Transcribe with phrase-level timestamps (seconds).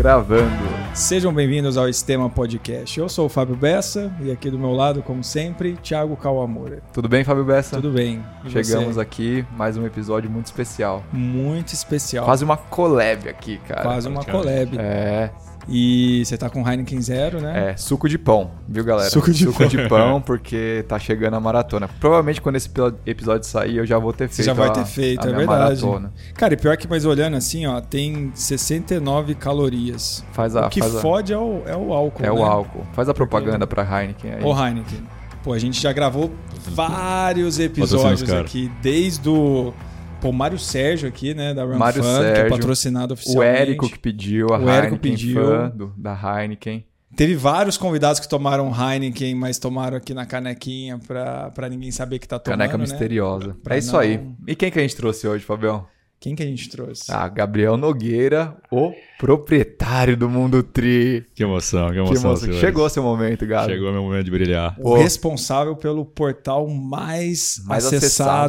[0.00, 0.50] Gravando.
[0.94, 2.98] Sejam bem-vindos ao Estema Podcast.
[2.98, 6.80] Eu sou o Fábio Bessa e aqui do meu lado, como sempre, Thiago Kawamura.
[6.90, 7.76] Tudo bem, Fábio Bessa?
[7.76, 8.24] Tudo bem.
[8.42, 9.00] E Chegamos você?
[9.02, 11.04] aqui, mais um episódio muito especial.
[11.12, 12.24] Muito especial.
[12.24, 13.82] Quase uma collab aqui, cara.
[13.82, 14.74] Quase uma collab.
[14.78, 15.30] É.
[15.68, 17.70] E você tá com Heineken Zero, né?
[17.70, 19.10] É, suco de pão, viu, galera?
[19.10, 19.66] Suco de suco pão.
[19.68, 21.88] de pão, porque tá chegando a maratona.
[22.00, 22.68] Provavelmente quando esse
[23.06, 24.34] episódio sair, eu já vou ter feito.
[24.34, 25.82] Você já vai a, ter feito, é verdade.
[25.84, 26.12] Maratona.
[26.34, 30.24] Cara, e pior que, mas olhando assim, ó, tem 69 calorias.
[30.32, 31.36] Faz a, o que faz fode a...
[31.36, 32.24] é, o, é o álcool.
[32.24, 32.32] É né?
[32.32, 32.86] o álcool.
[32.92, 33.82] Faz a propaganda porque...
[33.82, 34.44] pra Heineken aí.
[34.44, 35.02] Ô, Heineken.
[35.42, 36.30] Pô, a gente já gravou
[36.68, 39.72] vários episódios aqui, desde o.
[40.20, 43.52] Pô, Mário Sérgio aqui, né, da Run Mário Fun, Sérgio, que é patrocinado oficialmente.
[43.52, 45.44] O Érico que pediu, a o Heineken Érico pediu.
[45.44, 46.84] fã do, da Heineken.
[47.16, 52.18] Teve vários convidados que tomaram Heineken, mas tomaram aqui na canequinha pra, pra ninguém saber
[52.18, 52.82] que tá tomando, Caneca né?
[52.82, 53.56] misteriosa.
[53.64, 54.20] Pra é isso não- aí.
[54.46, 55.86] E quem que a gente trouxe hoje, Fabião?
[56.20, 57.10] Quem que a gente trouxe?
[57.10, 61.24] Ah, Gabriel Nogueira, o proprietário do Mundo Tri.
[61.34, 62.14] Que emoção, que Que emoção.
[62.16, 62.36] emoção.
[62.36, 62.60] senhores.
[62.60, 63.72] Chegou seu momento, Gabi.
[63.72, 64.76] Chegou meu momento de brilhar.
[64.78, 64.96] O Pô.
[64.98, 68.00] responsável pelo portal mais, Mais acessado,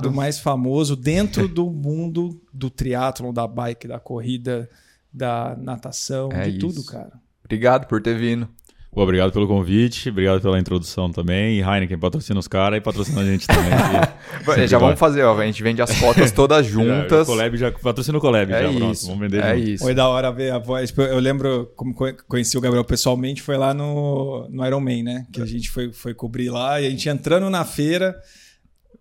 [0.10, 0.12] acessado.
[0.12, 4.70] mais famoso dentro do mundo do triatlon, da bike, da corrida,
[5.14, 6.92] da natação, É de tudo, isso.
[6.92, 7.12] cara.
[7.46, 8.50] Obrigado por ter vindo.
[8.94, 11.58] Pô, obrigado pelo convite, obrigado pela introdução também.
[11.58, 13.70] E Heineken patrocina os caras e patrocina a gente também.
[14.68, 14.88] já vai.
[14.88, 15.40] vamos fazer, ó.
[15.40, 17.10] A gente vende as fotos todas juntas.
[17.10, 18.92] Já, o Collab já patrocina o Collab, É já, pronto.
[18.94, 19.06] isso.
[19.08, 19.70] Vamos vender é junto.
[19.70, 19.84] isso.
[19.86, 20.94] Foi da hora ver a voz.
[20.98, 25.26] Eu lembro como co- conheci o Gabriel pessoalmente, foi lá no, no Iron Man, né?
[25.32, 28.14] Que a gente foi, foi cobrir lá e a gente entrando na feira,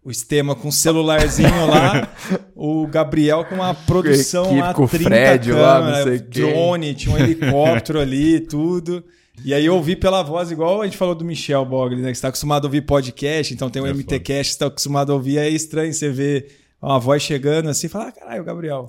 [0.05, 2.09] o Estema com um celularzinho lá,
[2.55, 6.19] o Gabriel com uma produção Equipe lá, com o 30 Fred lá, não câmeras, sei
[6.21, 6.53] quem.
[6.53, 9.03] drone, tinha um helicóptero ali, tudo.
[9.45, 12.11] E aí eu ouvi pela voz, igual a gente falou do Michel Bogli, né?
[12.11, 15.13] Que você tá acostumado a ouvir podcast, então tem o É MTCast, você tá acostumado
[15.13, 18.87] a ouvir, é estranho você ver uma voz chegando assim e falar, ah, caralho, Gabriel.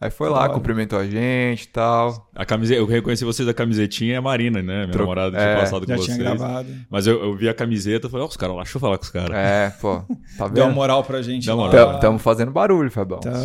[0.00, 2.30] Aí foi lá, cumprimentou a gente e tal.
[2.34, 4.78] A camiseta, eu reconheci vocês da camisetinha e a Marina, né?
[4.84, 6.18] Minha Tro- namorada é, tinha passado Já com tinha vocês.
[6.38, 6.68] gravado.
[6.88, 8.96] Mas eu, eu vi a camiseta e falei, ó, os caras lá, deixa eu falar
[8.96, 9.36] com os caras.
[9.36, 10.02] É, pô.
[10.38, 10.74] Tá Deu uma vendo?
[10.74, 11.46] moral pra gente.
[11.50, 11.96] Moral.
[11.96, 13.20] Estamos fazendo barulho, Fabão.
[13.20, 13.36] Tamo.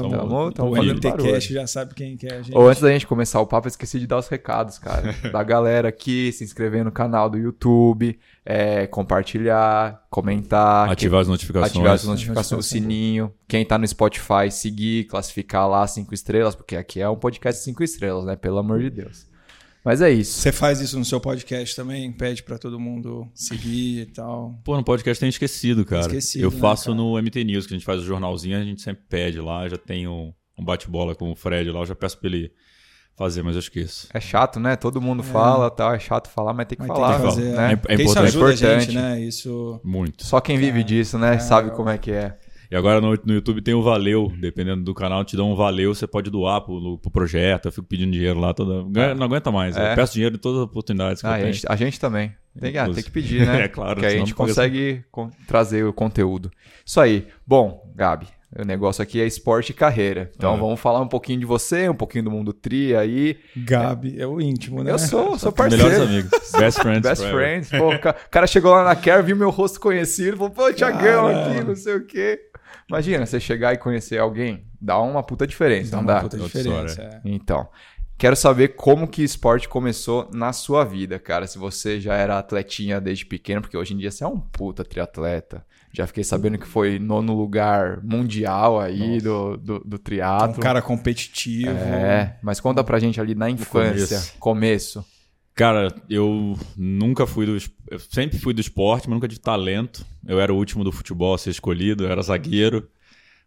[0.49, 1.25] Estamos o fazendo barulho.
[1.25, 2.55] MTCast já sabe quem que é a gente.
[2.57, 5.13] Ou antes da gente começar o papo, eu esqueci de dar os recados, cara.
[5.33, 10.89] da galera aqui, se inscrever no canal do YouTube, é, compartilhar, comentar.
[10.91, 11.71] Ativar as notificações.
[11.71, 13.33] Ativar as notificações, o sininho.
[13.47, 17.83] Quem tá no Spotify, seguir, classificar lá cinco estrelas, porque aqui é um podcast cinco
[17.83, 18.35] estrelas, né?
[18.35, 19.27] Pelo amor de Deus.
[19.83, 20.39] Mas é isso.
[20.39, 22.11] Você faz isso no seu podcast também?
[22.11, 24.59] Pede pra todo mundo seguir e tal.
[24.63, 26.01] Pô, no podcast tem esquecido, cara.
[26.01, 26.95] Esquecido, eu né, faço cara?
[26.95, 29.77] no MT News, que a gente faz o jornalzinho, a gente sempre pede lá, já
[29.77, 32.51] tem um, um bate-bola com o Fred lá, eu já peço pra ele
[33.15, 34.07] fazer, mas eu esqueço.
[34.13, 34.75] É chato, né?
[34.75, 37.53] Todo mundo fala, tal, é chato falar, mas tem que Mas falar, tem que fazer.
[37.55, 37.69] né?
[37.69, 38.27] É- é Porque isso importante.
[38.27, 38.85] ajuda a Importante.
[38.85, 39.19] gente, né?
[39.21, 39.79] Isso.
[39.83, 40.25] Muito.
[40.25, 41.39] Só quem vive disso, né?
[41.39, 42.37] Sabe como é que é.
[42.69, 45.93] E agora no, no YouTube tem o Valeu, dependendo do canal, te dá um Valeu,
[45.93, 48.83] você pode doar pro, pro projeto, eu fico pedindo dinheiro lá, toda,
[49.13, 49.91] não aguenta mais, É.
[49.91, 51.53] eu peço dinheiro em todas as oportunidades que Ah, eu a, tenho.
[51.53, 52.33] gente, a gente também.
[52.59, 53.61] Tem, que- ah, tem que pedir, né?
[53.65, 56.49] É, claro, Que a gente paga consegue con- trazer o conteúdo.
[56.83, 57.27] Isso aí.
[57.45, 58.27] Bom, Gabi,
[58.57, 60.31] o negócio aqui é esporte e carreira.
[60.35, 60.57] Então Ah.
[60.57, 63.37] vamos falar um pouquinho de você, um pouquinho do mundo tri aí.
[63.55, 64.91] Gabi, é o íntimo, né?
[64.91, 66.03] Eu sou, sou Melhores parceiro.
[66.03, 67.63] amigos, best friends Best forever.
[67.63, 67.69] friends.
[67.69, 70.71] Pô, o ca- o cara chegou lá na Care, viu meu rosto conhecido, falou, pô,
[70.73, 72.39] Tiagão aqui, não sei o quê.
[72.89, 76.19] Imagina, você chegar e conhecer alguém, dá uma puta diferença, Dá não uma dá?
[76.21, 77.01] puta diferença.
[77.01, 77.19] é.
[77.25, 77.67] Então,
[78.17, 81.47] quero saber como que esporte começou na sua vida, cara.
[81.47, 84.83] Se você já era atletinha desde pequeno, porque hoje em dia você é um puta
[84.83, 85.65] triatleta.
[85.93, 90.61] Já fiquei sabendo que foi nono lugar mundial aí do, do, do Um triatlo.
[90.61, 91.69] cara competitivo.
[91.69, 95.05] É, mas conta pra gente ali na infância, começo.
[95.53, 97.57] Cara, eu nunca fui do.
[97.89, 100.05] Eu sempre fui do esporte, mas nunca tive talento.
[100.27, 102.89] Eu era o último do futebol a ser escolhido, eu era zagueiro.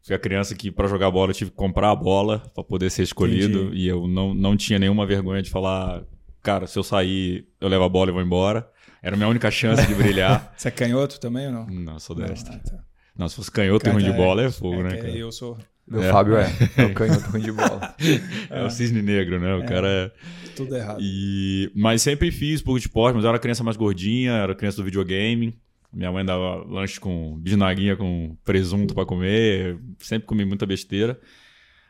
[0.08, 2.88] Fui a criança que, pra jogar bola, eu tive que comprar a bola pra poder
[2.90, 3.64] ser escolhido.
[3.64, 3.82] Entendi.
[3.82, 6.02] E eu não, não tinha nenhuma vergonha de falar,
[6.42, 8.66] cara, se eu sair, eu levo a bola e vou embora.
[9.02, 10.50] Era a minha única chance de brilhar.
[10.56, 11.66] Você é canhoto também ou não?
[11.66, 12.54] não, eu sou Não, destro.
[12.54, 12.78] ah, tá.
[13.18, 15.10] Não, se fosse canhoto e ruim de Cara, bola, é fogo, É né, cara?
[15.10, 16.10] Eu sou Meu É.
[16.10, 17.94] Fábio é, é o canhoto ruim de bola.
[18.48, 19.56] É o cisne negro, né?
[19.56, 20.10] O cara é...
[20.56, 21.00] tudo errado.
[21.02, 21.70] E...
[21.76, 24.84] Mas sempre fiz pouco de esporte, mas eu era criança mais gordinha, era criança do
[24.84, 25.54] videogame.
[25.92, 31.18] Minha mãe dava lanche com bisnaguinha com presunto pra comer, sempre comi muita besteira.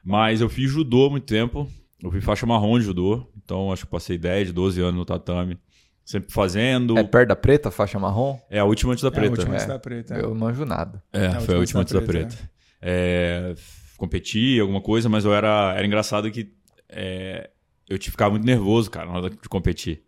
[0.05, 1.69] Mas eu fiz judô há muito tempo,
[2.03, 5.59] eu fui faixa marrom de judô, então acho que passei 10, 12 anos no tatame.
[6.05, 6.97] Sempre fazendo.
[6.97, 8.39] É perto da preta, faixa marrom?
[8.49, 9.31] É a última antes da É a preta.
[9.31, 9.57] última É.
[9.57, 10.15] antes da preta.
[10.15, 11.03] Eu não manjo nada.
[11.13, 12.51] É, a foi última a última antes da da preta, preta.
[12.81, 13.55] É,
[13.99, 15.75] competi, alguma coisa, mas eu era.
[15.77, 16.51] Era engraçado que
[16.89, 17.51] é,
[17.87, 20.03] eu te ficava muito nervoso, cara, na hora de competir.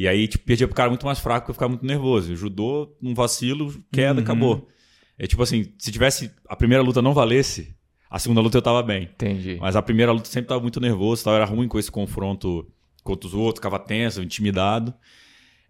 [0.00, 2.36] E aí, tipo, perdia pro cara muito mais fraco porque eu ficava muito nervoso.
[2.36, 4.24] Judô, um vacilo, queda, Uhum.
[4.24, 4.68] acabou.
[5.18, 6.30] É tipo assim, se tivesse.
[6.48, 7.74] A primeira luta não valesse,
[8.08, 9.10] a segunda luta eu tava bem.
[9.12, 9.58] Entendi.
[9.60, 12.64] Mas a primeira luta sempre tava muito nervoso, tava, era ruim com esse confronto
[13.02, 14.94] contra os outros, ficava tenso, intimidado.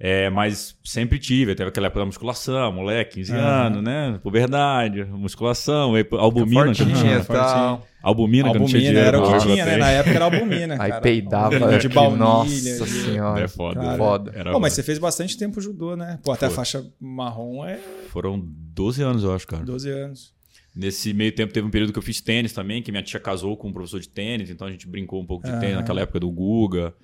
[0.01, 4.21] É, mas sempre tive, teve aquela época da musculação, moleque, 15 anos, né?
[4.23, 6.73] Puberdade, musculação, albumina.
[6.73, 7.19] que eu Fortinha tinha.
[7.19, 7.85] e tal.
[8.01, 9.09] Albumina, que eu não tinha Albumina dinheiro.
[9.09, 9.77] era o que tinha, né?
[9.77, 11.01] Na época era albumina, Aí cara.
[11.01, 12.17] peidava Albumina de baunilha.
[12.19, 12.51] nossa
[12.85, 13.45] de- senhora.
[13.45, 13.81] É foda.
[13.81, 14.33] Cara, Foda.
[14.37, 16.21] Era- Pô, mas você fez bastante tempo judô, né?
[16.23, 16.57] Pô, até a Foi.
[16.59, 17.77] faixa marrom é
[18.11, 19.65] Foram 12 anos, eu acho, cara.
[19.65, 20.33] 12 anos.
[20.77, 23.57] Nesse meio tempo teve um período que eu fiz tênis também, que minha tia casou
[23.57, 25.81] com um professor de tênis, então a gente brincou um pouco de tênis Aham.
[25.81, 26.95] naquela época do Guga.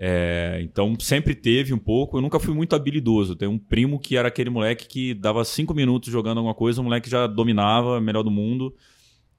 [0.00, 2.16] É, então sempre teve um pouco.
[2.16, 3.34] Eu nunca fui muito habilidoso.
[3.34, 6.84] Tem um primo que era aquele moleque que dava cinco minutos jogando alguma coisa, o
[6.84, 8.74] moleque já dominava, melhor do mundo.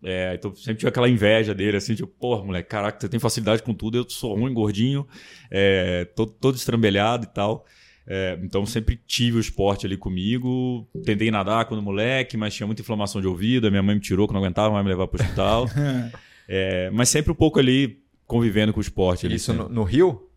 [0.03, 3.61] É, então sempre tive aquela inveja dele, assim, tipo, porra, moleque, caraca, você tem facilidade
[3.61, 5.06] com tudo, eu sou ruim, gordinho,
[5.51, 7.65] é, todo, todo estrambelhado e tal.
[8.07, 10.88] É, então sempre tive o esporte ali comigo.
[11.06, 13.69] Tentei nadar quando moleque, mas tinha muita inflamação de ouvido.
[13.69, 15.65] Minha mãe me tirou, que não aguentava mais me levar para o hospital.
[16.51, 19.27] É, mas sempre um pouco ali convivendo com o esporte.
[19.27, 20.29] ali, Isso no, no Rio?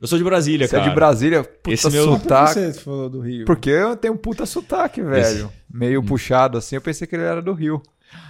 [0.00, 0.88] Eu sou de Brasília, Você é cara.
[0.90, 1.44] de Brasília?
[1.44, 2.54] Puta Esse meu- Por que sotaque.
[2.54, 3.44] você falou do Rio?
[3.44, 5.52] Porque eu tenho um puta sotaque, velho.
[5.72, 7.82] Meio puxado assim, eu pensei que ele era do Rio.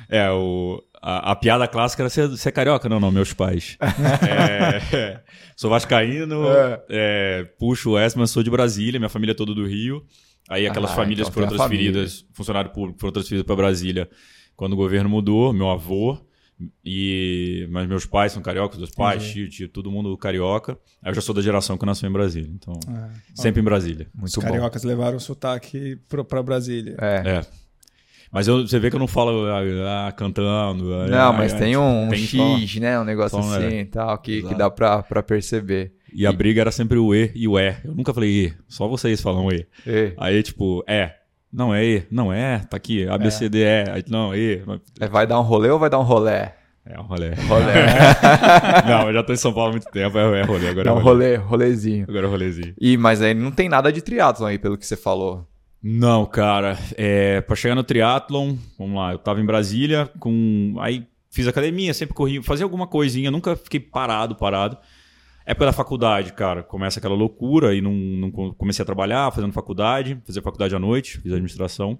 [0.09, 2.89] É, o, a, a piada clássica era ser, ser carioca.
[2.89, 3.79] Não, não, meus pais.
[4.29, 5.21] É,
[5.57, 6.83] sou vascaíno, É.
[6.91, 10.05] é, puxo o S, mas sou de Brasília, minha família é toda do Rio.
[10.49, 11.93] Aí aquelas Ah, famílias então foram a família.
[11.93, 14.11] transferidas, funcionário público foram transferidos para Brasília
[14.57, 16.19] quando o governo mudou, meu avô.
[16.85, 20.79] E, mas meus pais são cariocas, dois pais, tio, tio, todo mundo carioca.
[21.03, 24.07] Aí eu já sou da geração que nasceu em Brasília, então Ah, sempre em Brasília.
[24.15, 24.47] os Muito bom.
[24.47, 26.97] cariocas levaram o sotaque pro, pra Brasília.
[27.01, 27.23] É.
[27.39, 27.47] É.
[28.33, 30.95] Mas eu- você vê que eu não falo ah, ah, cantando.
[30.95, 33.01] ah, Não, ah, mas ah, tem um, um tem só- X, né?
[33.01, 33.81] Um negócio assim é.
[33.81, 35.93] e tal, que, que dá pra, pra perceber.
[36.13, 37.75] E a briga era sempre o E e o E.
[37.85, 39.67] Eu nunca falei E, só vocês falam E.
[39.87, 41.17] E, Aí, tipo, é.
[41.53, 44.05] Não é E, não é, tá aqui, A, B, C, D, E.
[44.09, 44.63] Não, E.
[45.01, 46.57] é, vai dar um rolê ou vai dar um rolé?
[46.87, 47.35] É um rolê.
[47.35, 47.75] Rolé.
[48.89, 50.93] não, eu já tô em São Paulo há muito tempo, é, é rolê, agora é
[50.93, 51.37] um rolê.
[51.37, 52.07] rolê, rolezinho.
[52.09, 52.75] Agora é rolezinho.
[52.81, 55.47] E, mas aí não tem nada de triatlon aí, pelo que você falou.
[55.83, 56.79] Não, cara.
[56.97, 60.75] É, pra chegar no triatlon, vamos lá, eu tava em Brasília com.
[60.79, 64.77] Aí fiz academia, sempre corri, fazia alguma coisinha, nunca fiquei parado, parado.
[65.51, 69.53] Época da faculdade, cara, começa aquela loucura e não, não co- comecei a trabalhar, fazendo
[69.53, 71.99] faculdade, fazer faculdade à noite, fiz administração,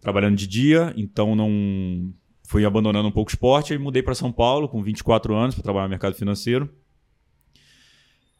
[0.00, 2.10] trabalhando de dia, então não
[2.42, 5.62] fui abandonando um pouco o esporte e mudei para São Paulo com 24 anos para
[5.62, 6.70] trabalhar no mercado financeiro.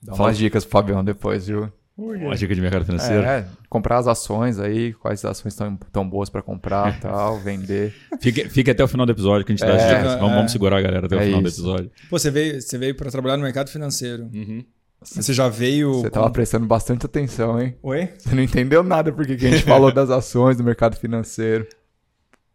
[0.02, 1.70] Dá Fala- umas dicas pro Fabião depois, viu?
[2.00, 3.22] Uma dica de mercado financeiro.
[3.22, 7.94] É, comprar as ações aí, quais ações estão tão boas pra comprar e tal, vender.
[8.20, 10.14] Fique, fique até o final do episódio que a gente dá as É, dicas.
[10.14, 10.36] Vamos, é.
[10.36, 11.60] vamos segurar a galera até o É final do isso.
[11.60, 11.90] episódio.
[12.08, 14.24] Pô, você veio, você veio pra trabalhar no mercado financeiro.
[14.32, 14.64] Uhum.
[15.02, 15.94] Você já veio.
[15.94, 17.74] Você tava prestando bastante atenção, hein?
[17.82, 18.10] Oi?
[18.18, 21.66] Você não entendeu nada porque que a gente falou das ações do mercado financeiro.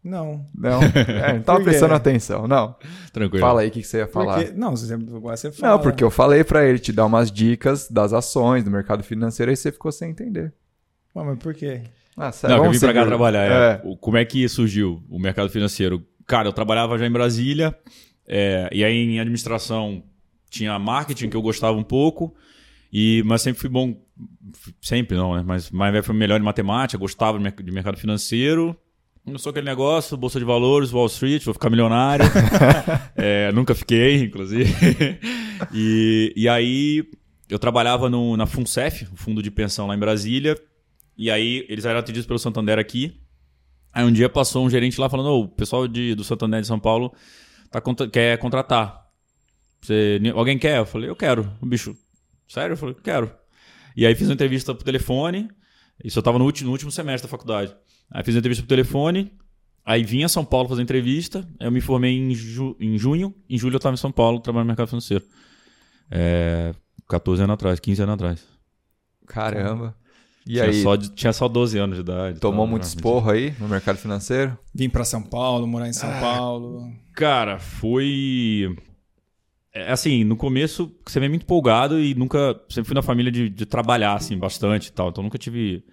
[0.06, 0.46] Não.
[0.54, 2.76] Não, é, não tava prestando atenção, não.
[3.12, 3.44] Tranquilo.
[3.44, 4.44] Fala aí o que, que você ia falar.
[4.44, 4.52] quê?
[4.54, 5.72] Não, você, agora você fala.
[5.72, 9.50] Não, porque eu falei pra ele te dar umas dicas das ações do mercado financeiro
[9.50, 10.54] e você ficou sem entender.
[11.14, 11.82] Ué, mas por quê?
[12.16, 13.44] Ah, sério, Não, eu vim pra cá trabalhar.
[13.44, 13.72] é.
[13.84, 13.96] É.
[14.00, 16.06] Como é que surgiu o mercado financeiro?
[16.24, 17.76] Cara, eu trabalhava já em Brasília,
[18.28, 20.04] é, e aí em administração
[20.48, 22.32] tinha marketing, que eu gostava um pouco,
[22.92, 24.00] e, mas sempre fui bom.
[24.80, 25.42] Sempre não, né?
[25.44, 28.76] Mas mais velho foi melhor em matemática, gostava de mercado financeiro.
[29.26, 32.24] Começou aquele negócio, Bolsa de Valores, Wall Street, vou ficar milionário.
[33.18, 34.70] É, nunca fiquei, inclusive.
[35.72, 37.02] e, e aí
[37.48, 40.54] eu trabalhava no, na FUNCEF, o fundo de pensão lá em Brasília,
[41.16, 43.18] e aí eles eram atendidos pelo Santander aqui.
[43.92, 46.66] Aí um dia passou um gerente lá falando: "Ô, o pessoal de, do Santander de
[46.66, 47.10] São Paulo
[47.70, 49.06] tá, contra- quer contratar.
[49.80, 50.76] Você, alguém quer?
[50.78, 51.50] Eu falei: eu quero.
[51.62, 51.96] O bicho,
[52.46, 52.74] sério?
[52.74, 53.32] Eu falei: quero.
[53.96, 55.48] E aí fiz uma entrevista por telefone.
[56.04, 57.74] Isso eu tava no último, no último semestre da faculdade.
[58.10, 59.32] Aí fiz entrevista por telefone.
[59.84, 61.46] Aí vim a São Paulo fazer entrevista.
[61.60, 63.34] Aí eu me formei em, ju- em junho.
[63.48, 65.24] Em julho eu tava em São Paulo trabalhando no mercado financeiro.
[66.10, 66.74] É,
[67.08, 68.44] 14 anos atrás, 15 anos atrás.
[69.26, 69.94] Caramba.
[70.46, 72.38] E tinha, aí, só, tinha só 12 anos de idade.
[72.38, 74.56] tomou Então, muito né, esporro aí no mercado financeiro?
[74.72, 76.20] Vim pra São Paulo, morar em São Ah.
[76.20, 76.92] Paulo.
[77.12, 78.76] Cara, foi.
[79.72, 82.58] É, assim, no começo você vem muito empolgado e nunca.
[82.68, 85.08] Sempre fui na família de, de trabalhar, assim, bastante e tal.
[85.08, 85.84] Então nunca tive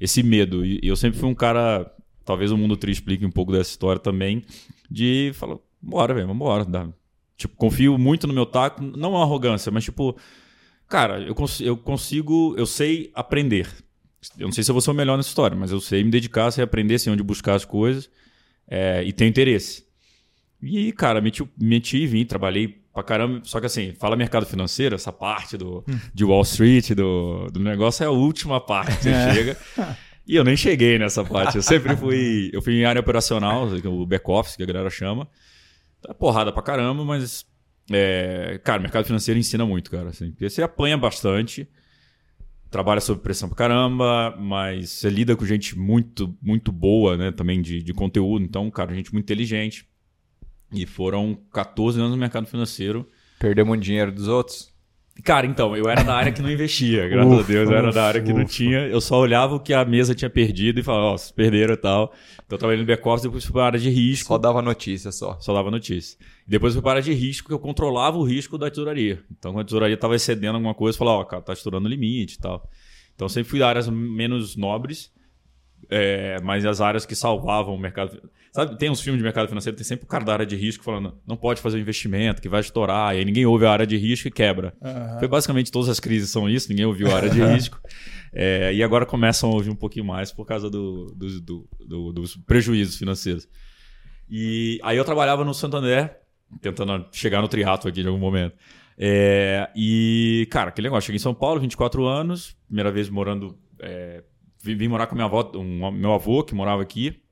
[0.00, 0.64] esse medo.
[0.64, 1.92] E, eu sempre fui um cara.
[2.24, 4.42] Talvez o Mundo Tri explique um pouco dessa história também.
[4.90, 6.64] De falar, bora, velho, vambora.
[6.64, 6.88] Dá.
[7.36, 8.82] Tipo, confio muito no meu taco.
[8.82, 10.16] Não é uma arrogância, mas tipo.
[10.88, 12.54] Cara, eu, cons eu consigo.
[12.56, 13.68] Eu sei aprender.
[14.38, 16.10] Eu não sei se eu vou ser o melhor nessa história, mas eu sei me
[16.10, 18.10] dedicar, sei aprender, sei onde buscar as coisas.
[18.68, 19.84] é, e tenho interesse.
[20.62, 23.40] E, cara, meti, meti e vim, trabalhei pra caramba.
[23.44, 28.02] Só que assim, fala mercado financeiro, essa parte do, de Wall Street, do, do negócio,
[28.04, 29.56] é a última parte que você chega.
[30.26, 31.56] E eu nem cheguei nessa parte.
[31.56, 32.50] Eu sempre fui.
[32.52, 35.28] Eu fui em área operacional, o back-office, que a galera chama.
[36.00, 37.44] Tá porrada pra caramba, mas
[37.90, 40.10] É, cara, mercado financeiro ensina muito, cara.
[40.10, 41.68] Assim, porque você apanha bastante,
[42.70, 47.32] trabalha sob pressão pra caramba, mas você lida com gente muito, muito boa, né?
[47.32, 48.44] Também de, de conteúdo.
[48.44, 49.88] Então, cara, gente muito inteligente.
[50.72, 53.08] E foram 14 anos no mercado financeiro.
[53.38, 54.70] Perdeu muito dinheiro dos outros?
[55.24, 57.92] Cara, então, eu era da área que não investia, graças Ufa, a Deus, eu era
[57.92, 58.52] da área que não ufa.
[58.52, 58.78] tinha.
[58.86, 61.76] Eu só olhava o que a mesa tinha perdido e falava, ó, vocês perderam e
[61.76, 62.14] tal.
[62.36, 64.28] Então eu trabalhei no back-office, depois fui para a área de risco.
[64.28, 65.38] Só dava notícia só.
[65.40, 66.18] Só dava notícia.
[66.46, 69.22] Depois fui para a área de risco, que eu controlava o risco da tesouraria.
[69.30, 71.90] Então, quando a tesouraria estava excedendo alguma coisa, eu falava, ó, cara, tá estourando o
[71.90, 72.68] limite e tal.
[73.14, 75.12] Então, eu sempre fui da áreas menos nobres,
[75.90, 78.30] é, mas as áreas que salvavam o mercado.
[78.52, 80.82] Sabe, tem uns filmes de mercado financeiro, tem sempre o cara da área de risco
[80.82, 83.86] falando, não pode fazer um investimento, que vai estourar, e aí ninguém ouve a área
[83.86, 84.74] de risco e quebra.
[84.82, 85.18] Aham.
[85.20, 87.80] Foi basicamente todas as crises são isso, ninguém ouviu a área de risco.
[88.32, 92.12] É, e agora começam a ouvir um pouquinho mais por causa do- do- do- do-
[92.12, 93.48] dos prejuízos financeiros.
[94.28, 96.16] E aí eu trabalhava no Santander,
[96.60, 98.56] tentando chegar no triatlo aqui de algum momento.
[98.98, 103.56] É, e, cara, aquele negócio, cheguei em São Paulo, 24 anos, primeira vez morando.
[103.80, 104.22] é,
[104.62, 107.22] vim, vim morar com minha avó, um- meu avô que morava aqui.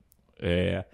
[0.40, 0.84] É,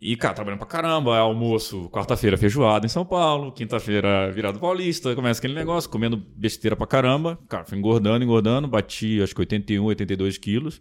[0.00, 5.40] e, cara, trabalhando pra caramba, almoço, quarta-feira feijoada em São Paulo, quinta-feira virado paulista, começa
[5.40, 7.38] aquele negócio, comendo besteira pra caramba.
[7.48, 10.80] Cara, fui engordando, engordando, bati acho que 81, 82 quilos.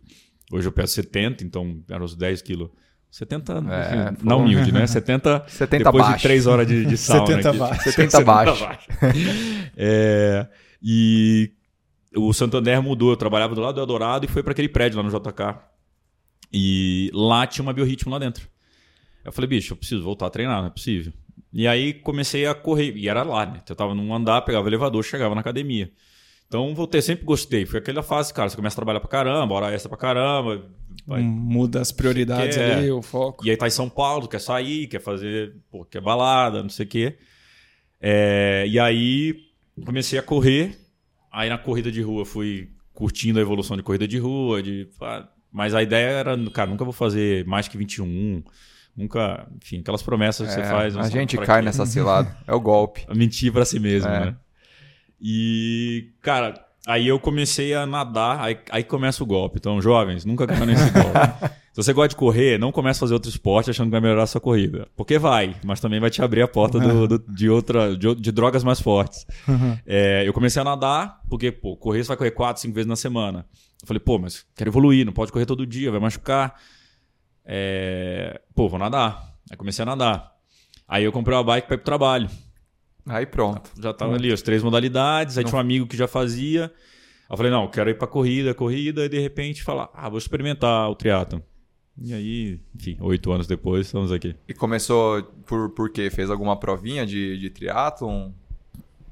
[0.51, 2.69] Hoje eu peso 70, então eram uns 10 quilos.
[3.10, 4.86] 70, É, enfim, na humilde, né?
[4.86, 6.17] 70, 70 depois baixo.
[6.17, 7.25] de 3 horas de, de sauna.
[7.27, 7.57] 70 aqui.
[7.57, 7.81] baixo.
[7.91, 8.67] 70 baixo.
[9.77, 10.48] É,
[10.84, 11.51] e
[12.15, 15.03] o Santander mudou, eu trabalhava do lado do Eldorado e foi para aquele prédio lá
[15.03, 15.55] no JK.
[16.51, 18.48] E lá tinha uma biorritmo lá dentro.
[19.25, 21.12] Eu falei, bicho, eu preciso voltar a treinar, não é possível.
[21.51, 23.62] E aí comecei a correr, e era lá, né?
[23.67, 25.91] Eu tava num andar, pegava o elevador, chegava na academia.
[26.48, 27.65] Então voltei, sempre gostei.
[27.65, 30.70] Foi aquela fase, cara, você começa a trabalhar pra caramba, hora extra pra caramba.
[31.08, 33.46] vai- Hum, Muda as prioridades Quer- ali, o foco.
[33.46, 36.86] E aí tá em São Paulo, quer sair, quer fazer, pô, quer balada, não sei
[36.86, 37.17] o quê.
[38.00, 39.36] É, e aí
[39.84, 40.77] comecei a correr.
[41.32, 44.88] Aí na corrida de rua fui curtindo a evolução de corrida de rua, de
[45.51, 48.44] mas a ideia era, cara, nunca vou fazer mais que 21.
[48.96, 50.96] Nunca, enfim, aquelas promessas que você É, faz.
[50.98, 51.66] a gente cai quê.
[51.66, 52.36] nessa cilada.
[52.48, 53.06] É o golpe.
[53.14, 54.20] Mentir pra si mesmo, É.
[54.28, 54.36] né?
[55.22, 56.54] E, cara,
[56.88, 59.58] aí eu comecei a nadar, aí, aí começa o golpe.
[59.60, 61.56] Então, jovens, nunca caiam nesse golpe.
[61.74, 64.24] Se você gosta de correr, não comece a fazer outro esporte achando que vai melhorar
[64.24, 64.88] a sua corrida.
[64.96, 68.32] Porque vai, mas também vai te abrir a porta do- do- de, outra, de, de
[68.32, 69.25] drogas mais fortes.
[69.86, 72.96] É, eu comecei a nadar, porque, pô, correr você vai correr quatro, cinco vezes na
[72.96, 73.46] semana.
[73.82, 76.56] Eu falei, pô, mas quero evoluir, não pode correr todo dia, vai machucar.
[77.46, 79.36] É, pô, vou nadar.
[79.50, 80.36] Aí comecei a nadar.
[80.88, 82.30] Aí eu comprei uma bike pra ir pro trabalho.
[83.06, 83.70] Aí pronto.
[83.80, 86.72] Já tava ali as três modalidades, aí tinha um amigo que já fazia.
[87.30, 90.90] Eu falei, não, quero ir pra corrida, corrida, e de repente falar, ah, vou experimentar
[90.90, 91.40] o triatlon.
[91.98, 94.36] E aí, enfim, oito anos depois, estamos aqui.
[94.48, 96.10] E começou por, por quê?
[96.10, 98.32] Fez alguma provinha de, de triatlon?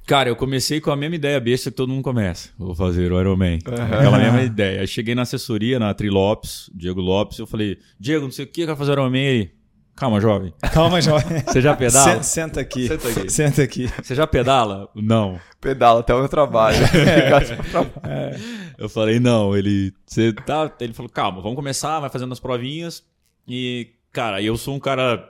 [0.06, 2.50] Cara, eu comecei com a mesma ideia besta que todo mundo começa.
[2.58, 3.60] Vou fazer o Ironman.
[3.66, 4.82] Aquela mesma ideia.
[4.82, 8.48] Aí cheguei na assessoria, na Tri Lopes, Diego Lopes, eu falei, Diego, não sei o
[8.48, 9.52] que, eu quero fazer o Ironman aí.
[9.96, 10.52] Calma, jovem.
[10.74, 11.40] Calma, jovem.
[11.46, 12.24] Você já pedala?
[12.24, 12.88] Se- Senta aqui.
[12.88, 13.30] Senta aqui.
[13.32, 13.88] Senta aqui.
[14.02, 14.90] Você já pedala?
[14.96, 15.40] Não.
[15.62, 16.78] Pedala até o meu trabalho.
[18.78, 19.94] Eu falei, não, ele.
[20.06, 20.72] Você tá.
[20.80, 23.04] Ele falou, calma, vamos começar, vai fazendo as provinhas.
[23.48, 25.24] E, cara, eu sou um cara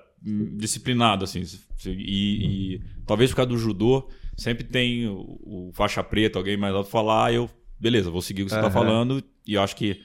[0.56, 1.44] disciplinado, assim.
[1.86, 6.74] E, e talvez por causa do judô, sempre tem o, o faixa preta, alguém mais
[6.74, 7.50] alto falar, eu,
[7.80, 8.72] beleza, vou seguir o que você tá Aham.
[8.72, 9.24] falando.
[9.46, 10.02] E eu acho que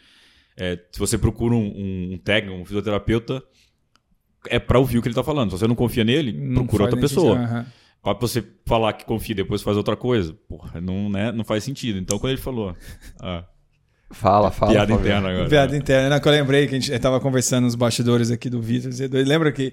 [0.56, 3.42] é, se você procura um, um técnico, um fisioterapeuta,
[4.48, 5.50] é pra ouvir o que ele tá falando.
[5.50, 7.36] Se você não confia nele, Não procura outra pessoa.
[7.38, 7.66] aham.
[8.00, 11.64] Pra você falar que confia e depois faz outra coisa, porra, não, né, não faz
[11.64, 11.98] sentido.
[11.98, 12.74] Então quando ele falou.
[13.20, 13.44] Ah,
[14.10, 14.72] Fala, fala.
[14.72, 15.00] piada Fabiano.
[15.00, 15.48] interna agora.
[15.48, 18.60] Piada interna, não, que eu lembrei que a gente tava conversando nos bastidores aqui do
[18.60, 18.90] Vitor.
[19.12, 19.72] Lembra que.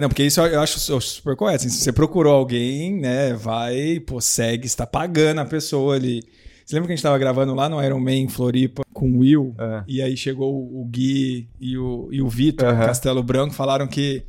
[0.00, 1.66] Não, porque isso eu acho super correto.
[1.66, 6.22] assim, se você procurou alguém, né, vai, pô, segue, está pagando a pessoa ali.
[6.64, 9.18] Você lembra que a gente tava gravando lá no Iron Man em Floripa com o
[9.18, 9.54] Will?
[9.58, 9.82] É.
[9.86, 12.86] E aí chegou o Gui e o, e o Vitor, Aham.
[12.86, 14.22] Castelo Branco, falaram que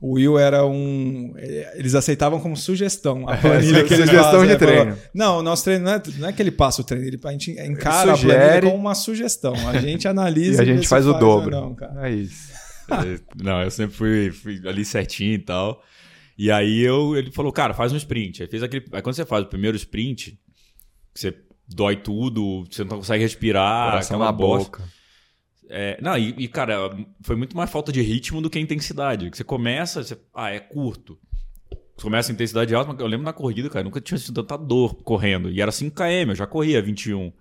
[0.00, 1.32] o Will era um.
[1.74, 4.48] Eles aceitavam como sugestão a planilha que eles sugestão fazem.
[4.48, 4.98] de falou, treino.
[5.12, 7.32] Não, o nosso treino não é, não é que ele passa o treino, ele, a
[7.32, 8.38] gente encara a sugere.
[8.38, 9.54] planilha como uma sugestão.
[9.68, 11.50] A gente analisa E a gente se faz o dobro.
[11.50, 12.08] Não, cara.
[12.08, 12.48] É isso.
[12.90, 15.82] É, Não, eu sempre fui, fui ali certinho e tal.
[16.38, 18.42] E aí eu, ele falou, cara, faz um sprint.
[18.42, 18.82] Aí fez aquele.
[18.92, 20.30] Aí quando você faz o primeiro sprint,
[21.12, 21.34] que você
[21.68, 24.70] dói tudo, você não consegue respirar, Coração aquela bosta.
[24.70, 24.84] boca.
[25.68, 26.90] É, não, e, e, cara,
[27.22, 29.30] foi muito mais falta de ritmo do que intensidade.
[29.30, 31.18] Que você começa, você, ah, é curto.
[31.70, 34.56] Você começa a intensidade alta, mas eu lembro na corrida, cara, nunca tinha sentido tanta
[34.56, 35.50] dor correndo.
[35.50, 37.32] E era 5km, eu já corria 21.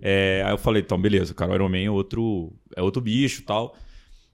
[0.00, 3.76] É, aí eu falei, então, beleza, cara, o Ironman é outro, é outro bicho tal.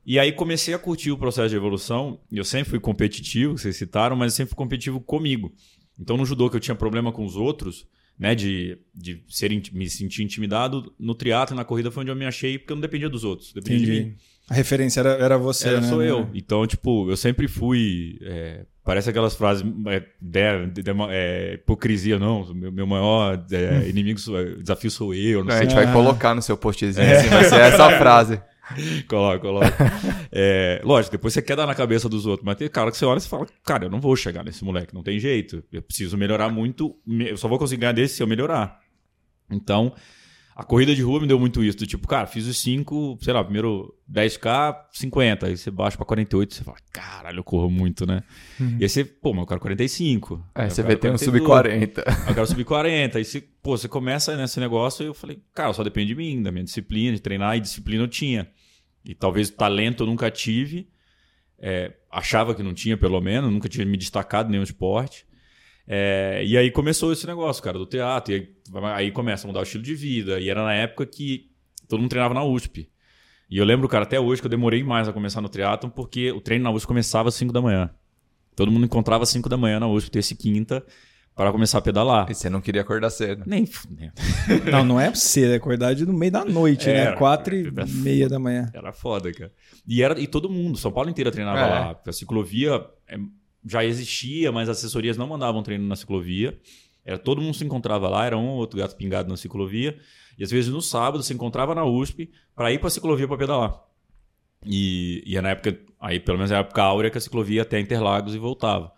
[0.05, 2.21] E aí comecei a curtir o processo de evolução.
[2.31, 5.53] Eu sempre fui competitivo, vocês citaram, mas eu sempre fui competitivo comigo.
[5.99, 7.87] Então no judô que eu tinha problema com os outros,
[8.19, 12.17] né, de, de ser, me sentir intimidado, no triatlo e na corrida foi onde eu
[12.17, 13.99] me achei, porque eu não dependia dos outros, dependia Entendi.
[14.01, 14.17] de mim.
[14.49, 15.89] A referência era, era você, Era, né?
[15.89, 16.29] sou eu.
[16.35, 18.19] Então, tipo, eu sempre fui.
[18.21, 19.65] é, parece aquelas frases.
[19.87, 22.53] É, de, de- de- é, hipocrisia, não.
[22.55, 25.43] Meu, meu maior é, inimigo, é, desafio sou eu.
[25.43, 25.63] Não A sei.
[25.63, 28.39] gente vai colocar no seu postzinho, assim, vai ser essa frase.
[29.09, 29.77] Coloca, coloca.
[30.33, 33.05] É, lógico, depois você quer dar na cabeça dos outros, mas tem cara que você
[33.05, 35.63] olha e fala, cara, eu não vou chegar nesse moleque, não tem jeito.
[35.71, 38.81] Eu preciso melhorar muito, eu só vou conseguir ganhar desse se eu melhorar.
[39.51, 39.95] Então,
[40.57, 41.79] a corrida de rua me deu muito isso.
[41.79, 45.47] Do tipo, cara, fiz os 5, sei lá, primeiro 10K, 50.
[45.47, 48.23] Aí você baixa pra 48, você fala, caralho, eu corro muito, né?
[48.79, 50.45] E aí você, pô, mas eu quero 45.
[50.55, 51.21] É, Aí eu você vê, tem um 42.
[51.21, 52.03] sub-40.
[52.07, 53.19] Aí Eu quero subir 40.
[53.19, 56.41] Aí você, pô, você começa nesse negócio e eu falei, cara, só depende de mim,
[56.41, 58.49] da minha disciplina, de treinar, e disciplina eu tinha.
[59.05, 60.89] E talvez talento eu nunca tive.
[61.59, 65.27] É, achava que não tinha, pelo menos, nunca tinha me destacado em nenhum esporte.
[65.87, 68.33] É, e aí começou esse negócio, cara, do teatro.
[68.33, 68.49] E aí,
[68.95, 70.41] aí começa a mudar o estilo de vida.
[70.41, 71.51] E era na época que
[71.89, 72.89] todo mundo treinava na USP.
[73.51, 76.33] E eu lembro, cara, até hoje que eu demorei mais a começar no triatlon, porque
[76.33, 77.91] o treino na USP começava às 5 da manhã.
[78.57, 80.85] Todo mundo encontrava às 5 da manhã na USP, terça e quinta,
[81.35, 82.31] para começar a pedalar.
[82.31, 83.43] E você não queria acordar cedo.
[83.47, 83.69] Nem.
[84.71, 87.17] Não, não é você, é acordar de no meio da noite, Era, né?
[87.17, 88.71] Quatro e era meia da manhã.
[88.73, 89.53] Era foda, cara.
[89.87, 91.67] E, era, e todo mundo, São Paulo inteira treinava É.
[91.69, 92.01] lá.
[92.07, 93.17] A ciclovia é,
[93.65, 96.59] já existia, mas as assessorias não mandavam treino na ciclovia.
[97.05, 99.99] Era, todo mundo se encontrava lá, era um ou outro gato pingado na ciclovia.
[100.39, 103.37] E às vezes no sábado se encontrava na USP para ir para a ciclovia para
[103.37, 103.81] pedalar.
[104.67, 107.63] E, e é na época, aí pelo menos na época áurea, que a ciclovia ia
[107.63, 108.93] até Interlagos e voltava.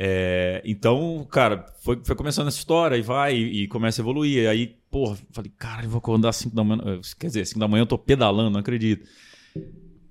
[0.00, 4.44] É, então, cara, foi, foi começando essa história e vai e, e começa a evoluir.
[4.44, 7.00] E aí, porra, falei, cara, eu vou acordar às 5 da manhã.
[7.18, 9.08] Quer dizer, 5 da manhã eu tô pedalando, não acredito.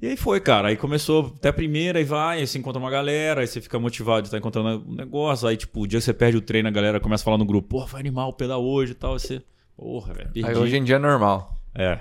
[0.01, 0.67] E aí foi, cara.
[0.67, 3.79] Aí começou até a primeira, aí vai, aí você encontra uma galera, aí você fica
[3.79, 5.47] motivado de estar encontrando um negócio.
[5.47, 7.45] Aí, tipo, o dia que você perde o treino, a galera começa a falar no
[7.45, 9.13] grupo, porra, vai animar o pedal hoje e tal.
[9.13, 9.41] Aí você,
[9.75, 10.47] porra, velho, perdi.
[10.47, 11.55] Aí hoje em dia é normal.
[11.73, 11.99] É.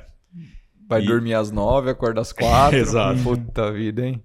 [0.88, 2.76] Vai E- dormir às nove, acorda às quatro.
[2.78, 3.20] Exato.
[3.22, 4.22] Puta vida, hein?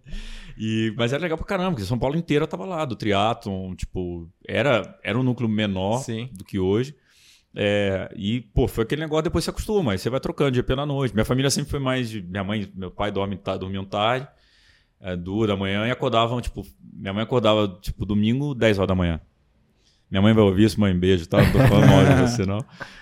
[0.58, 4.28] E, mas era legal pra caramba, porque São Paulo inteira tava lá, do triatlon, tipo,
[4.48, 6.30] era, era um núcleo menor Sim.
[6.34, 6.94] do que hoje.
[7.54, 10.86] É, e, pô, foi aquele negócio, depois você acostuma, aí você vai trocando dia pela
[10.86, 11.14] noite.
[11.14, 12.22] Minha família sempre foi mais de.
[12.22, 14.28] Minha mãe, meu pai dorme, tá, dormiam tarde,
[15.00, 18.96] é, duas da manhã, e acordavam, tipo, minha mãe acordava, tipo, domingo, 10 horas da
[18.96, 19.20] manhã.
[20.10, 21.42] Minha mãe vai ouvir isso, mãe, beijo, tá?
[21.42, 22.60] Não tô falando mal de você, não.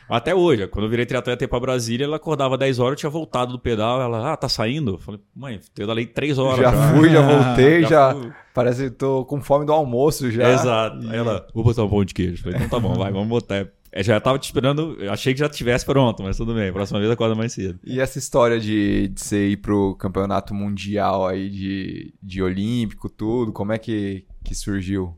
[0.08, 2.98] Até hoje, quando eu virei triatleta e ia pra Brasília, ela acordava 10 horas, eu
[2.98, 4.92] tinha voltado do pedal, ela, ah, tá saindo?
[4.92, 6.94] Eu falei, mãe, pedalei 3 horas já, já.
[6.94, 8.14] fui, já voltei, já.
[8.14, 8.32] fui.
[8.54, 10.52] Parece que tô com fome do almoço já.
[10.52, 11.00] Exato.
[11.10, 12.44] Aí ela, vou botar um pão de queijo.
[12.44, 13.68] Falei, então tá bom, vai, vamos botar.
[13.92, 16.72] Eu já tava te esperando, eu achei que já tivesse pronto, mas tudo bem.
[16.72, 17.80] Próxima vez acorda mais cedo.
[17.84, 23.52] E essa história de, de você ir pro campeonato mundial aí de, de olímpico, tudo,
[23.52, 25.18] como é que, que surgiu?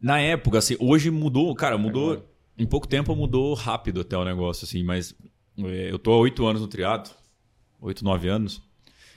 [0.00, 2.26] Na época, assim, hoje mudou, cara, mudou.
[2.58, 5.14] Em pouco tempo mudou rápido até o negócio, assim, mas
[5.58, 7.12] é, eu tô há oito anos no triatlo,
[7.80, 8.62] oito, nove anos.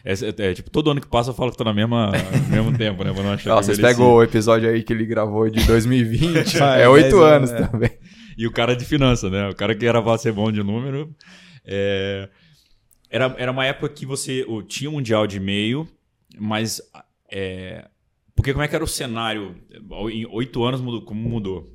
[0.05, 2.49] É, é, é, tipo, todo ano que passa eu falo que tô na mesma, no
[2.49, 3.13] mesmo tempo, né?
[3.13, 6.77] Pra não achar eu vocês pegam o episódio aí que ele gravou de 2020, Ah,
[6.77, 7.67] é é oito 10 anos anos, é.
[7.67, 7.91] também.
[8.37, 9.49] E o cara de finança, né?
[9.49, 11.15] O cara que era pra ser bom de número.
[11.65, 12.29] é,
[13.09, 15.87] Era, era uma época que você o- tinha um mundial de meio,
[16.37, 16.81] mas.
[17.31, 17.87] é,
[18.35, 19.55] Porque como é que era o cenário?
[20.11, 21.71] Em oito anos mudou, como mudou?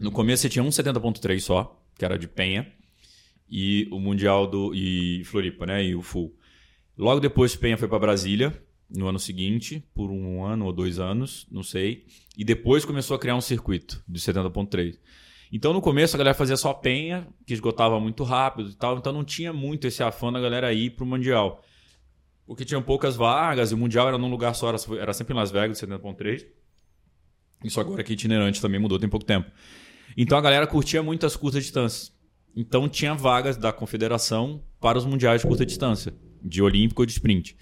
[0.00, 2.66] No começo você tinha um 70.3 só, que era de Penha,
[3.48, 4.74] e o Mundial do.
[4.74, 5.84] e Floripa, né?
[5.84, 6.34] E o Full.
[6.96, 8.52] Logo depois Penha foi para Brasília,
[8.88, 12.06] no ano seguinte, por um ano ou dois anos, não sei.
[12.36, 14.98] E depois começou a criar um circuito de 70.3.
[15.52, 18.96] Então, no começo, a galera fazia só penha, que esgotava muito rápido e tal.
[18.96, 21.62] Então, não tinha muito esse afã da galera ir pro Mundial.
[22.46, 25.50] Porque tinham poucas vagas, e o Mundial era num lugar só, era, sempre em Las
[25.50, 26.46] Vegas, 70.3.
[27.62, 29.50] Isso agora que é itinerante também mudou, tem pouco tempo.
[30.16, 32.10] Então, a galera curtia muito as curtas distâncias.
[32.56, 37.12] Então, tinha vagas da confederação para os mundiais de curta distância, de olímpico ou de
[37.12, 37.58] sprint.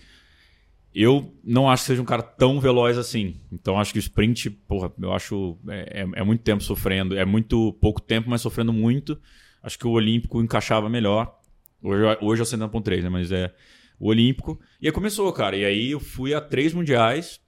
[0.94, 3.36] Eu não acho que seja um cara tão veloz assim.
[3.52, 7.24] Então acho que o sprint, porra, eu acho é, é- é muito tempo sofrendo, é
[7.24, 9.18] muito pouco tempo, mas sofrendo muito.
[9.62, 11.32] Acho que o olímpico encaixava melhor.
[11.82, 13.08] Hoje, hoje é o 70.3, né?
[13.08, 13.52] Mas é
[13.98, 14.58] o olímpico.
[14.80, 15.56] E aí começou, cara.
[15.56, 17.40] E aí eu fui a três mundiais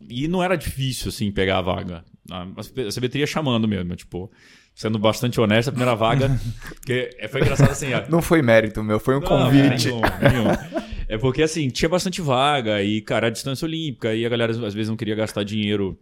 [0.00, 2.04] e não era difícil, assim, pegar a vaga.
[2.30, 4.30] A a CBT ia chamando mesmo, tipo,
[4.74, 6.30] sendo bastante honesto, a primeira vaga.
[6.74, 9.86] porque é, foi engraçado assim, a- Não foi mérito meu, foi um não, convite.
[9.88, 10.82] nenhum, nenhum.
[11.12, 14.72] É porque, assim, tinha bastante vaga e, cara, a distância olímpica e a galera às
[14.72, 16.00] vezes não queria gastar dinheiro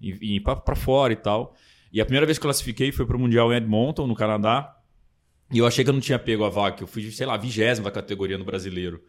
[0.00, 1.54] em ir pra fora e tal.
[1.92, 4.74] E a primeira vez que classifiquei foi pro Mundial em Edmonton, no Canadá.
[5.52, 7.90] E eu achei que eu não tinha pego a vaga, eu fui, sei lá, vigésima
[7.90, 9.02] categoria no brasileiro.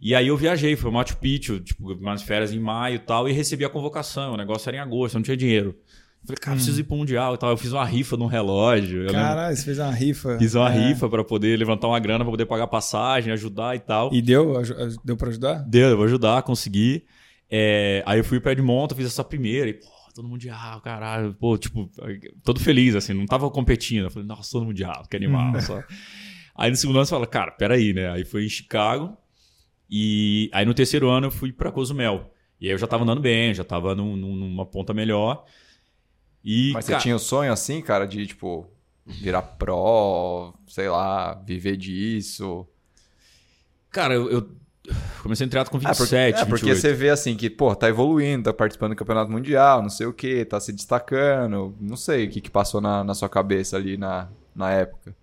[0.00, 3.28] E aí eu viajei, foi o Machu Picchu, tipo, umas férias em maio e tal,
[3.28, 4.34] e recebi a convocação.
[4.34, 5.78] O negócio era em agosto, eu não tinha dinheiro.
[6.24, 7.50] Falei, cara, preciso ir pro Mundial e tal.
[7.50, 8.98] Eu fiz uma rifa num relógio.
[8.98, 10.38] eu lembro- Caralho, você fez uma rifa.
[10.38, 10.88] Fiz uma É.
[10.88, 14.12] rifa pra poder levantar uma grana, pra poder pagar passagem, ajudar e tal.
[14.14, 14.54] E deu?
[15.04, 15.54] Deu pra ajudar?
[15.68, 17.04] Deu, eu vou ajudar, consegui.
[17.50, 21.34] É, aí eu fui pra Edmonton, fiz essa primeira e, pô, todo mundial, caralho.
[21.34, 21.90] Pô, tipo,
[22.44, 24.04] todo feliz, assim, não tava competindo.
[24.04, 25.60] Eu falei, nossa, todo mundial, que animal.
[25.60, 25.82] só.
[26.54, 28.10] Aí no segundo ano você fala, cara, peraí, né?
[28.10, 29.16] Aí foi em Chicago.
[29.90, 32.30] E aí no terceiro ano eu fui pra Cozumel.
[32.60, 35.44] E aí eu já tava andando bem, já tava num- numa ponta melhor.
[36.44, 38.66] E, Mas cara, você tinha o sonho assim, cara, de, tipo,
[39.06, 42.66] virar pró, sei lá, viver disso?
[43.90, 44.50] cara, eu, eu
[45.22, 46.80] comecei a entrar com É, 27, porque, é, porque 28.
[46.80, 50.12] você vê assim que, pô, tá evoluindo, tá participando do campeonato mundial, não sei o
[50.12, 51.76] que, tá se destacando.
[51.80, 55.14] Não sei o que, que passou na, na sua cabeça ali na, na época.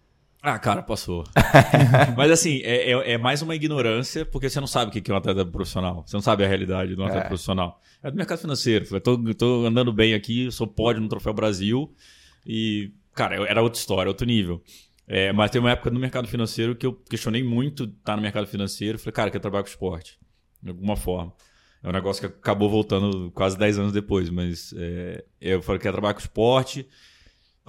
[0.41, 1.25] Ah, cara, passou.
[2.15, 5.13] Mas assim, é, é- é mais uma ignorância, porque você não sabe o que é
[5.13, 6.03] um atleta profissional.
[6.05, 7.27] Você não sabe a realidade do atleta É.
[7.27, 7.81] profissional.
[8.01, 8.85] É do mercado financeiro.
[8.85, 11.93] Falei, tô, tô andando bem aqui, sou pódio no Troféu Brasil.
[12.45, 14.63] E, cara, eu- era outra história, outro nível.
[15.05, 18.47] É, mas tem uma época no mercado financeiro que eu questionei muito estar no mercado
[18.47, 18.97] financeiro.
[18.97, 20.17] Falei, cara, eu quero trabalhar com esporte.
[20.63, 21.33] De alguma forma.
[21.83, 24.29] É um negócio que acabou voltando quase 10 anos depois.
[24.29, 26.87] Mas é, eu falei, quero trabalhar com esporte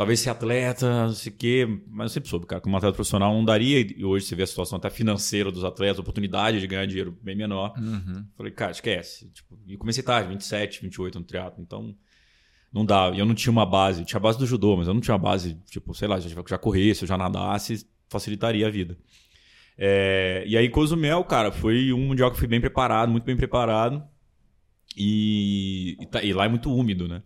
[0.00, 3.34] talvez ser atleta, não sei o quê, mas eu sempre soube, cara, como atleta profissional
[3.34, 6.66] não daria, e hoje você vê a situação até financeira dos atletas, a oportunidade de
[6.66, 7.74] ganhar dinheiro bem menor.
[8.34, 9.28] Falei, cara, esquece.
[9.30, 11.94] Tipo, e comecei tarde, 27, 28 no triatlo, então
[12.72, 13.10] não dá.
[13.14, 15.12] E eu não tinha uma base, tinha a base do judô, mas eu não tinha
[15.14, 18.96] uma base, tipo, sei lá, já, já corresse, eu já nadasse, facilitaria a vida.
[19.76, 23.36] É, e aí, Cozumel, cara, foi um mundial que eu fui bem preparado, muito bem
[23.36, 24.02] preparado.
[24.96, 27.22] E, e, tá- e lá é muito úmido, né?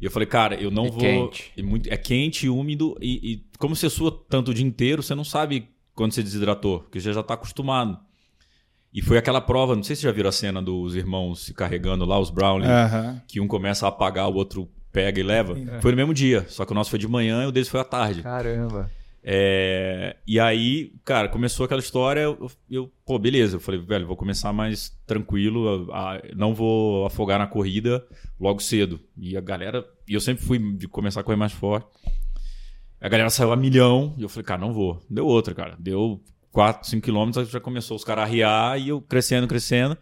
[0.00, 0.98] E eu falei, cara, eu não E vou.
[0.98, 1.52] quente.
[1.56, 5.14] É, muito, é quente, úmido, e, e como você sua tanto o dia inteiro, você
[5.14, 7.98] não sabe quando você desidratou, porque você já tá acostumado.
[8.92, 11.52] E foi aquela prova, não sei se você já viram a cena dos irmãos se
[11.54, 12.68] carregando lá, os Brownlee,
[13.26, 15.54] que um começa a apagar, o outro pega e leva.
[15.82, 17.80] Foi no mesmo dia, só que o nosso foi de manhã e o deles foi
[17.80, 18.22] à tarde.
[18.22, 18.90] Caramba.
[19.28, 24.14] É, e aí, cara, começou aquela história, eu, eu, pô, beleza, eu falei, velho, vou
[24.16, 28.06] começar mais tranquilo, a- a- não vou afogar na corrida
[28.38, 29.00] logo cedo.
[29.16, 31.88] E a galera, e eu sempre fui de começar a correr mais forte.
[33.00, 35.04] A galera saiu a milhão, e eu falei, cara, não vou.
[35.10, 35.76] Deu outra, cara.
[35.76, 39.98] Deu 4, 5 quilômetros, já começou os caras a riar, e eu crescendo, crescendo.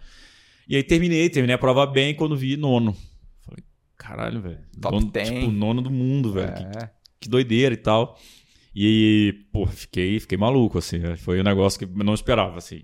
[0.69, 2.95] E aí terminei, terminei a prova bem, quando vi, nono.
[3.41, 3.65] Falei,
[3.97, 4.59] caralho, velho.
[4.83, 5.29] Top Nono, 10.
[5.31, 6.53] Tipo, nono do mundo, velho.
[6.55, 6.91] Que É.
[7.21, 8.19] que doideira e tal.
[8.75, 10.99] E, pô, fiquei, fiquei maluco, assim.
[10.99, 11.17] né?
[11.17, 12.83] Foi um negócio que eu não esperava, assim.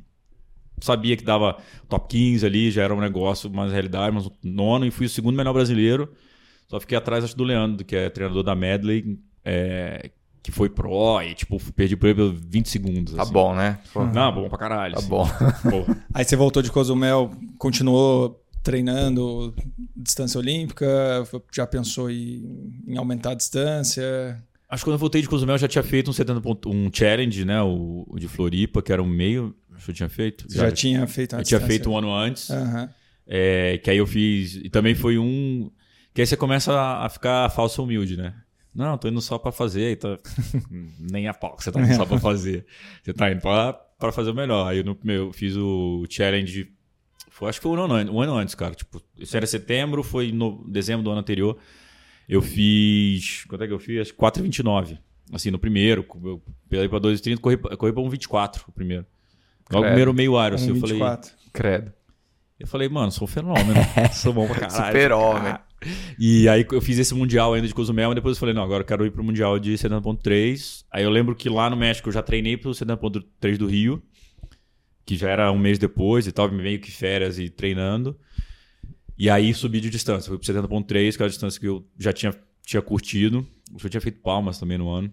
[0.81, 4.87] Sabia que dava top 15 ali, já era um negócio, mas realidade, mas o nono,
[4.87, 6.11] e fui o segundo melhor brasileiro.
[6.69, 10.11] Só fiquei atrás, acho, do Leandro, que é treinador da Medley, é,
[10.43, 13.15] que foi pro, e, tipo, perdi por ele por 20 segundos.
[13.15, 13.33] Tá assim.
[13.33, 13.81] bom, né?
[13.93, 14.95] Pô, Não, bom pra caralho.
[14.95, 15.09] tá assim.
[15.09, 15.27] bom.
[16.15, 19.55] Aí você voltou de Cozumel, continuou treinando
[19.97, 20.87] distância olímpica,
[21.53, 24.43] já pensou em, em aumentar a distância?
[24.71, 26.89] Acho que quando eu voltei de Cozumel, eu já tinha feito um 70 ponto- um
[26.93, 27.61] challenge, né?
[27.63, 29.55] O, o de Floripa, que era um meio.
[29.75, 30.45] Acho que eu tinha feito.
[30.49, 32.51] Já, tinha feito a Eu tinha feito um ano antes.
[32.51, 32.89] Aham.
[33.27, 34.57] É, que aí eu fiz.
[34.57, 35.71] E também foi um.
[36.15, 38.35] Que aí você começa a, a ficar falso humilde, né?
[38.75, 39.93] Não, tô indo só pra fazer.
[39.93, 40.17] Então...
[41.01, 42.65] Nem a pau que você tá indo só pra fazer.
[43.03, 44.69] Você tá indo pra, pra fazer o melhor.
[44.69, 46.71] Aí no meu, eu fiz o challenge.
[47.31, 48.75] Foi, acho que foi um ano, antes- um ano antes, cara.
[48.75, 51.57] Tipo, isso era setembro, foi no dezembro do ano anterior.
[52.31, 53.45] Eu fiz.
[53.47, 54.01] Quanto é que eu fiz?
[54.01, 54.99] Acho que 4,29.
[55.33, 56.05] Assim, no primeiro.
[56.25, 59.05] Eu pelei pra 2,30, corri, pra- corri pra 1,24 o primeiro.
[59.71, 59.85] Logo o Credo.
[59.87, 60.73] primeiro meio ar, assim.
[60.73, 60.95] Um Eu falei.
[60.97, 61.33] 24.
[61.53, 61.93] Credo.
[62.59, 63.75] Eu falei, mano, sou um fenômeno.
[64.13, 64.87] sou bom pra caralho.
[64.87, 65.55] Super-homem.
[66.19, 68.83] E aí eu fiz esse Mundial ainda de Cozumel, e depois eu falei, não, agora
[68.83, 70.85] eu quero ir pro Mundial de 70.3.
[70.93, 74.03] Aí eu lembro que lá no México eu já treinei pro 70.3 do Rio,
[75.07, 78.15] que já era um mês depois e tal, meio que férias e treinando.
[79.21, 82.11] E aí subi de distância, fui pro 70.3, que era a distância que eu já
[82.11, 83.47] tinha, tinha curtido.
[83.71, 85.13] Eu já tinha feito palmas também no ano.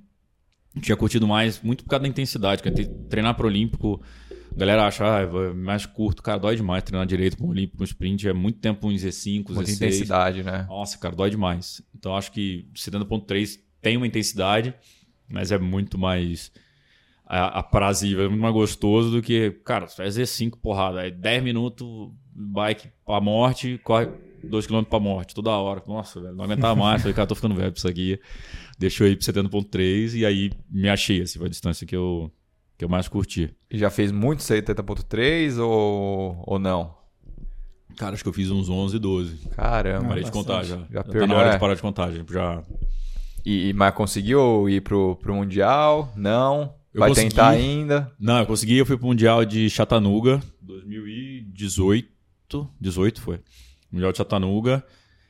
[0.79, 2.71] Tinha curtido mais, muito por causa da intensidade, que
[3.09, 4.01] treinar pro Olímpico,
[4.49, 7.83] a galera acha, ah, é mais curto, cara, dói demais treinar direito pro Olímpico, no
[7.83, 9.75] sprint, é muito tempo um Z5, Muita Z6.
[9.75, 10.65] intensidade, né?
[10.69, 11.81] Nossa, cara, dói demais.
[11.93, 14.73] Então acho que 70.3 tem uma intensidade,
[15.29, 16.49] mas é muito mais
[17.27, 21.85] a- aprazível, é muito mais gostoso do que, cara, faz Z5 porrada, é 10 minutos,
[22.33, 24.07] bike pra morte, corre
[24.45, 25.81] 2km pra morte, toda hora.
[25.87, 28.19] Nossa, velho, não aguentava mais, falei, cara, tô ficando velho pra isso aqui.
[28.79, 32.31] Deixa eu ir pro 70.3 e aí me achei, assim, foi a distância que eu,
[32.77, 33.53] que eu mais curti.
[33.69, 36.95] E já fez muito 70.3 ou, ou não?
[37.97, 39.49] Cara, acho que eu fiz uns 11, 12.
[39.49, 40.09] Caramba.
[40.09, 40.45] Parei de bastante.
[40.45, 40.75] contar já.
[40.77, 41.53] Já Já tá perdeu, na hora é.
[41.53, 42.63] de parar de contar, já.
[43.43, 46.13] E, e- mas conseguiu ir pro, pro Mundial?
[46.15, 46.75] Não?
[46.97, 47.29] Eu Vai consegui.
[47.29, 48.11] tentar ainda?
[48.19, 52.07] Não, eu consegui, eu fui pro Mundial de Chattanooga, 2018.
[52.81, 53.39] 18 foi.
[53.91, 54.83] Mundial de Chattanooga.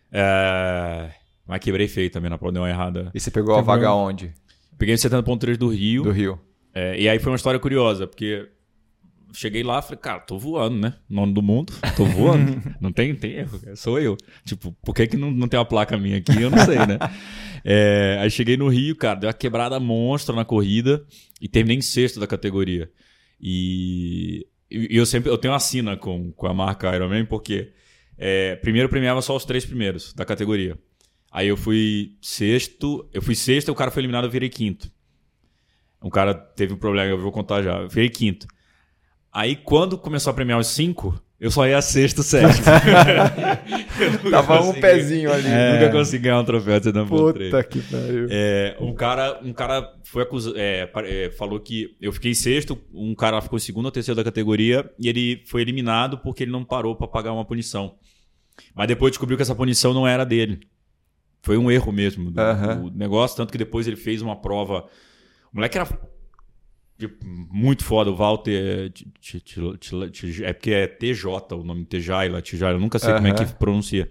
[0.09, 1.09] É,
[1.45, 3.11] Mas quebrei feio também na prova, deu uma errada.
[3.13, 4.33] E você pegou a vaga onde?
[4.77, 6.03] Peguei o 70.3 do Rio.
[6.03, 6.39] Do Rio.
[6.73, 8.47] É, e aí foi uma história curiosa, porque
[9.33, 10.93] cheguei lá e falei, cara, tô voando, né?
[11.09, 12.61] Nono do mundo, tô voando.
[12.79, 14.15] não tem, tem erro, sou eu.
[14.45, 16.41] Tipo, por que, que não, não tem uma placa minha aqui?
[16.41, 16.97] Eu não sei, né?
[17.69, 21.05] É, aí cheguei no Rio, cara, deu uma quebrada monstra na corrida
[21.41, 22.89] e terminei em sexto da categoria.
[23.41, 27.73] E, e eu sempre eu tenho uma sina com, com a marca Ironman, porque
[28.17, 30.79] é, primeiro premiava só os três primeiros da categoria.
[31.29, 34.89] Aí eu fui sexto, eu fui sexto e o cara foi eliminado, eu virei quinto.
[36.01, 37.81] Um cara teve um problema, eu vou contar já.
[37.81, 38.47] Eu virei quinto.
[39.29, 42.65] Aí, quando começou a premiar os cinco, eu só ia sexto, sétimo.
[44.31, 45.43] Tava um pezinho ali.
[45.43, 48.27] Nunca consegui ganhar um troféu de Sedan Puta que pariu.
[48.31, 53.13] é, um cara, um cara foi acusado, é, é, falou que eu fiquei sexto, um
[53.13, 56.65] cara ficou em segundo ou terceiro da categoria e ele foi eliminado porque ele não
[56.65, 57.95] parou pra pagar uma punição.
[58.73, 60.61] Mas depois descobriu que essa punição não era dele.
[61.43, 62.89] Foi um erro mesmo do, Aham.
[62.89, 64.85] do negócio, tanto que depois ele fez uma prova.
[65.53, 65.87] O moleque era
[67.51, 68.91] muito foda, o Walter.
[70.43, 74.09] É porque é TJ o nome, Tejaila, Tejaila, eu nunca sei como é que pronuncia.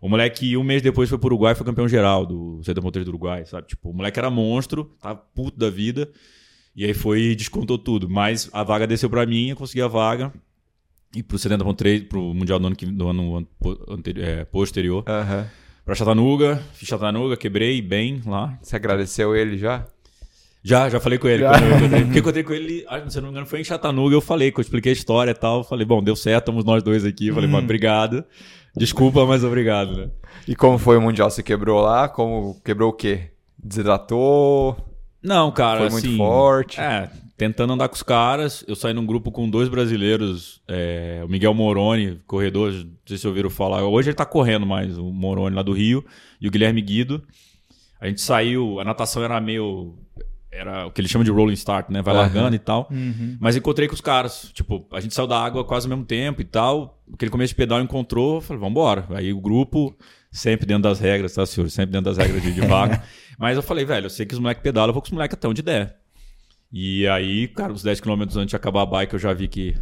[0.00, 3.46] O moleque, um mês depois, foi pro Uruguai foi campeão geral do CT3 do Uruguai,
[3.46, 3.68] sabe?
[3.68, 6.10] Tipo, o moleque era monstro, tava puto da vida.
[6.74, 8.08] E aí foi e descontou tudo.
[8.10, 10.32] Mas a vaga desceu pra mim, eu consegui a vaga.
[11.14, 15.04] E pro 70.3, pro Mundial do ano, que- do ano an- po- anteri- é, posterior.
[15.06, 15.46] Aham.
[15.84, 18.58] Pra Chattanooga, fiz Chattanooga, quebrei bem lá.
[18.62, 19.86] Você agradeceu ele já?
[20.62, 21.42] Já, já falei com ele.
[21.42, 21.50] Já.
[21.50, 24.14] Quando eu encontrei, porque eu encontrei com ele, se não me engano, foi em Chattanooga.
[24.14, 25.64] Eu falei, que eu expliquei a história e tal.
[25.64, 27.32] Falei, bom, deu certo, estamos nós dois aqui.
[27.32, 28.24] Falei, mas obrigado.
[28.76, 30.10] Desculpa, mas obrigado, né?
[30.46, 31.30] E como foi o Mundial?
[31.30, 32.08] Você quebrou lá?
[32.08, 33.30] Como quebrou o quê?
[33.58, 34.76] Desidratou?
[35.22, 36.80] Não, cara, Foi muito assim, forte?
[36.80, 38.64] É, tentando andar com os caras.
[38.66, 43.28] Eu saí num grupo com dois brasileiros, é, o Miguel Moroni, corredor, não sei se
[43.28, 43.84] ouviram falar.
[43.84, 46.04] Hoje ele tá correndo mais, o Moroni lá do Rio,
[46.40, 47.22] e o Guilherme Guido.
[48.00, 49.94] A gente saiu, a natação era meio.
[50.52, 52.02] Era o que eles chamam de rolling start, né?
[52.02, 52.22] Vai Aham.
[52.24, 52.86] largando e tal.
[52.90, 53.38] Uhum.
[53.40, 54.50] Mas encontrei com os caras.
[54.52, 57.02] Tipo, a gente saiu da água quase ao mesmo tempo e tal.
[57.12, 59.06] Aquele começo de pedal encontrou, falei, vambora.
[59.10, 59.96] Aí o grupo,
[60.30, 61.70] sempre dentro das regras, tá, senhor?
[61.70, 63.00] Sempre dentro das regras de, de vácuo.
[63.38, 65.34] Mas eu falei, velho, eu sei que os moleques pedalam, eu vou com os moleques
[65.34, 65.96] até onde der.
[66.70, 69.74] E aí, cara, uns 10 km antes de acabar a bike, eu já vi que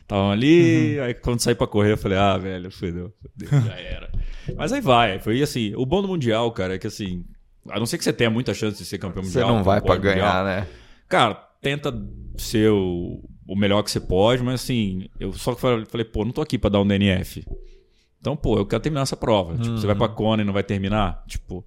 [0.00, 0.98] estavam ali.
[1.00, 4.10] Aí quando saí pra correr, eu falei, ah, velho, fudeu, fudeu, já era.
[4.56, 5.74] Mas aí vai, foi assim.
[5.76, 7.24] O bom do Mundial, cara, é que assim.
[7.70, 9.56] A não ser que você tenha muita chance de ser campeão Você mundial.
[9.56, 10.66] não vai pra pode mundial, ganhar, né?
[11.08, 11.92] Cara, tenta
[12.36, 16.32] ser o, o melhor que você pode, mas assim, eu só falei, falei, pô, não
[16.32, 17.44] tô aqui pra dar um DNF.
[18.20, 19.56] Então, pô, eu quero terminar essa prova.
[19.56, 21.22] Tipo, você vai pra Kona e não vai terminar?
[21.26, 21.64] Tipo,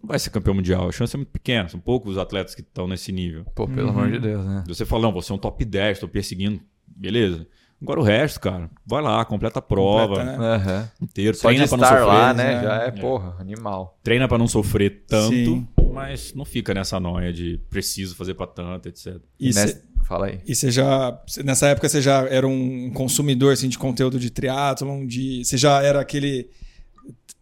[0.00, 0.88] não vai ser campeão mundial.
[0.88, 1.68] A chance é muito pequena.
[1.68, 3.44] São poucos os atletas que estão nesse nível.
[3.54, 4.62] Pô, pelo amor de Deus, né?
[4.68, 6.60] Você fala, não, você é um top 10, tô perseguindo.
[6.86, 7.46] Beleza.
[7.80, 10.90] Agora o resto, cara, vai lá, completa a prova Completa, né?
[11.00, 11.36] Inteiro.
[11.36, 12.04] Só de treina pra não sofrer.
[12.06, 12.44] lá, né?
[12.56, 12.62] né?
[12.62, 13.98] Já é, porra, animal.
[14.02, 15.68] Treina pra não sofrer tanto, Sim.
[15.92, 19.18] mas não fica nessa noia de preciso fazer pra tanto, etc.
[19.38, 20.40] E Nessa- cê- Fala aí.
[20.46, 25.06] E você já, nessa época você já era um consumidor assim, de conteúdo de triatlon,
[25.06, 26.48] de, você já era aquele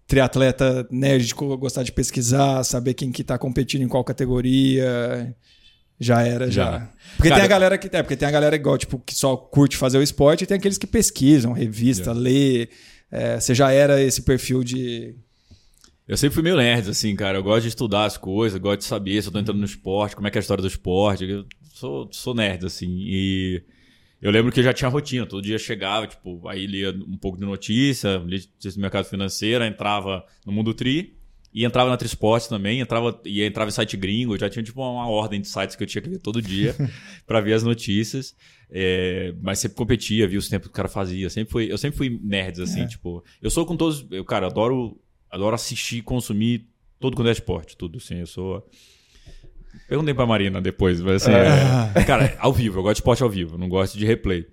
[0.07, 5.35] triatleta nerd de gostar de pesquisar, saber quem que tá competindo em qual categoria.
[5.98, 6.64] Já era, já.
[6.72, 6.92] Já.
[7.16, 9.37] Porque Cara, tem a galera que é, porque tem a galera igual, tipo, que só
[9.37, 12.68] curte fazer o esporte e tem aqueles que pesquisam, revista, lê.
[13.11, 15.16] É, você já era esse perfil de.
[16.06, 17.38] Eu sempre fui meio nerd, assim, cara.
[17.38, 20.14] Eu gosto de estudar as coisas, gosto de saber se eu tô entrando no esporte,
[20.14, 21.24] como é que é a história do esporte.
[21.24, 22.88] Eu sou, sou nerd, assim.
[22.90, 23.62] E
[24.20, 25.26] eu lembro que eu já tinha rotina.
[25.26, 29.64] Todo dia chegava, tipo, aí lia um pouco de notícia, lia notícia do mercado financeiro,
[29.64, 31.15] entrava no Mundo Tri
[31.57, 34.37] e entrava na Trisporte também, entrava, e entrava em site gringo.
[34.37, 36.77] Já tinha, tipo, uma ordem de sites que eu tinha que ver todo dia
[37.27, 38.37] pra ver as notícias.
[38.71, 41.31] É, mas sempre competia, via os tempos que o cara fazia.
[41.31, 43.25] Sempre foi, eu sempre fui nerd, assim, tipo.
[43.40, 44.07] Eu sou com todos.
[44.11, 46.69] Eu, cara, adoro, adoro assistir, consumir
[47.01, 48.16] tudo quando é esporte, tudo, assim.
[48.16, 48.69] Eu sou.
[49.88, 51.32] Perguntei pra Marina depois, mas assim.
[51.32, 54.46] é- cara, ao vivo, eu gosto de esporte ao vivo, não gosto de replay.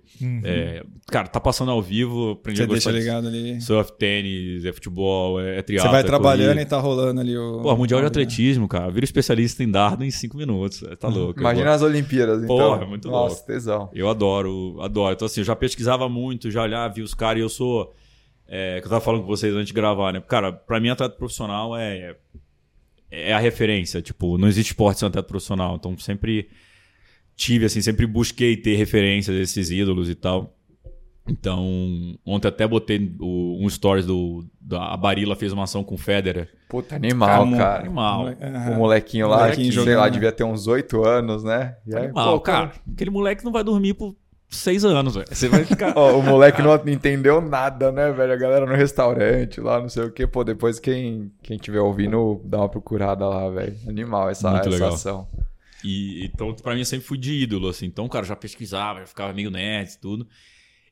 [0.44, 2.68] É, cara, tá passando ao vivo, aprendi Uhum.
[2.68, 3.60] Você a gostar deixa de ligado ali.
[3.60, 5.90] surf, tênis, é futebol, é, é Você triatlo.
[5.90, 6.62] vai é trabalhando corrida.
[6.62, 7.60] e tá rolando ali o.
[7.62, 8.88] Pô, mundial de atletismo, cara.
[8.92, 10.84] Vira especialista em dardo em cinco minutos.
[11.00, 11.40] Tá louco.
[11.40, 12.56] eu Imagina as Olimpíadas, então.
[12.56, 13.46] Porra, muito Nossa, louco.
[13.46, 13.90] tesão.
[13.92, 15.14] Eu adoro, adoro.
[15.14, 17.92] Então, assim, eu já pesquisava muito, já olhava, via os caras e eu sou.
[18.46, 20.22] É, que eu tava falando com vocês antes de gravar, né?
[20.28, 21.96] Cara, pra mim, atleta profissional é.
[21.98, 22.16] É
[23.32, 24.00] a referência.
[24.02, 25.76] Tipo, não existe esporte sem atleta profissional.
[25.76, 26.48] Então, sempre
[27.36, 30.56] tive, assim, sempre busquei ter referências desses ídolos e tal.
[31.26, 34.44] Então, ontem até botei o- um stories do.
[34.60, 36.50] Da, a Barilla fez uma ação com o Federer.
[36.68, 37.80] Puta, animal, Como- cara.
[37.84, 38.26] Animal.
[38.72, 40.10] O molequinho lá, Molequinho que, sei lá, né?
[40.10, 41.76] devia ter uns 8 anos, né?
[41.86, 42.72] E aí, Animal, pô, cara.
[42.92, 44.14] Aquele moleque não vai dormir por
[44.48, 45.26] seis anos, velho.
[45.30, 45.92] Você vai ficar.
[45.98, 48.32] Ó, o moleque não entendeu nada, né, velho?
[48.32, 50.26] A galera no restaurante lá, não sei o quê.
[50.26, 53.76] Pô, depois quem, quem tiver ouvindo, dá uma procurada lá, velho.
[53.88, 54.94] Animal essa, Muito essa legal.
[54.94, 55.28] ação.
[55.84, 57.86] E, então, pra mim, eu sempre fui de ídolo, assim.
[57.86, 60.26] Então, cara, já pesquisava, já ficava meio nerd e tudo.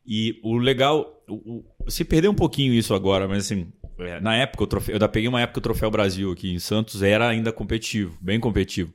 [0.05, 4.35] E o legal, o, o, se perdeu um pouquinho isso agora, mas assim, é, na
[4.37, 7.29] época, o troféu, eu ainda peguei uma época o Troféu Brasil aqui em Santos era
[7.29, 8.93] ainda competitivo, bem competitivo.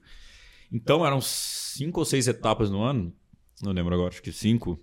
[0.72, 3.14] Então, eram cinco ou seis etapas no ano,
[3.62, 4.80] não lembro agora, acho que cinco.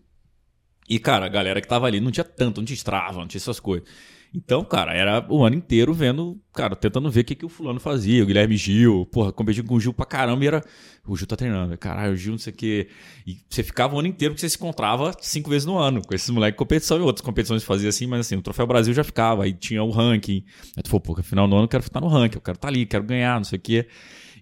[0.89, 3.39] E, cara, a galera que tava ali não tinha tanto, não tinha Strava, não tinha
[3.39, 3.89] essas coisas.
[4.37, 7.79] Então, cara, era o ano inteiro vendo, cara, tentando ver o que, que o fulano
[7.79, 8.21] fazia.
[8.21, 10.65] O Guilherme Gil, porra, competindo com o Gil pra caramba e era.
[11.07, 12.89] O Gil tá treinando, caralho, o Gil não sei o quê.
[13.25, 16.13] E você ficava o ano inteiro porque você se encontrava cinco vezes no ano com
[16.13, 19.45] esses moleques competição e outras competições fazia assim, mas assim, o Troféu Brasil já ficava,
[19.45, 20.45] aí tinha o ranking.
[20.77, 22.69] Aí tu falou, pô, final do ano eu quero estar no ranking, eu quero estar
[22.69, 23.87] ali, quero ganhar, não sei o quê.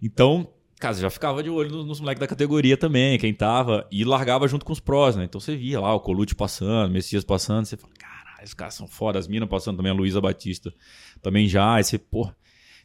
[0.03, 0.49] Então,
[0.83, 4.49] Cara, já ficava de olho nos, nos moleques da categoria também, quem tava, e largava
[4.49, 5.23] junto com os prós, né?
[5.23, 8.75] Então você via lá o Colute passando, o Messias passando, você fala, caralho, os caras
[8.75, 10.75] são foda, as minas passando também, a Luísa Batista
[11.23, 12.35] também já, aí você, porra.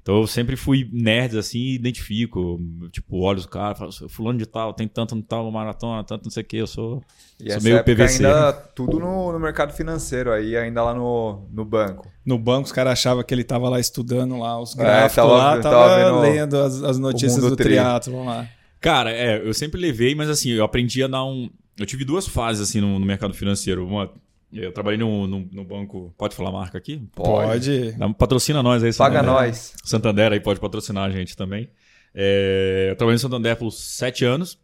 [0.07, 2.57] Então eu sempre fui nerd assim e identifico,
[2.93, 6.23] tipo, olho os caras, falo, "Sou fulano de tal, tem tanto no tal maratona, tanto
[6.23, 7.03] não sei o que, eu sou,
[7.37, 8.25] E sou meio PVC.
[8.25, 12.07] ainda tudo no, no mercado financeiro aí, ainda lá no, no banco.
[12.25, 15.33] No banco, os caras achavam que ele tava lá estudando lá os É, gráficos tava-
[15.37, 17.65] lá, tava tava, vendo lendo as, as notícias do tri.
[17.65, 18.47] triatlo lá.
[18.79, 21.49] Cara, é, eu sempre levei, mas assim, eu aprendi a dar um.
[21.77, 23.85] Eu tive duas fases assim no, no mercado financeiro.
[23.85, 24.09] Uma,
[24.51, 26.13] eu trabalhei no, no, banco.
[26.17, 27.01] Pode falar a marca aqui?
[27.13, 27.91] Pode.
[27.93, 29.25] Dá- Patrocina nós aí, Paga Santander.
[29.41, 29.73] nós.
[29.83, 31.69] Santander aí pode patrocinar a gente também.
[32.13, 34.57] É, eu trabalhei no Santander por sete anos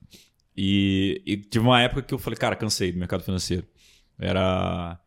[0.56, 3.66] e, e tive uma época que eu falei, cara, cansei do mercado financeiro.
[4.18, 5.00] Era.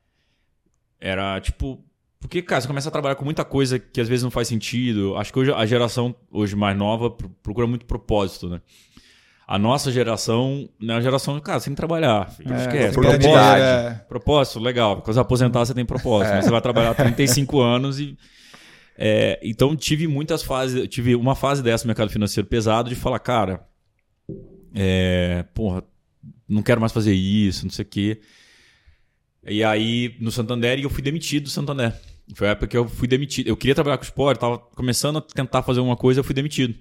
[1.01, 1.83] Era tipo.
[2.19, 5.17] Porque, cara, você começa a trabalhar com muita coisa que às vezes não faz sentido.
[5.17, 8.61] Acho que hoje a geração hoje mais nova pro- procura muito propósito, né?
[9.49, 12.29] A nossa geração é a geração, cara, sem trabalhar.
[12.31, 12.99] filho, É, esquece.
[12.99, 13.63] oportunidade.
[13.63, 14.97] É, Propósito, legal.
[15.03, 16.35] Quando você aposentar, você tem propósito.
[16.35, 18.17] Mas você vai trabalhar 35 anos e.
[18.99, 20.77] é, então tive muitas fases.
[20.81, 23.65] eu Tive uma fase dessa no mercado financeiro pesado de falar, cara,
[24.75, 25.85] é, porra,
[26.49, 28.21] não quero mais fazer isso, não sei o quê.
[29.49, 31.95] E aí, no Santander, eu fui demitido do Santander.
[32.35, 33.47] Foi a época que eu fui demitido.
[33.47, 36.75] Eu queria trabalhar com esporte, tava começando a tentar fazer alguma coisa, eu fui demitido.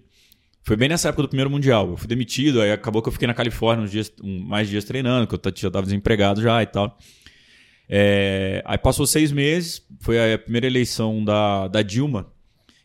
[0.65, 1.89] Foi bem nessa época do primeiro mundial.
[1.91, 4.84] Eu fui demitido, aí acabou que eu fiquei na Califórnia uns dias, um- mais dias
[4.84, 6.97] treinando, que eu já estava desempregado já e tal.
[7.88, 12.34] É, aí passou seis meses, foi a primeira eleição da, da Dilma.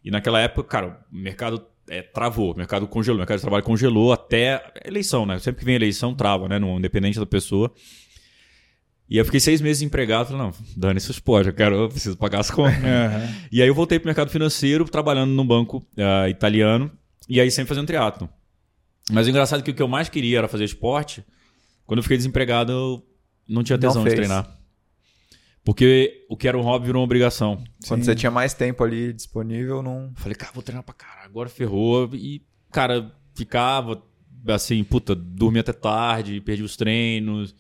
[0.05, 3.65] E naquela época, cara, o mercado é, travou, o mercado congelou, o mercado de trabalho
[3.65, 5.39] congelou até a eleição, né?
[5.39, 6.59] Sempre que vem eleição, trava, né?
[6.59, 7.73] No, independente da pessoa.
[9.09, 12.17] E eu fiquei seis meses empregado, falei, não, dane isso esporte, eu quero, eu preciso
[12.19, 12.77] pagar as contas.
[12.85, 13.35] aham.
[13.51, 16.93] E aí eu voltei pro mercado financeiro, trabalhando num banco ah, italiano,
[17.31, 18.29] e aí sempre fazendo triatlo.
[19.11, 21.25] Mas o engraçado é que o que eu mais queria era fazer esporte.
[21.87, 23.07] Quando eu fiquei desempregado, eu
[23.49, 24.19] não tinha Não tesão de fez.
[24.19, 24.59] treinar.
[25.65, 27.63] Porque o que era um hobby virou uma obrigação.
[27.87, 28.05] Quando Sim.
[28.07, 30.13] você tinha mais tempo ali disponível, não.
[30.17, 32.11] Falei, cara, vou treinar pra caralho, agora ferrou.
[32.15, 34.03] E, cara, ficava
[34.49, 37.55] assim, puta, dormia até tarde, perdi os treinos.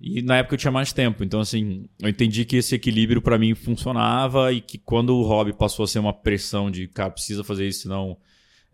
[0.00, 1.24] E na época eu tinha mais tempo.
[1.24, 5.52] Então, assim, eu entendi que esse equilíbrio pra mim funcionava e que quando o hobby
[5.52, 8.16] passou a ser uma pressão de, cara, precisa fazer isso, senão.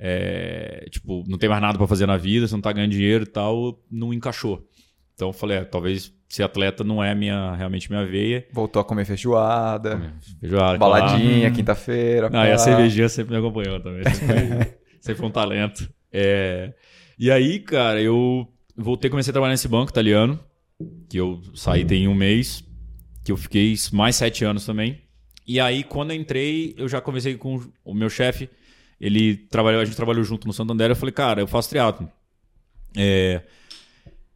[0.03, 3.25] É, tipo, não tem mais nada pra fazer na vida, você não tá ganhando dinheiro
[3.25, 4.67] e tal, não encaixou.
[5.15, 8.47] Então eu falei, é, talvez ser atleta não é minha, realmente minha veia.
[8.53, 12.31] Voltou a comer feijoada, Feijoada, baladinha, quinta-feira.
[12.31, 14.03] não, e a cervejinha sempre me acompanhou também.
[14.11, 15.91] Sempre foi, sempre foi um talento.
[16.13, 16.73] É,
[17.19, 20.41] E aí, cara, eu voltei, comecei a trabalhar nesse banco italiano,
[21.11, 22.65] que eu saí tem um mês,
[23.23, 25.03] que eu fiquei mais sete anos também.
[25.47, 28.49] E aí, quando eu entrei, eu já conversei com o meu chefe,
[29.01, 32.11] ele trabalhou, a gente trabalhou junto no Santander, eu falei, cara, eu faço triatlo.
[32.97, 33.43] É,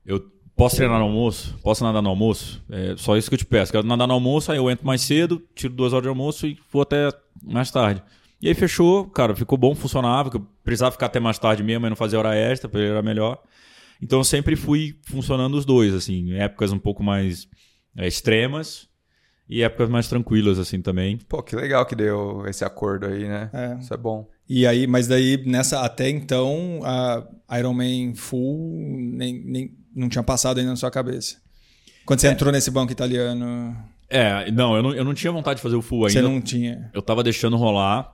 [0.07, 0.20] eu
[0.57, 1.59] posso treinar no almoço?
[1.62, 2.64] Posso nadar no almoço?
[2.70, 3.72] É só isso que eu te peço.
[3.72, 6.59] Quero nadar no almoço, aí eu entro mais cedo, tiro duas horas de almoço e
[6.72, 7.11] vou até
[7.42, 8.03] mais tarde.
[8.40, 11.83] E aí fechou, cara, ficou bom, funcionava, que eu precisava ficar até mais tarde mesmo,
[11.83, 13.42] mas não fazia hora extra, pra ele era melhor.
[14.03, 17.48] Então eu sempre fui funcionando os dois, assim, em épocas um pouco mais
[17.96, 18.88] é, extremas
[19.48, 21.16] e épocas mais tranquilas, assim, também.
[21.16, 23.51] Pô, que legal que deu esse acordo aí, né?
[23.53, 23.78] É.
[23.80, 24.28] Isso é bom.
[24.49, 28.72] E aí, mas daí, nessa, até então, a Iron Man Full
[29.14, 31.36] nem, nem, não tinha passado ainda na sua cabeça.
[32.05, 33.74] Quando você entrou nesse banco italiano,
[34.11, 36.20] É, não, eu não, eu não tinha vontade de fazer o full ainda.
[36.20, 36.90] você não tinha.
[36.92, 38.12] eu tava deixando rolar.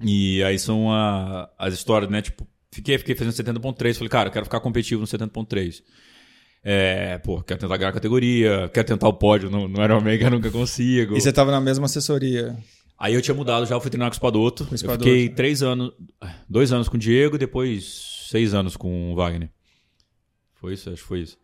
[0.00, 2.22] E aí são a- as histórias, né?
[2.22, 3.94] Tipo, fiquei, fiquei fazendo 70.3.
[3.96, 5.82] Falei, cara, eu quero ficar competitivo no 70.3.
[6.64, 10.24] É, pô, quero tentar ganhar a categoria, quero tentar o pódio no, no Ironman que
[10.24, 11.16] eu nunca consigo.
[11.16, 12.56] E você tava na mesma assessoria.
[12.98, 14.64] Aí eu tinha mudado já, eu fui treinar com o Espadoto.
[14.66, 15.92] Com o Eu fiquei três anos,
[16.48, 19.50] dois anos com o Diego depois seis anos com o Wagner.
[20.54, 20.88] Foi isso?
[20.90, 21.36] Acho que foi isso.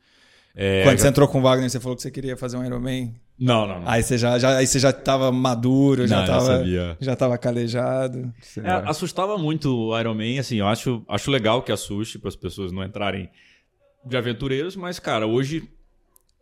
[0.55, 2.65] É, Quando já- você entrou com o Wagner, você falou que você queria fazer um
[2.65, 3.15] Ironman.
[3.39, 3.89] Não, não, não.
[3.89, 6.97] Aí você já, já, aí você já tava maduro, já Não, já tava, sabia.
[7.01, 8.33] já tava calejado.
[8.59, 12.37] É, assustava muito o Iron Man, assim, eu acho, acho legal que assuste para as
[12.37, 13.31] pessoas não entrarem
[14.05, 15.69] de aventureiros, mas, cara, hoje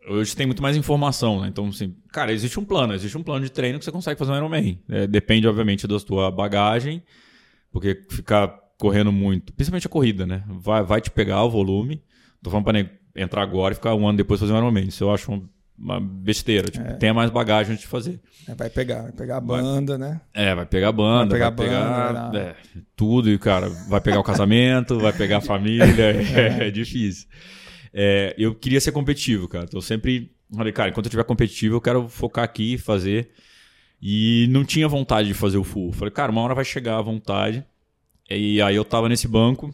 [0.07, 1.47] hoje tem muito mais informação, né?
[1.47, 4.31] Então, assim, cara, existe um plano, existe um plano de treino que você consegue fazer
[4.31, 4.77] um Iron Man.
[4.89, 7.03] É, depende, obviamente, da sua bagagem,
[7.71, 10.43] porque ficar correndo muito, principalmente a corrida, né?
[10.47, 12.01] Vai, vai te pegar o volume.
[12.41, 12.85] Tô falando pra
[13.15, 14.81] entrar agora e ficar um ano depois fazer um Iron Man.
[14.81, 15.47] Isso eu acho um-
[15.77, 16.69] uma besteira.
[16.69, 18.19] Tipo, tenha mais bagagem antes de fazer.
[18.47, 20.21] É, vai pegar, vai pegar a banda, né?
[20.33, 22.55] É, vai pegar a banda, Vai vai pegar pegar, a banda, vai dar- é,
[22.95, 25.85] tudo, e, cara, vai pegar o casamento, vai pegar a família,
[26.59, 27.27] é, é difícil.
[27.93, 29.65] É, eu queria ser competitivo, cara.
[29.65, 33.29] Então eu sempre falei, cara, enquanto eu tiver competitivo, eu quero focar aqui, fazer.
[34.01, 35.91] E não tinha vontade de fazer o full.
[35.91, 37.63] Falei, cara, uma hora vai chegar a vontade.
[38.29, 39.73] E aí eu tava nesse banco,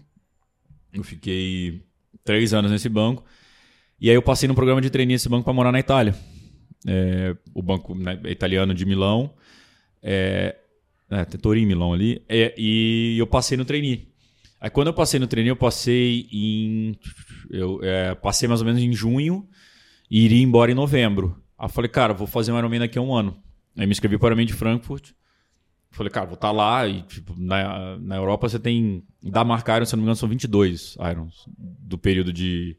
[0.91, 1.81] eu fiquei
[2.23, 3.23] três anos nesse banco.
[3.99, 6.15] E aí eu passei no programa de treininho nesse banco para morar na Itália.
[6.85, 9.33] É, o banco né, italiano de Milão.
[10.01, 10.55] É,
[11.09, 12.21] é, tem Torino Milão ali.
[12.27, 14.07] É, e eu passei no trainee.
[14.59, 16.97] Aí quando eu passei no trainee, eu passei em.
[17.49, 19.47] Eu é, passei mais ou menos em junho
[20.09, 21.41] e iria embora em novembro.
[21.57, 23.37] Aí eu falei, cara, vou fazer um Ironman daqui a um ano.
[23.77, 25.11] Aí me inscrevi para o Ironman de Frankfurt.
[25.91, 29.03] Falei, cara, vou estar lá e tipo, na, na Europa você tem.
[29.23, 31.45] Da marca Iron, se não me engano, são 22 Irons.
[31.57, 32.77] Do período de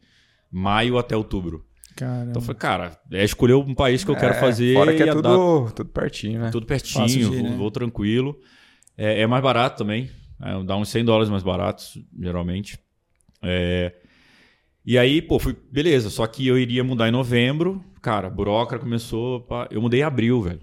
[0.51, 1.65] maio até outubro.
[1.97, 4.75] Cara, Então eu falei, cara, é escolher um país que eu quero É, fazer.
[4.75, 6.51] Fora que é tudo, tudo pertinho, né?
[6.51, 7.57] tudo pertinho, ir, vou, né?
[7.57, 8.39] vou tranquilo.
[8.97, 10.09] É, é mais barato também.
[10.41, 12.79] É, dá uns 100 dólares mais baratos, geralmente.
[13.43, 13.93] É,
[14.91, 16.09] e aí, pô, fui, beleza.
[16.09, 17.85] Só que eu iria mudar em novembro.
[18.01, 19.47] Cara, a burocra começou.
[19.71, 20.61] eu mudei em abril, velho.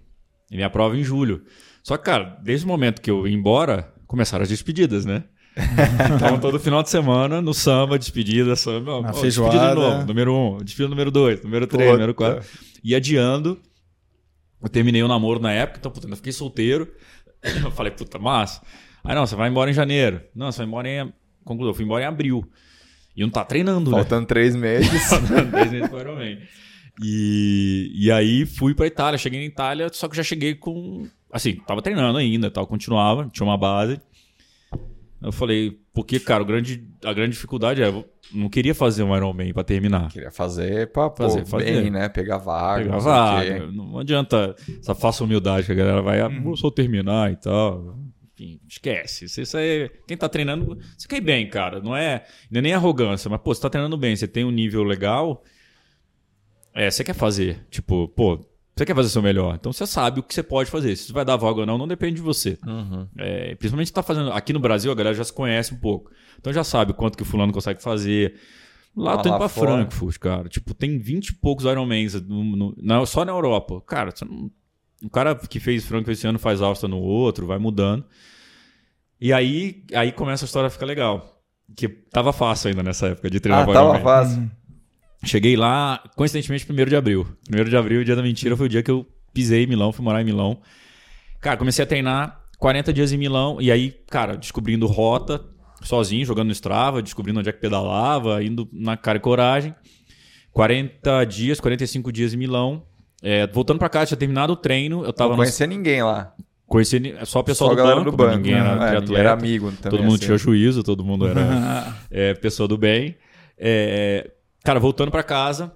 [0.49, 1.43] E minha prova em julho.
[1.83, 5.25] Só que, cara, desde o momento que eu ia embora, começaram as despedidas, né?
[6.15, 8.99] então, todo final de semana, no samba, despedida, samba.
[8.99, 9.51] Na ó, feijoada.
[9.51, 11.93] Despedida de novo, número um, despedida número dois, número três, Puta.
[11.93, 12.49] número quatro.
[12.83, 13.61] E adiando.
[14.59, 16.91] Eu terminei o namoro na época, então, puta, eu fiquei solteiro.
[17.63, 18.59] Eu falei, puta, massa.
[19.03, 20.19] Aí, não, você vai embora em janeiro.
[20.33, 21.13] Não, você vai embora em.
[21.43, 22.43] Conclusão, eu fui embora em abril.
[23.15, 23.97] E não tá treinando, né?
[23.97, 24.89] Faltando três meses.
[25.51, 26.37] Dez meses pro Ironman.
[27.01, 29.17] E, e aí fui pra Itália.
[29.17, 31.07] Cheguei na Itália, só que já cheguei com.
[31.31, 33.99] Assim, tava treinando ainda, tal, continuava, tinha uma base.
[35.21, 37.87] Eu falei, porque, cara, o grande, a grande dificuldade é.
[37.87, 40.11] Eu não queria fazer um Ironman pra terminar.
[40.11, 41.81] Queria fazer pra pô, Fazer, fazer.
[41.81, 42.07] bem, né?
[42.09, 42.83] Pegar vaga.
[42.83, 43.67] Pegar não vaga.
[43.71, 47.97] Não adianta essa falsa humildade que a galera vai, ah, vou só terminar e tal.
[48.37, 49.25] Enfim, esquece.
[49.25, 51.79] Isso, isso aí, quem tá treinando, você quer ir bem, cara.
[51.81, 54.51] Não é, não é nem arrogância, mas, pô, você tá treinando bem, você tem um
[54.51, 55.43] nível legal,
[56.73, 57.65] é, você quer fazer.
[57.69, 59.55] Tipo, pô, você quer fazer seu melhor.
[59.55, 60.95] Então você sabe o que você pode fazer.
[60.97, 62.57] Se você vai dar vaga ou não, não depende de você.
[62.65, 63.07] Uhum.
[63.17, 64.31] É, principalmente tá fazendo.
[64.33, 66.11] Aqui no Brasil, a galera já se conhece um pouco.
[66.39, 68.35] Então já sabe quanto que o fulano consegue fazer.
[68.95, 70.49] Lá eu Mas tô indo lá pra fora- Frankfurt, cara.
[70.49, 73.81] Tipo, tem 20 e poucos Ironmans no, no- na- só na Europa.
[73.87, 74.51] Cara, você não-
[75.03, 78.05] o cara que fez Frankfurt esse ano faz Alsta no outro, vai mudando.
[79.19, 81.41] E aí, aí começa a história a ficar legal.
[81.75, 84.49] Que tava fácil ainda nessa época de treinar Ah, pro tava fácil.
[85.23, 87.27] Cheguei lá, coincidentemente, 1 de abril.
[87.51, 90.03] 1 de abril, dia da mentira, foi o dia que eu pisei em Milão, fui
[90.03, 90.61] morar em Milão.
[91.41, 95.43] Cara, comecei a treinar 40 dias em Milão, e aí, cara, descobrindo rota,
[95.81, 99.73] sozinho, jogando no Strava, descobrindo onde é que pedalava, indo na cara e coragem.
[100.51, 102.85] 40 dias, 45 dias em Milão.
[103.27, 106.35] É, voltando pra casa, tinha terminado o treino, eu tava Não no, conhecia ninguém lá.
[106.67, 108.35] conheci só o pessoal Só do banco, do banco.
[108.37, 108.59] ninguém né?
[108.59, 109.01] era É, triatleta.
[109.01, 109.89] ninguém era amigo também.
[109.97, 110.25] Todo mundo assim.
[110.25, 113.15] tinha juízo, todo mundo era é, pessoa do bem.
[113.57, 114.29] É,
[114.63, 115.75] cara, voltando pra casa,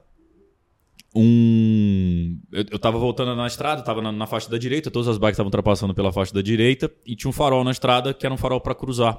[1.16, 2.40] um.
[2.52, 5.34] Eu, eu tava voltando na estrada, tava na, na faixa da direita, todas as bikes
[5.34, 8.38] estavam ultrapassando pela faixa da direita, e tinha um farol na estrada que era um
[8.38, 9.18] farol pra cruzar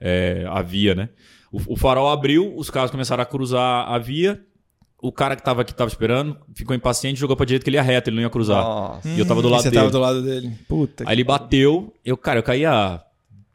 [0.00, 1.10] é, a via, né?
[1.52, 4.42] O, o farol abriu, os carros começaram a cruzar a via.
[5.02, 7.82] O cara que tava aqui tava esperando, ficou impaciente, jogou pra direita que ele ia
[7.82, 8.62] reto, ele não ia cruzar.
[8.62, 9.08] Nossa.
[9.08, 9.80] E eu tava do lado você dele.
[9.80, 10.52] tava do lado dele.
[10.68, 11.04] Puta.
[11.06, 13.00] Aí ele bateu, eu, cara, eu caí a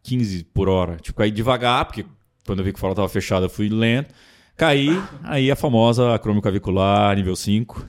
[0.04, 0.98] 15 por hora.
[0.98, 2.06] Tipo, caí devagar, porque
[2.46, 4.14] quando eu vi que o farol tava fechado, eu fui lento.
[4.58, 4.89] Caí,
[5.24, 7.86] aí a famosa acromioclavicular, nível 5.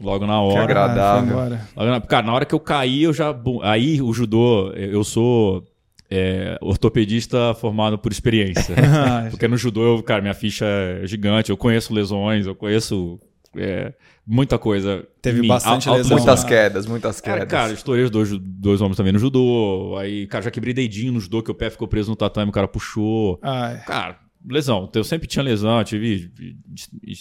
[0.00, 0.62] Logo na hora.
[0.62, 1.58] agra- agradável.
[1.76, 3.34] na- Cara, na hora que eu caí, eu já.
[3.62, 5.64] Aí o judô, eu sou
[6.10, 8.74] é, ortopedista formado por experiência.
[9.30, 11.50] Porque no judô, eu, cara, minha ficha é gigante.
[11.50, 13.18] Eu conheço lesões, eu conheço
[13.56, 13.92] é,
[14.26, 15.06] muita coisa.
[15.20, 15.48] Teve mim.
[15.48, 16.16] bastante lesão.
[16.16, 16.48] Muitas Ah.
[16.48, 17.50] quedas, muitas Cara, quedas.
[17.52, 19.96] cara, estourei os dois, dois homens também no judô.
[19.98, 22.52] Aí, cara, já quebrei dedinho no judô, que o pé ficou preso no tatame, o
[22.54, 23.38] cara puxou.
[23.42, 23.82] Ai.
[23.86, 24.90] Cara, lesão.
[24.94, 26.30] Eu sempre tinha lesão, eu tive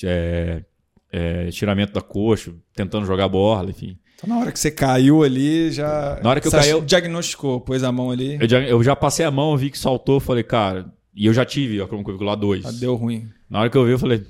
[0.04, 0.64] é,
[1.12, 3.98] é, tiramento da coxa, tentando jogar bola, enfim.
[4.18, 6.20] Então, na hora que você caiu ali, já.
[6.24, 8.96] Na hora que eu caí, eu- diagnosticou, pôs a mão ali, Eu já, eu já
[8.96, 10.92] passei a mão, vi que saltou, falei, cara.
[11.16, 12.64] E eu já tive a cromocovicular 2.
[12.64, 13.30] já deu ruim.
[13.50, 14.26] Na hora que eu vi, eu falei,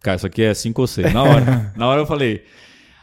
[0.00, 1.12] cara, isso aqui é 5 ou 6.
[1.12, 1.72] Na hora.
[1.76, 2.44] na hora eu falei.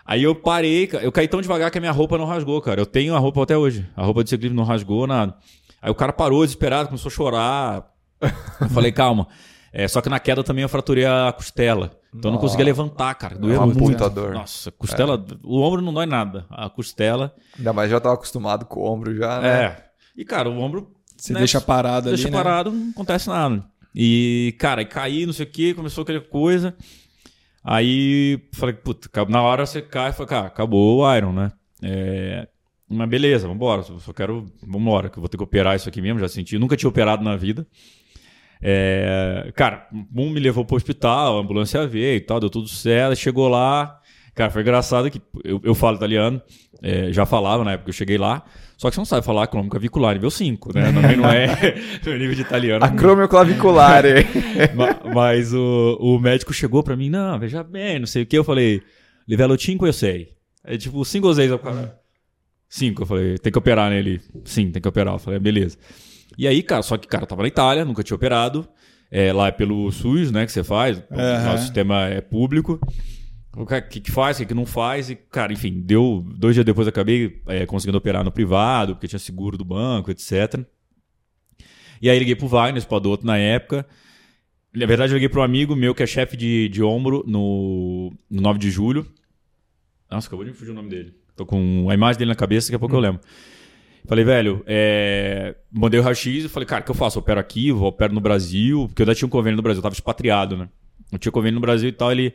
[0.05, 2.81] Aí eu parei, eu caí tão devagar que a minha roupa não rasgou, cara.
[2.81, 3.87] Eu tenho a roupa até hoje.
[3.95, 5.35] A roupa de ciclismo não rasgou, nada.
[5.81, 7.85] Aí o cara parou desesperado, começou a chorar.
[8.59, 9.27] Eu falei, calma.
[9.71, 11.91] É, só que na queda também eu fraturei a costela.
[12.15, 13.35] Então eu não conseguia levantar, cara.
[13.35, 13.79] Doeu uma muito.
[13.79, 14.33] puta dor.
[14.33, 15.23] Nossa, costela.
[15.43, 16.45] O ombro não dói nada.
[16.49, 17.33] A costela.
[17.57, 19.63] Ainda mais já tava acostumado com o ombro já, né?
[19.63, 19.85] É.
[20.15, 20.91] E, cara, o ombro.
[21.17, 22.43] Você né, deixa parado deixa ali, né?
[22.43, 23.63] parado, não acontece nada.
[23.95, 26.75] E, cara, aí caí, não sei o que, começou aquela coisa.
[27.63, 31.51] Aí falei, puta, na hora você cai e fala, cara, acabou o Iron, né?
[31.81, 32.47] É,
[32.89, 33.83] mas beleza, vambora.
[33.83, 34.45] Só quero.
[34.65, 36.59] Vambora, que eu vou ter que operar isso aqui mesmo, já senti.
[36.59, 37.65] Nunca tinha operado na vida.
[38.65, 43.15] É, cara, um me levou pro hospital, a ambulância veio e tal, deu tudo certo.
[43.17, 43.99] Chegou lá.
[44.33, 46.41] Cara, foi engraçado que eu, eu falo italiano,
[46.81, 48.43] é, já falava na época que eu cheguei lá.
[48.77, 50.91] Só que você não sabe falar crômica clavicular nível 5, né?
[50.91, 51.47] Também não é
[52.17, 52.83] nível de italiano.
[52.83, 54.25] Acromioclavicular, hein?
[54.73, 58.37] Ma- Mas o, o médico chegou pra mim, não, veja bem, não sei o que.
[58.37, 58.81] Eu falei,
[59.27, 60.29] livello 5 eu sei.
[60.63, 61.51] É tipo 5 ou 6.
[61.51, 61.85] Eu falei,
[62.69, 63.01] 5.
[63.03, 64.19] Eu falei, tem que operar nele.
[64.45, 65.13] Sim, tem que operar.
[65.13, 65.77] Eu falei, beleza.
[66.37, 68.67] E aí, cara, só que, cara, eu tava na Itália, nunca tinha operado.
[69.11, 71.03] É, lá é pelo SUS, né, que você faz.
[71.11, 71.53] Aham.
[71.53, 72.79] O sistema é público.
[73.55, 75.11] O que, que faz, o que, que não faz.
[75.11, 76.25] E, cara, enfim, deu.
[76.35, 80.09] Dois dias depois eu acabei é, conseguindo operar no privado, porque tinha seguro do banco,
[80.09, 80.65] etc.
[82.01, 83.85] E aí liguei pro Wagner, esse Padoto, na época.
[84.75, 88.11] Na verdade, eu liguei pro um amigo meu que é chefe de, de ombro no,
[88.27, 89.05] no 9 de julho.
[90.09, 91.13] Nossa, acabou de me fugir o nome dele.
[91.35, 93.21] Tô com a imagem dele na cabeça, daqui a pouco eu lembro.
[94.05, 95.55] Falei, velho, é...
[95.71, 97.17] mandei o raio-x e falei, cara, o que eu faço?
[97.17, 99.79] Eu opero aqui, eu opero no Brasil, porque eu já tinha um convênio no Brasil,
[99.79, 100.67] eu tava expatriado, né?
[101.11, 102.33] Eu tinha convênio no Brasil e tal, ele.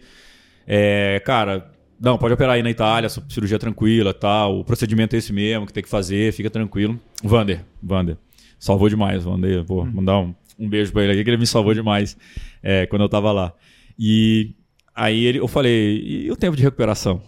[0.66, 4.61] É, cara, não, pode operar aí na Itália, cirurgia tranquila tal.
[4.61, 6.99] O procedimento é esse mesmo que tem que fazer, fica tranquilo.
[7.23, 8.16] Vander, Vander.
[8.59, 9.64] Salvou demais, Vander.
[9.64, 12.16] Vou mandar um, um beijo pra ele aqui, que ele me salvou demais
[12.62, 13.53] é, quando eu tava lá.
[13.99, 14.55] E
[14.95, 17.21] aí ele, eu falei, e o tempo de recuperação?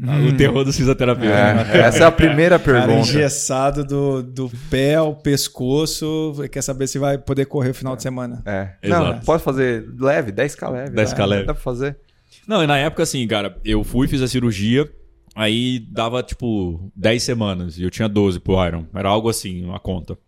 [0.00, 1.34] O terror do fisioterapeuta.
[1.72, 3.08] É, essa é a primeira Cara, pergunta.
[3.08, 8.02] engessado do, do pé ao pescoço, quer saber se vai poder correr o final de
[8.02, 8.42] semana.
[8.44, 8.72] É.
[8.82, 9.04] Exato.
[9.12, 10.90] Não, pode fazer leve, 10k leve.
[10.96, 11.44] 10K dá- leve.
[11.44, 11.96] Dá pra fazer.
[12.48, 14.90] Não, e na época, assim, cara, eu fui, fiz a cirurgia,
[15.36, 18.86] aí dava, tipo, 10 semanas, e eu tinha 12 pro Iron.
[18.94, 20.18] Era algo assim, uma conta.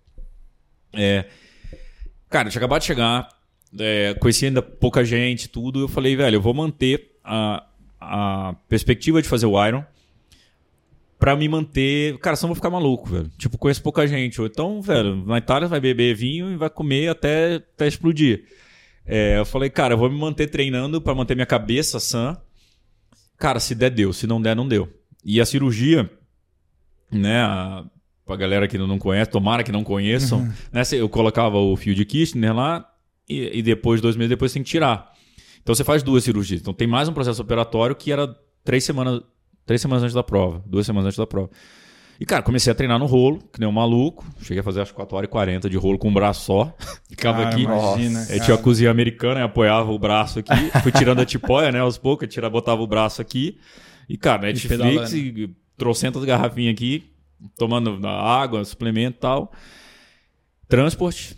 [0.92, 1.24] É,
[2.30, 3.28] cara, eu tinha acabado de chegar,
[3.80, 7.64] é, conheci ainda pouca gente, tudo, eu falei, velho, eu vou manter a,
[8.04, 9.84] a perspectiva de fazer o Iron
[11.18, 12.18] pra me manter...
[12.18, 13.30] Cara, senão eu vou ficar maluco, velho.
[13.38, 14.40] Tipo, conheço pouca gente.
[14.40, 18.44] Ou Então, velho, na Itália vai beber vinho e vai comer até, até explodir.
[19.06, 22.36] É, eu falei, cara, eu vou me manter treinando pra manter minha cabeça sã.
[23.38, 24.12] Cara, se der, deu.
[24.12, 24.88] Se não der, não deu.
[25.24, 26.10] E a cirurgia,
[27.10, 27.84] né, a,
[28.26, 31.94] pra galera que não conhece, tomara que não conheçam, né, cê- eu colocava o fio
[31.94, 32.86] de Kirchner lá
[33.28, 35.13] e, e depois, dois meses depois, tem que tirar.
[35.64, 36.60] Então você faz duas cirurgias.
[36.60, 38.28] Então tem mais um processo operatório que era
[38.62, 39.22] três semanas,
[39.64, 41.48] três semanas antes da prova, duas semanas antes da prova.
[42.20, 44.24] E, cara, comecei a treinar no rolo, que nem um maluco.
[44.42, 46.76] Cheguei a fazer acho 4 horas e 40 de rolo com um braço só.
[47.08, 47.62] Ficava Cara, aqui.
[47.62, 50.52] imagina, É, tinha a cozinha americana, eu apoiava o braço aqui,
[50.82, 53.58] fui tirando a tipóia, né, aos poucos, eu tirava, botava o braço aqui.
[54.08, 55.16] E, cara, Netflix pedalando.
[55.16, 57.02] e trocentas garrafinhas aqui,
[57.56, 59.52] tomando água, suplemento e tal.
[60.68, 61.36] Transporte.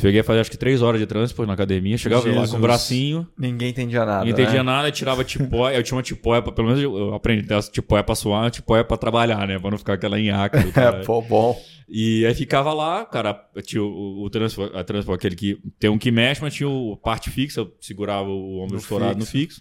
[0.00, 2.50] Cheguei a fazer acho que três horas de transporte na academia, chegava lá Jesus.
[2.52, 4.24] com o bracinho, Ninguém entendia nada.
[4.24, 4.62] não entendia né?
[4.62, 8.02] nada, tirava tipóia, eu tinha uma tipóia, pra, pelo menos eu aprendi a ter tipóia
[8.02, 10.58] pra suar, uma tipóia pra trabalhar, né, pra não ficar aquela enhaca.
[10.58, 11.60] É, pô, bom.
[11.88, 13.34] E aí ficava lá, cara,
[13.64, 17.28] tinha o, o a transfer, aquele que tem um que mexe, mas tinha o parte
[17.30, 19.60] fixa, eu segurava o ombro estourado no fixo.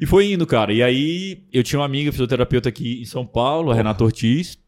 [0.00, 0.72] E foi indo, cara.
[0.72, 4.58] E aí eu tinha uma amiga fisioterapeuta aqui em São Paulo, a Renata Ortiz.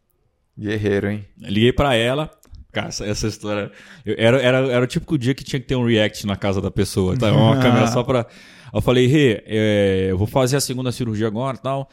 [0.58, 1.24] Guerreiro, hein?
[1.38, 2.30] Liguei pra ela.
[2.76, 3.72] Cara, essa, essa história.
[4.04, 6.60] eu- era, era, era o típico dia que tinha que ter um react na casa
[6.60, 7.16] da pessoa.
[7.16, 7.32] Tá?
[7.32, 8.26] Uma câmera só pra.
[8.74, 11.88] Eu falei, Rê, é, eu vou fazer a segunda cirurgia agora e tal.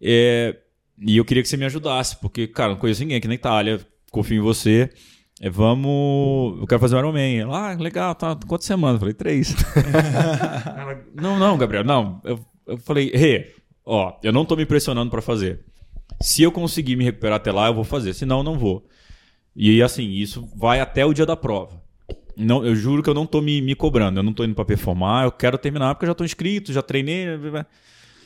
[0.00, 0.56] É,
[1.04, 3.80] e eu queria que você me ajudasse, porque, cara, não conheço ninguém aqui na Itália.
[4.12, 4.88] Confio em você.
[5.40, 6.60] É, vamos.
[6.60, 7.40] Eu quero fazer um Ironman.
[7.40, 8.36] Ela, ah, legal, tá.
[8.46, 8.94] Quantas semanas?
[8.96, 9.52] Eu falei, três.
[10.78, 12.20] Ela, não, não, Gabriel, não.
[12.22, 13.52] Eu, eu falei, Rê,
[13.84, 15.64] ó, eu não tô me pressionando pra fazer.
[16.22, 18.14] Se eu conseguir me recuperar até lá, eu vou fazer.
[18.14, 18.86] Senão, eu não vou.
[19.62, 21.82] E assim, isso vai até o dia da prova.
[22.34, 24.64] Não, eu juro que eu não tô me, me cobrando, eu não tô indo pra
[24.64, 27.26] performar, eu quero terminar porque eu já tô inscrito, já treinei.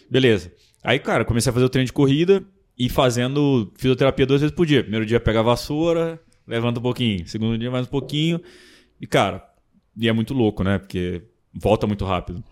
[0.08, 0.52] Beleza.
[0.80, 2.40] Aí, cara, comecei a fazer o treino de corrida
[2.78, 4.82] e fazendo fisioterapia duas vezes por dia.
[4.82, 7.26] Primeiro dia pega a vassoura, levanta um pouquinho.
[7.26, 8.40] Segundo dia mais um pouquinho.
[9.00, 9.44] E, cara,
[9.96, 10.78] e é muito louco, né?
[10.78, 11.20] Porque
[11.52, 12.44] volta muito rápido.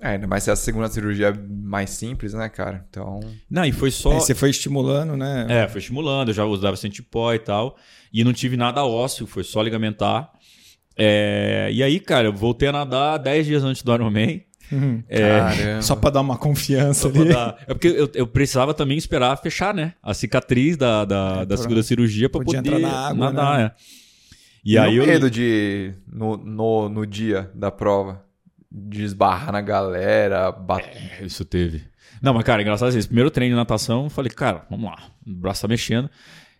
[0.00, 2.86] É, mais se a segunda cirurgia é mais simples, né, cara?
[2.88, 3.20] Então.
[3.50, 4.12] Não, e foi só.
[4.12, 5.46] Aí você foi estimulando, né?
[5.48, 7.76] É, foi estimulando, eu já usava centipó e tal.
[8.12, 10.30] E não tive nada ósseo, foi só ligamentar.
[10.96, 14.42] É, e aí, cara, eu voltei a nadar 10 dias antes do Ironman.
[14.72, 15.02] Uhum.
[15.08, 15.82] Caramba.
[15.82, 17.32] Só pra dar uma confiança Só ali.
[17.32, 19.94] dar- É porque eu, eu precisava também esperar fechar, né?
[20.02, 23.58] A cicatriz da, da, da pra- segunda cirurgia pra podia poder entrar na água, nadar,
[23.58, 23.64] né?
[23.64, 23.70] é.
[24.64, 25.06] E, E, aí o eu.
[25.06, 28.22] medo de, no, no, no dia da prova,
[28.70, 31.20] de esbarrar na galera, bater.
[31.20, 31.82] É, Isso teve.
[32.22, 34.98] Não, mas, cara, engraçado assim, esse primeiro treino de natação, eu falei, cara, vamos lá.
[35.26, 36.08] O braço tá mexendo.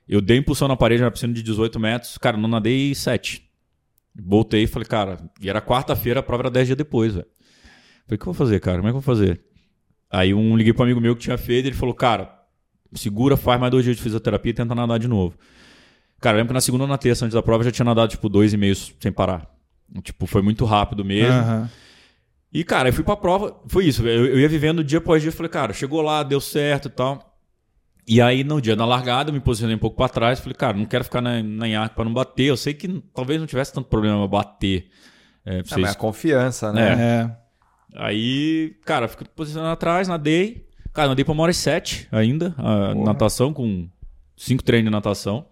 [0.09, 2.19] Eu dei impulsão na parede na piscina de 18 metros.
[2.19, 3.49] Cara, não nadei 7.
[4.15, 7.27] Voltei e falei, cara, e era quarta-feira, a prova era 10 dias depois, velho.
[8.07, 8.79] Falei, o que eu vou fazer, cara?
[8.79, 9.41] Como é que eu vou fazer?
[10.11, 12.35] Aí um liguei pro amigo meu que tinha feito, ele falou, cara,
[12.95, 15.39] segura, faz mais dois dias de fisioterapia e tenta nadar de novo.
[16.21, 17.85] Cara, eu lembro que na segunda ou na terça, antes da prova, eu já tinha
[17.85, 19.49] nadado, tipo, dois e meio sem parar.
[20.03, 21.33] Tipo, foi muito rápido mesmo.
[21.33, 21.71] Aham.
[22.53, 24.07] E, cara, eu fui pra prova, foi isso.
[24.07, 27.27] Eu, eu ia vivendo dia após dia, falei, cara, chegou lá, deu certo e tal.
[28.09, 30.77] E aí, no dia da largada, eu me posicionei um pouco pra trás, falei, cara,
[30.77, 32.47] não quero ficar na, na nhaque pra não bater.
[32.47, 34.89] Eu sei que talvez não tivesse tanto problema bater.
[35.45, 36.91] É, pra Ah, vocês- mas a confiança, né?
[36.93, 37.37] É.
[37.97, 40.67] Aí, cara, fiquei posicionando atrás, nadei.
[40.93, 43.05] Cara, nadei pra uma hora e sete ainda, a Porra.
[43.05, 43.89] natação, com
[44.37, 45.47] cinco treinos de natação.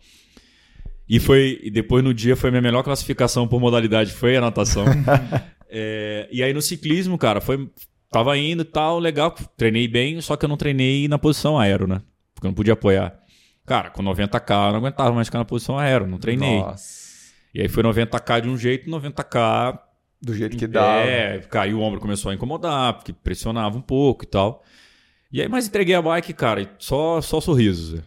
[1.09, 4.40] E foi e depois no dia foi a minha melhor classificação por modalidade, foi a
[4.40, 4.84] natação.
[5.70, 7.70] É, e aí no ciclismo, cara, foi
[8.10, 11.86] tava indo e tal, legal, treinei bem, só que eu não treinei na posição aero,
[11.86, 12.00] né?
[12.34, 13.18] Porque eu não podia apoiar.
[13.66, 16.58] Cara, com 90k eu não aguentava mais ficar na posição aero, não treinei.
[16.58, 17.08] Nossa.
[17.54, 19.78] E aí foi 90k de um jeito, 90k
[20.22, 21.00] Do jeito que dá.
[21.00, 24.64] é, caiu o ombro, começou a incomodar, porque pressionava um pouco e tal.
[25.30, 28.00] E aí, mas entreguei a bike, cara, e só, só sorrisos.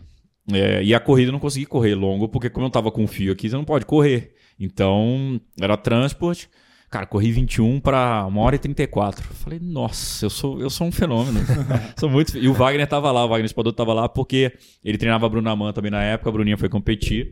[0.52, 3.32] É, e a corrida eu não consegui correr longo, porque como eu tava com fio
[3.32, 4.34] aqui, você não pode correr.
[4.60, 6.48] Então, era transport.
[6.92, 9.24] Cara, corri 21 para 1 hora e 34.
[9.34, 11.40] Falei, nossa, eu sou, eu sou um fenômeno.
[11.98, 12.38] sou muito.
[12.38, 14.52] E o Wagner tava lá, o Wagner Espador tava lá, porque
[14.84, 17.32] ele treinava a Bruna Man também na época, a Bruninha foi competir.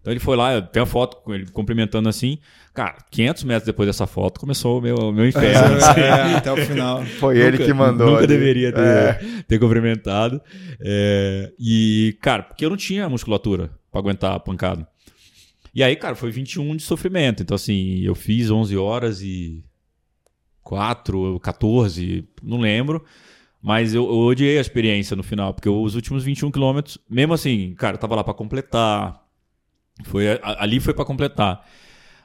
[0.00, 2.38] Então ele foi lá, eu tenho a foto com ele cumprimentando assim.
[2.74, 5.76] Cara, 500 metros depois dessa foto começou o meu, meu inferno.
[5.76, 6.00] assim.
[6.00, 7.04] É, até o final.
[7.20, 8.06] Foi ele que mandou.
[8.06, 8.26] Nunca ali.
[8.28, 9.20] deveria ter, É.
[9.46, 10.40] ter cumprimentado.
[10.80, 14.86] É, e, cara, porque eu não tinha musculatura pra aguentar a pancada.
[15.74, 17.42] E aí, cara, foi 21 de sofrimento.
[17.42, 19.64] Então, assim, eu fiz 11 horas e
[20.62, 23.04] 4, 14, não lembro.
[23.60, 27.74] Mas eu, eu odiei a experiência no final, porque os últimos 21 quilômetros, mesmo assim,
[27.74, 29.22] cara, eu tava lá pra completar.
[30.04, 31.64] Foi, ali foi pra completar.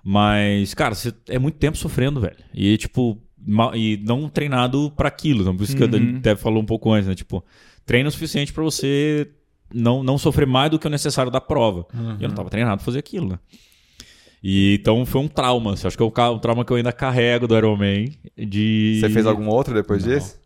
[0.03, 2.37] Mas, cara, você é muito tempo sofrendo, velho.
[2.53, 3.21] E, tipo,
[3.75, 5.41] e não treinado pra aquilo.
[5.41, 7.13] Então, por isso que a Dani até falou um pouco antes, né?
[7.13, 7.45] Tipo,
[7.85, 9.29] treino o suficiente pra você
[9.73, 11.85] não, não sofrer mais do que o necessário da prova.
[12.19, 13.39] E eu não tava treinado pra fazer aquilo, né?
[14.43, 15.73] E, então foi um trauma.
[15.73, 18.11] Acho que é um, um trauma que eu ainda carrego do Ironman.
[18.37, 18.99] De...
[19.01, 20.13] Você fez algum outro depois Não.
[20.13, 20.39] disso?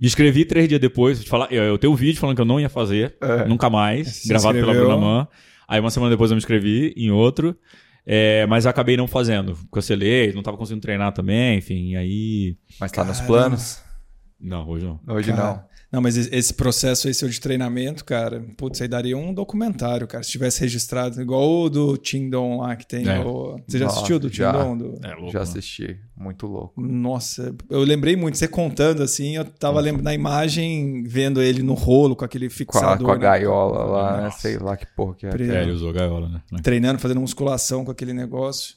[0.00, 1.22] Me inscrevi três dias depois.
[1.22, 3.44] De falar, eu, eu tenho um vídeo falando que eu não ia fazer, É.
[3.46, 4.72] nunca mais, Se gravado pela.
[4.72, 5.28] Bruna Man.
[5.68, 7.56] Aí uma semana depois eu me inscrevi em outro,
[8.04, 9.56] é, mas acabei não fazendo.
[9.72, 11.92] Cancelei, não tava conseguindo treinar também, enfim.
[11.92, 12.56] e Aí.
[12.80, 13.82] Mas tá nos planos?
[14.40, 15.00] Não, hoje não.
[15.14, 15.64] Hoje Cara, Não,
[16.00, 20.30] mas esse- processo aí seu de treinamento, cara, putz, aí daria um documentário, cara, se
[20.30, 23.06] tivesse registrado, igual o do Tindon lá que tem.
[23.08, 23.18] É.
[23.20, 24.52] o- Você já Nossa, assistiu do já.
[24.52, 24.76] Tindon?
[24.78, 24.98] Do...
[25.02, 25.16] É não.
[25.16, 25.32] louco.
[25.32, 25.42] Já né?
[25.42, 25.96] assisti.
[26.16, 26.80] Muito louco.
[26.80, 31.74] Nossa, eu lembrei muito, você contando assim, eu tava lembrando na imagem, vendo ele no
[31.74, 33.06] rolo com aquele Com a, fixador.
[33.06, 33.20] com a né?
[33.20, 34.22] gaiola lá, né?
[34.24, 34.38] Nossa.
[34.38, 35.30] Sei lá que porra que é.
[35.30, 36.40] Pre- É, ele usou gaiola, né?
[36.62, 38.76] Treinando, fazendo musculação com aquele negócio.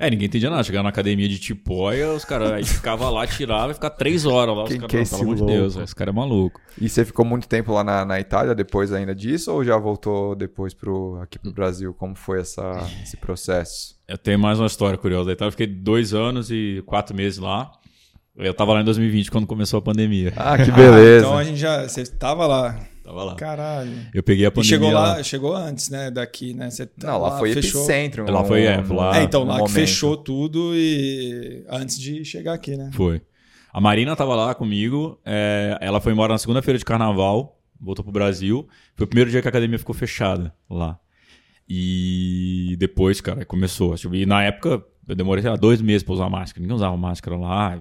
[0.00, 0.64] É, ninguém entendia nada.
[0.64, 4.56] Chegava na academia de tipóia, os caras aí ficava lá, tirava e ficava três horas
[4.56, 4.62] lá.
[4.62, 5.54] Os Quem caras, que é esse pelo amor de louco?
[5.54, 6.58] Deus, esse cara é maluco.
[6.80, 10.34] E você ficou muito tempo lá na, na Itália depois ainda disso ou já voltou
[10.34, 11.92] depois pro, aqui pro Brasil?
[11.92, 13.94] Como foi essa, esse processo?
[14.08, 15.26] Eu tenho mais uma história curiosa.
[15.26, 15.48] da Itália.
[15.48, 17.70] Eu fiquei dois anos e quatro meses lá.
[18.34, 20.32] Eu tava lá em 2020 quando começou a pandemia.
[20.34, 21.26] Ah, que beleza.
[21.26, 21.86] Então a gente já.
[21.86, 22.74] Você tava lá.
[23.10, 23.34] Tava lá.
[23.34, 23.90] Caralho.
[24.14, 25.22] Eu peguei a E pandemia chegou lá, lá.
[25.24, 26.10] chegou antes, né?
[26.12, 26.70] Daqui, né?
[26.70, 27.80] Você tá Não, lá foi fechou.
[27.82, 28.30] epicentro.
[28.30, 29.72] Lá foi, é, lá- É, então, lá que momento.
[29.74, 32.90] fechou tudo e antes de chegar aqui, né?
[32.92, 33.20] Foi.
[33.72, 35.18] A Marina tava lá comigo.
[35.24, 37.60] é, ela foi embora na segunda-feira de carnaval.
[37.80, 38.68] Voltou pro Brasil.
[38.94, 40.96] Foi o primeiro dia que a academia ficou fechada lá.
[41.68, 43.94] E depois, cara, começou.
[44.12, 46.60] E na época, eu demorei, sei lá, dois meses pra usar máscara.
[46.60, 47.76] Ninguém usava máscara lá.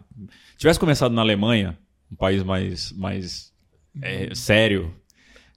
[0.51, 1.77] Se tivesse começado na Alemanha,
[2.11, 3.51] um país mais, mais
[4.01, 4.93] é, sério,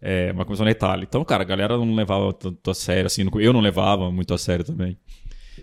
[0.02, 1.06] é, mas começou na Itália.
[1.08, 3.24] Então, cara, a galera não levava tanto a sério, assim.
[3.36, 4.98] Eu não levava muito a sério também.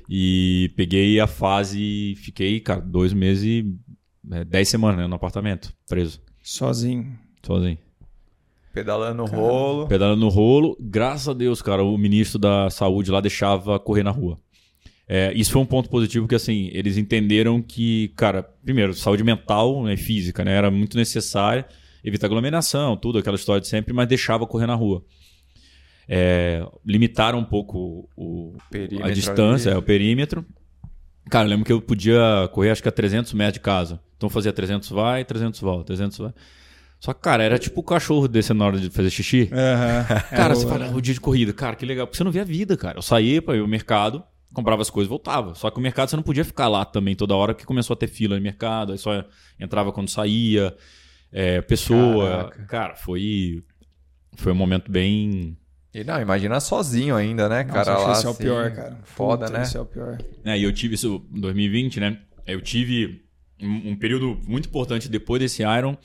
[0.10, 3.76] E peguei a fase, fiquei, cara, dois meses e
[4.32, 7.18] é, dez semanas né, no apartamento, preso, Sozinho.
[7.46, 7.78] sozinho.
[8.74, 9.88] Pedalando no rolo.
[9.88, 14.12] Pedalando no rolo, graças a Deus, cara, o ministro da saúde lá deixava correr na
[14.12, 14.40] rua.
[15.08, 19.84] É, isso foi um ponto positivo, porque assim, eles entenderam que, cara, primeiro, saúde mental
[19.84, 21.68] né, e física, né, era muito necessária,
[22.04, 25.04] evitar aglomeração, tudo, aquela história de sempre, mas deixava correr na rua.
[26.08, 30.44] É, limitaram um pouco o, Perímetro a distância, é, o perímetro.
[31.30, 34.00] Cara, eu lembro que eu podia correr acho que a 300 metros de casa.
[34.18, 36.34] Então eu fazia 300 vai, 300 volta, 300 vai.
[37.00, 39.50] Só que, cara, era tipo o cachorro descendo na hora de fazer xixi.
[39.54, 40.06] Aham.
[40.36, 42.06] Cara, É você o- fala, o dia de corrida, cara, que legal.
[42.08, 42.98] Porque você não via a vida, cara.
[42.98, 44.22] Eu saía para ir ao mercado,
[44.54, 45.56] comprava as coisas e voltava.
[45.56, 47.98] Só que o mercado você não podia ficar lá também toda hora, porque começou a
[47.98, 49.24] ter fila no mercado, aí só
[49.58, 50.76] entrava quando saía,
[51.32, 52.30] é, pessoa.
[52.30, 52.66] Caraca.
[52.66, 53.64] Cara, foi,
[54.36, 55.58] foi um momento bem.
[55.94, 57.94] E não, imagina sozinho ainda, né, Nossa, cara?
[57.96, 59.00] acho lá, esse é o assim, pior, cara.
[59.04, 59.64] Foda, Puta, né?
[59.64, 60.18] Esse é o pior.
[60.46, 62.20] É, e eu tive isso em 2020, né?
[62.46, 63.26] Eu tive
[63.62, 65.98] um, um período muito importante depois desse Iron.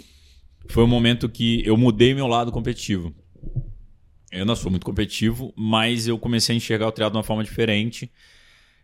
[0.68, 3.14] Foi o momento que eu mudei meu lado competitivo.
[4.33, 7.45] Eu não sou muito competitivo, mas eu comecei a enxergar o triatlo de uma forma
[7.45, 8.11] diferente.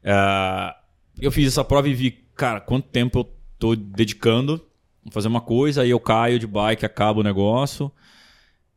[0.05, 0.76] Ah,
[1.20, 4.64] eu fiz essa prova e vi, cara, quanto tempo eu tô dedicando
[5.11, 7.90] fazer uma coisa, aí eu caio de bike, acaba o negócio.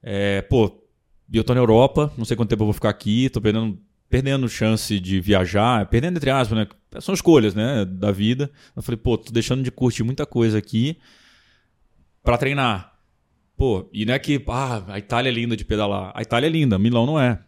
[0.02, 0.84] É, pô,
[1.32, 4.48] eu tô na Europa, não sei quanto tempo eu vou ficar aqui, tô perdendo, perdendo
[4.48, 6.68] chance de viajar, perdendo entre aspas, né?
[7.02, 8.52] São escolhas, né, da vida.
[8.76, 10.98] Eu falei, pô, tô deixando de curtir muita coisa aqui
[12.24, 12.94] pra treinar.
[13.58, 16.12] Pô, e não é que, ah, a Itália é linda de pedalar.
[16.16, 17.40] A Itália é linda, Milão não é.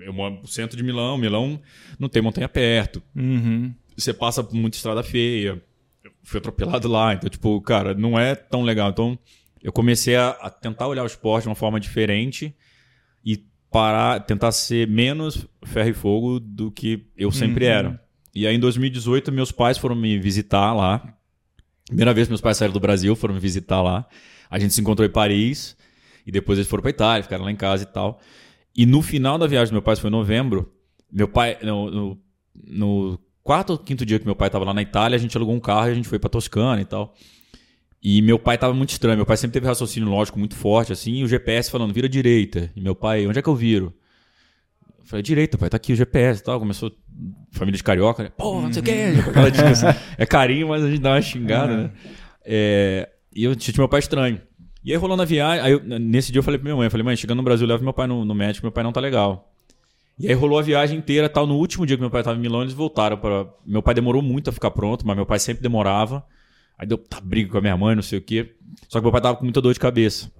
[0.00, 1.60] Eu moro no centro de Milão, Milão
[1.98, 3.02] não tem montanha perto.
[3.14, 3.74] Uhum.
[3.96, 5.62] Você passa por muita estrada feia.
[6.04, 8.90] Eu fui atropelado lá, então, tipo, cara, não é tão legal.
[8.90, 9.18] Então,
[9.62, 12.54] eu comecei a, a tentar olhar o esporte de uma forma diferente
[13.24, 17.70] e parar, tentar ser menos ferro e fogo do que eu sempre Uhum.
[17.70, 18.04] era.
[18.34, 21.16] E aí, em 2018, meus pais foram me visitar lá.
[21.86, 24.06] Primeira vez que meus pais saíram do Brasil, foram me visitar lá.
[24.48, 25.76] A gente se encontrou em Paris
[26.26, 28.20] e depois eles foram para Itália, ficaram lá em casa e tal.
[28.74, 30.72] E no final da viagem do meu pai, foi em novembro,
[31.12, 32.18] meu pai, no, no,
[32.54, 35.54] no quarto ou quinto dia que meu pai estava lá na Itália, a gente alugou
[35.54, 37.14] um carro e a gente foi para Toscana e tal.
[38.02, 39.16] E meu pai tava muito estranho.
[39.16, 42.70] Meu pai sempre teve raciocínio lógico muito forte, assim, e o GPS falando, vira direita.
[42.74, 43.92] E meu pai, onde é que eu viro?
[44.98, 46.58] Eu falei, direita, pai, tá aqui o GPS e tal.
[46.58, 46.90] Começou,
[47.52, 48.30] família de carioca, né?
[48.36, 48.90] Pô, não sei o que.
[49.28, 49.86] Aquela dica, assim.
[50.16, 51.90] É carinho, mas a gente dá uma xingada, né?
[52.44, 54.40] É, e eu tinha meu pai estranho.
[54.82, 56.90] E aí rolando a viagem, aí eu- nesse dia eu falei pra minha mãe, eu
[56.90, 59.00] falei, mãe, chegando no Brasil, leva meu pai no, no médico, meu pai não tá
[59.00, 59.49] legal.
[60.20, 62.40] E aí rolou a viagem inteira, tal, no último dia que meu pai tava em
[62.40, 65.62] Milão, eles voltaram para Meu pai demorou muito a ficar pronto, mas meu pai sempre
[65.62, 66.24] demorava.
[66.78, 68.54] Aí deu tá, briga com a minha mãe, não sei o quê.
[68.88, 70.30] Só que meu pai tava com muita dor de cabeça.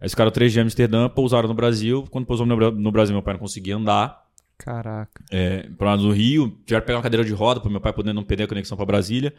[0.00, 2.04] Aí eles ficaram três dias em Amsterdã, pousaram no Brasil.
[2.10, 4.22] Quando pousou no Bra- no Brasil, meu pai não conseguia andar.
[4.58, 5.24] Caraca.
[5.30, 7.92] É, pra lá do Rio, tiveram que pegar uma cadeira de roda para meu pai
[7.92, 9.34] poder não perder a conexão para Brasília.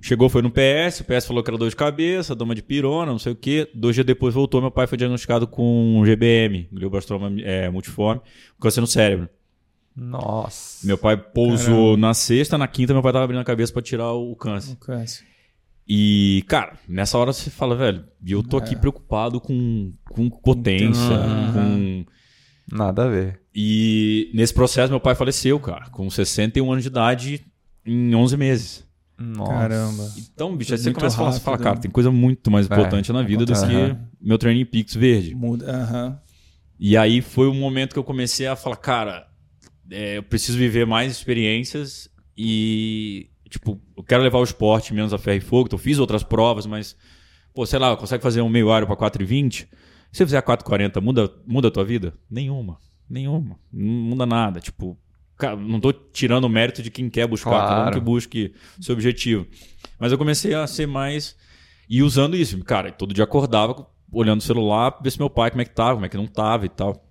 [0.00, 3.12] Chegou, foi no PS, o PS falou que era dor de cabeça, doma de pirona,
[3.12, 3.68] não sei o quê.
[3.74, 8.20] Dois dias depois voltou, meu pai foi diagnosticado com GBM, glioblastoma é, multiforme,
[8.60, 9.28] câncer no cérebro.
[9.96, 10.86] Nossa.
[10.86, 14.12] Meu pai pousou na sexta, na quinta meu pai tava abrindo a cabeça para tirar
[14.12, 14.72] o câncer.
[14.72, 15.24] O câncer.
[15.88, 21.14] E, cara, nessa hora você fala, velho, e eu tô aqui preocupado com, com potência,
[21.14, 21.52] Aham.
[21.52, 22.06] com...
[22.76, 23.40] Nada a ver.
[23.54, 27.46] E nesse processo meu pai faleceu, cara, com 61 anos de idade
[27.84, 28.86] em 11 meses.
[29.18, 29.52] Nossa.
[29.52, 30.12] Caramba.
[30.18, 31.64] Então, bicho, aí você começa a falar, você fala, rápido.
[31.64, 35.34] cara, tem coisa muito mais É, importante na vida do que meu training Pix verde.
[35.34, 36.20] Muda.
[36.78, 39.26] E aí foi o momento que eu comecei a falar, cara,
[39.90, 45.18] é, eu preciso viver mais experiências e, tipo, eu quero levar o esporte menos a
[45.18, 45.66] ferro e fogo.
[45.66, 46.94] Então, eu fiz outras provas, mas,
[47.54, 49.66] pô, sei lá, consegue fazer um meio área para 4,20?
[50.12, 52.14] Se você fizer a 4,40, muda, muda a tua vida?
[52.30, 52.78] Nenhuma.
[53.08, 53.58] Nenhuma.
[53.72, 54.60] Não muda nada.
[54.60, 54.98] Tipo,
[55.58, 57.92] não tô tirando o mérito de quem quer buscar, cada um Claro.
[57.92, 59.46] que busque seu objetivo.
[59.98, 61.36] Mas eu comecei a ser mais.
[61.88, 65.62] E usando isso, cara, todo dia acordava olhando o celular, ver se meu pai como
[65.62, 67.04] é que tava, como é que não tava e tal.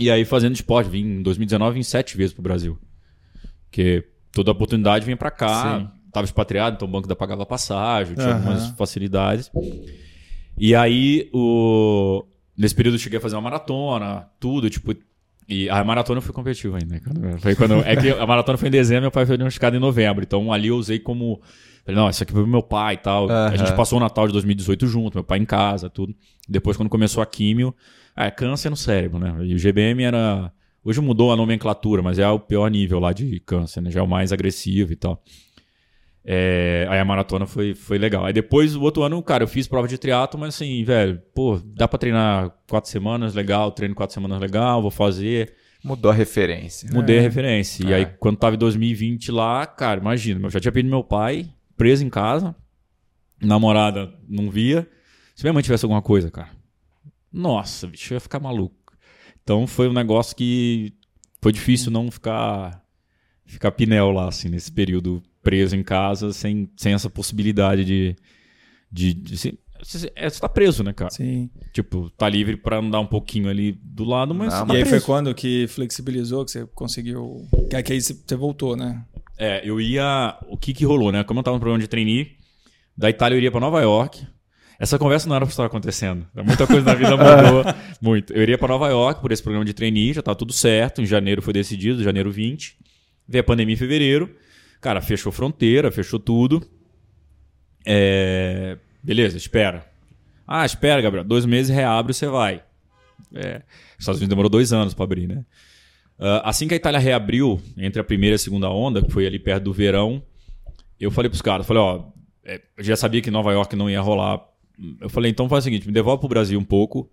[0.00, 2.78] E aí fazendo esporte, vim em 2019 vim sete vezes pro Brasil.
[3.68, 5.88] Porque toda oportunidade vinha pra cá, Sim.
[6.12, 8.36] tava expatriado, então o banco da pagava passagem, tinha Aham.
[8.36, 9.50] algumas facilidades.
[10.58, 12.24] E aí, o...
[12.56, 14.94] nesse período eu cheguei a fazer uma maratona, tudo, tipo.
[15.52, 17.00] E a maratona eu fui competitivo ainda.
[17.18, 17.36] né?
[17.38, 20.22] Foi quando, é que a maratona foi em dezembro, meu pai foi diagnosticado em novembro.
[20.24, 21.40] Então ali eu usei como.
[21.84, 23.28] Falei, não, isso aqui foi pro meu pai e tal.
[23.28, 23.56] A Aham.
[23.56, 26.14] gente passou o Natal de 2018 junto, meu pai em casa, tudo.
[26.48, 27.74] Depois, quando começou a químio,
[28.16, 29.34] é câncer no cérebro, né?
[29.44, 30.52] E o GBM era.
[30.84, 33.90] Hoje mudou a nomenclatura, mas é o pior nível lá de câncer, né?
[33.90, 35.22] Já é o mais agressivo e tal.
[36.24, 38.24] É, aí a maratona foi, foi legal.
[38.24, 41.60] Aí depois, o outro ano, cara, eu fiz prova de triatlo, mas assim, velho, pô,
[41.64, 45.54] dá pra treinar quatro semanas, legal, treino quatro semanas, legal, vou fazer.
[45.82, 46.88] Mudou a referência.
[46.92, 47.18] Mudei É.
[47.18, 47.84] a referência.
[47.84, 47.96] E É.
[47.96, 52.04] aí, quando tava em 2020 lá, cara, imagina, eu já tinha perdido meu pai, preso
[52.04, 52.54] em casa,
[53.40, 54.88] namorada não via.
[55.34, 56.50] Se minha mãe tivesse alguma coisa, cara,
[57.32, 58.76] nossa, bicho, eu ia ficar maluco.
[59.42, 60.92] Então foi um negócio que
[61.40, 62.80] foi difícil não ficar
[63.44, 68.16] ficar pinel lá, assim, nesse período preso em casa, sem, sem essa possibilidade de.
[68.90, 71.10] de, de se- você, é, você tá preso, né, cara?
[71.10, 71.50] Sim.
[71.72, 74.52] Tipo, tá livre pra andar um pouquinho ali do lado, mas.
[74.54, 77.48] Não, tá e aí foi quando que flexibilizou, que você conseguiu.
[77.68, 79.04] Que aí que aí você voltou, né?
[79.36, 80.38] É, eu ia.
[80.48, 81.24] O que que rolou, né?
[81.24, 82.36] Como eu tava no programa de trainee,
[82.96, 84.24] da Itália eu iria pra Nova York.
[84.78, 86.26] Essa conversa não era pra estar acontecendo.
[86.44, 87.64] Muita coisa na vida mudou
[88.00, 88.32] muito.
[88.32, 91.00] Eu iria pra Nova York por esse programa de trainee, já tava tudo certo.
[91.02, 92.76] Em janeiro foi decidido, janeiro 20.
[93.28, 94.32] Veio a pandemia em fevereiro.
[94.82, 96.60] Cara, fechou fronteira, fechou tudo.
[97.86, 98.76] É...
[99.00, 99.86] Beleza, espera.
[100.46, 101.24] Ah, espera, Gabriel.
[101.24, 102.64] Dois meses reabre você vai.
[103.32, 103.62] É...
[103.96, 105.46] Os Estados Unidos demorou dois anos para abrir, né?
[106.18, 109.24] Uh, assim que a Itália reabriu, entre a primeira e a segunda onda, que foi
[109.24, 110.20] ali perto do verão,
[110.98, 112.04] eu falei pros caras, falei, ó,
[112.44, 114.40] é, eu já sabia que Nova York não ia rolar.
[115.00, 117.08] Eu falei, então faz o seguinte, me devolve pro Brasil um pouco,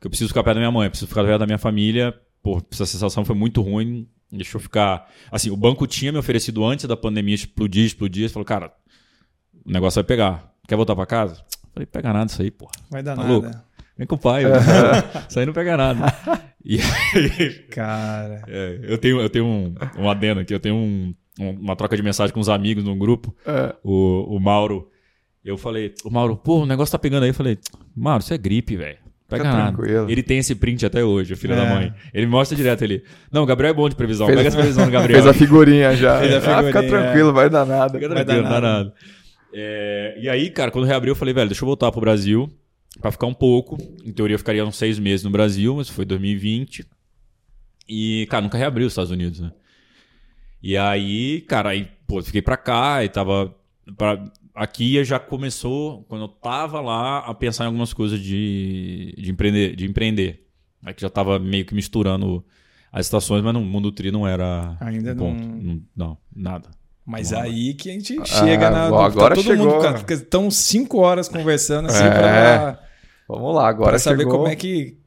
[0.00, 2.18] que eu preciso ficar perto da minha mãe, preciso ficar perto da minha família.
[2.42, 5.08] Pô, essa sensação foi muito ruim, deixa eu ficar...
[5.30, 8.72] Assim, o banco tinha me oferecido antes da pandemia explodir, explodir, falou, cara,
[9.64, 10.52] o negócio vai pegar.
[10.68, 11.42] Quer voltar para casa?
[11.72, 12.68] Falei, pega nada isso aí, pô.
[12.90, 13.32] Vai dar tá nada.
[13.32, 13.50] Louco?
[13.96, 14.44] Vem com o pai.
[15.28, 16.06] isso aí não pega nada.
[16.64, 18.42] E aí, Cara.
[18.48, 21.96] é, eu tenho, eu tenho um, um adendo aqui, eu tenho um, um- uma troca
[21.96, 23.34] de mensagem com uns amigos num grupo.
[23.46, 23.74] É.
[23.84, 24.90] O, o Mauro.
[25.44, 27.30] Eu falei, o Mauro, pô, o negócio tá pegando aí.
[27.30, 27.58] Eu falei,
[27.96, 28.98] Mauro, isso é gripe, velho.
[29.30, 29.72] Pega Fica nada.
[29.76, 30.10] tranquilo.
[30.10, 31.56] Ele tem esse print até hoje, o filho É.
[31.56, 31.94] da mãe.
[32.12, 33.04] Ele mostra direto ele.
[33.32, 34.26] Não, o Gabriel é bom de previsão.
[34.26, 35.22] Fez- Pega essa previsão do Gabriel.
[35.22, 36.18] Fez a figurinha já.
[36.20, 37.92] Fez a Ah, fica figurinha, tranquilo, vai dar nada.
[37.94, 38.84] Fica Vai tranquilo, dar não dá nada.
[38.84, 38.94] nada.
[39.54, 42.48] É, e aí, cara, quando reabriu, eu falei, velho, deixa eu voltar pro Brasil
[43.00, 43.78] pra ficar um pouco.
[44.04, 46.84] Em teoria, eu ficaria uns seis meses no Brasil, mas foi 2020.
[47.88, 49.50] E, cara, nunca reabriu os Estados Unidos, né?
[50.62, 53.54] E aí, cara, aí, pô, fiquei pra cá e tava.
[53.96, 54.22] Pra,
[54.62, 59.74] aqui já começou, quando eu tava lá, a pensar em algumas coisas de, de, empreender,
[59.74, 60.46] de empreender.
[60.84, 62.44] Aqui já tava meio que misturando
[62.92, 64.76] as estações, mas no mundo tri não era.
[64.80, 65.40] Ainda um ponto.
[65.42, 65.80] não- não.
[65.96, 66.68] Não, nada.
[67.06, 67.50] Mas Vamos lá.
[67.50, 68.88] aí que a gente chega na.
[68.88, 69.66] bom, agora todo chegou.
[69.66, 72.80] mundo, cara, fica tão cinco horas conversando assim É, pra,
[73.26, 74.32] Vamos lá, agora pra saber chegou.
[74.38, 74.99] como é que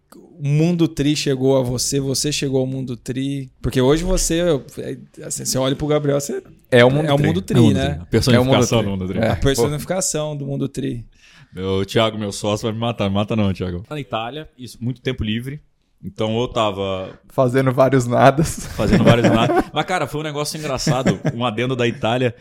[0.46, 3.50] mundo tri chegou a você, você chegou ao mundo tri.
[3.62, 4.42] Porque hoje você,
[4.78, 7.28] é, assim, você olha pro Gabriel, você É o mundo é o tri.
[7.28, 7.90] mundo tri, É o mundo né?
[7.94, 8.02] tri.
[8.02, 9.20] A personificação É o do mundo tri.
[9.20, 9.28] tri.
[9.28, 9.32] É.
[9.32, 11.06] A personificação do mundo tri.
[11.56, 13.08] Meu Thiago, meu sócio, vai me matar.
[13.10, 13.84] Me mata não, Thiago.
[13.90, 15.62] Na Itália, isso, muito tempo livre.
[16.04, 18.66] Então eu tava Fazendo vários nadas.
[18.76, 19.64] fazendo vários nada.
[19.72, 21.18] Mas, cara, foi um negócio engraçado.
[21.34, 22.36] Um adendo da Itália.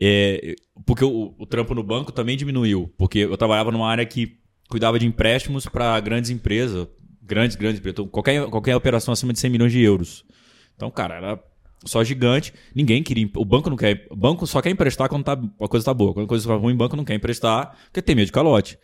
[0.00, 0.54] é,
[0.86, 2.92] porque o, o trampo no banco também diminuiu.
[2.96, 4.38] Porque eu trabalhava numa área que
[4.68, 6.86] cuidava de empréstimos para grandes empresas.
[7.28, 7.94] Grandes, grandes empresas.
[7.94, 10.24] Então, qualquer, qualquer operação acima de 100 milhões de euros.
[10.74, 11.44] Então, cara, era
[11.84, 12.52] só gigante.
[12.74, 13.28] Ninguém queria.
[13.36, 14.06] O banco não quer.
[14.10, 16.14] O banco só quer emprestar quando tá, a coisa tá boa.
[16.14, 18.78] Quando a coisa tá ruim, o banco não quer emprestar porque tem medo de calote.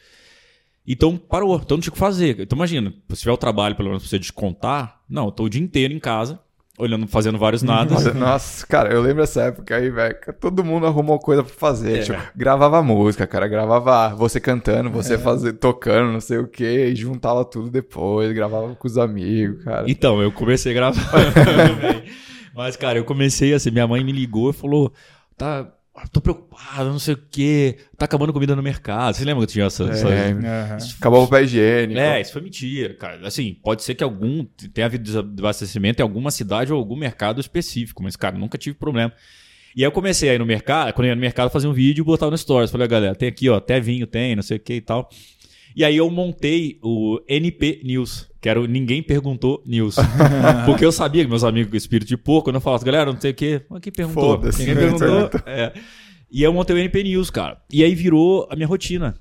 [0.87, 2.41] Então parou, então não tinha o que fazer.
[2.41, 5.49] Então imagina, se tiver o trabalho, pelo menos pra você descontar, não, eu tô o
[5.49, 6.39] dia inteiro em casa,
[6.79, 8.13] olhando, fazendo vários nadas.
[8.15, 10.17] Nossa, cara, eu lembro dessa época aí, velho.
[10.41, 11.99] Todo mundo arrumou coisa pra fazer.
[11.99, 12.03] É.
[12.03, 13.47] Tipo, gravava música, cara.
[13.47, 14.93] Gravava você cantando, É.
[14.93, 16.87] você fazer, tocando, não sei o quê.
[16.93, 18.33] E juntava tudo depois.
[18.33, 19.85] Gravava com os amigos, cara.
[19.89, 21.01] Então, eu comecei a gravar.
[22.55, 24.93] Mas, cara, eu comecei assim, minha mãe me ligou e falou:
[25.37, 25.69] tá.
[26.13, 27.77] Tô preocupado, não sei o quê.
[27.97, 29.15] Tá acabando comida no mercado.
[29.15, 29.85] Você lembra que tinha essa.
[29.85, 30.79] essa- É, Aham.
[30.99, 31.99] acabou o pé higiênico.
[32.01, 33.27] É, isso foi mentira, cara.
[33.27, 38.03] Assim, pode ser que algum tenha havido desabastecimento em alguma cidade ou algum mercado específico,
[38.03, 39.13] mas, cara, nunca tive problema.
[39.77, 41.73] E aí eu comecei a ir no mercado, quando eu ia no mercado, fazer um
[41.73, 42.71] vídeo e botava no Stories.
[42.73, 45.09] Falei, galera, tem aqui, ó, até vinho tem, não sei o que e tal.
[45.77, 49.97] E aí eu montei o NP News, que era o Ninguém Perguntou News.
[50.67, 53.19] Porque eu sabia que meus amigos com espírito de porco, quando eu falava, galera, não
[53.19, 54.37] sei o que, quem perguntou?
[54.37, 54.59] Foda-se.
[54.59, 55.31] Ninguém perguntou.
[55.47, 55.73] É.
[56.31, 57.57] E eu montei o NP News, cara.
[57.73, 59.15] E aí virou a minha rotina.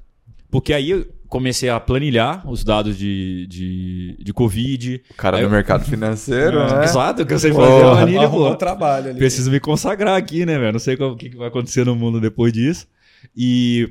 [0.52, 5.02] Porque aí eu comecei a planilhar os dados de, de, de Covid.
[5.12, 6.74] O cara Aí do eu- mercado financeiro, É.
[6.80, 6.84] né?
[6.84, 8.50] Exato, que eu sei Pô, fazer a planilha, pô.
[8.50, 9.18] o trabalho ali.
[9.18, 10.74] Preciso me consagrar aqui, né, velho?
[10.74, 12.86] Não sei o que que vai acontecer no mundo depois disso.
[13.34, 13.90] E,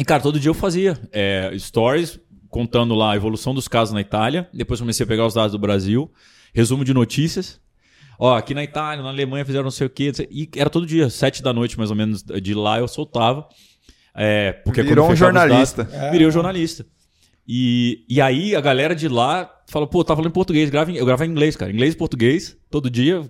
[0.00, 2.18] e cara, todo dia eu fazia é, stories
[2.48, 4.48] contando lá a evolução dos casos na Itália.
[4.52, 6.10] Depois comecei a pegar os dados do Brasil.
[6.54, 7.60] Resumo de notícias.
[8.18, 10.10] Ó, aqui na Itália, na Alemanha fizeram não sei o quê.
[10.30, 13.46] E era todo dia, sete da noite mais ou menos de lá eu soltava.
[14.14, 15.84] É, porque Virou um jornalista.
[15.84, 16.84] dados- Virei um jornalista.
[17.46, 20.96] E, e aí a galera de lá falou, pô, tá falando em português, grava em-
[20.96, 21.70] eu gravava em inglês, cara.
[21.72, 23.22] Inglês e português, todo dia,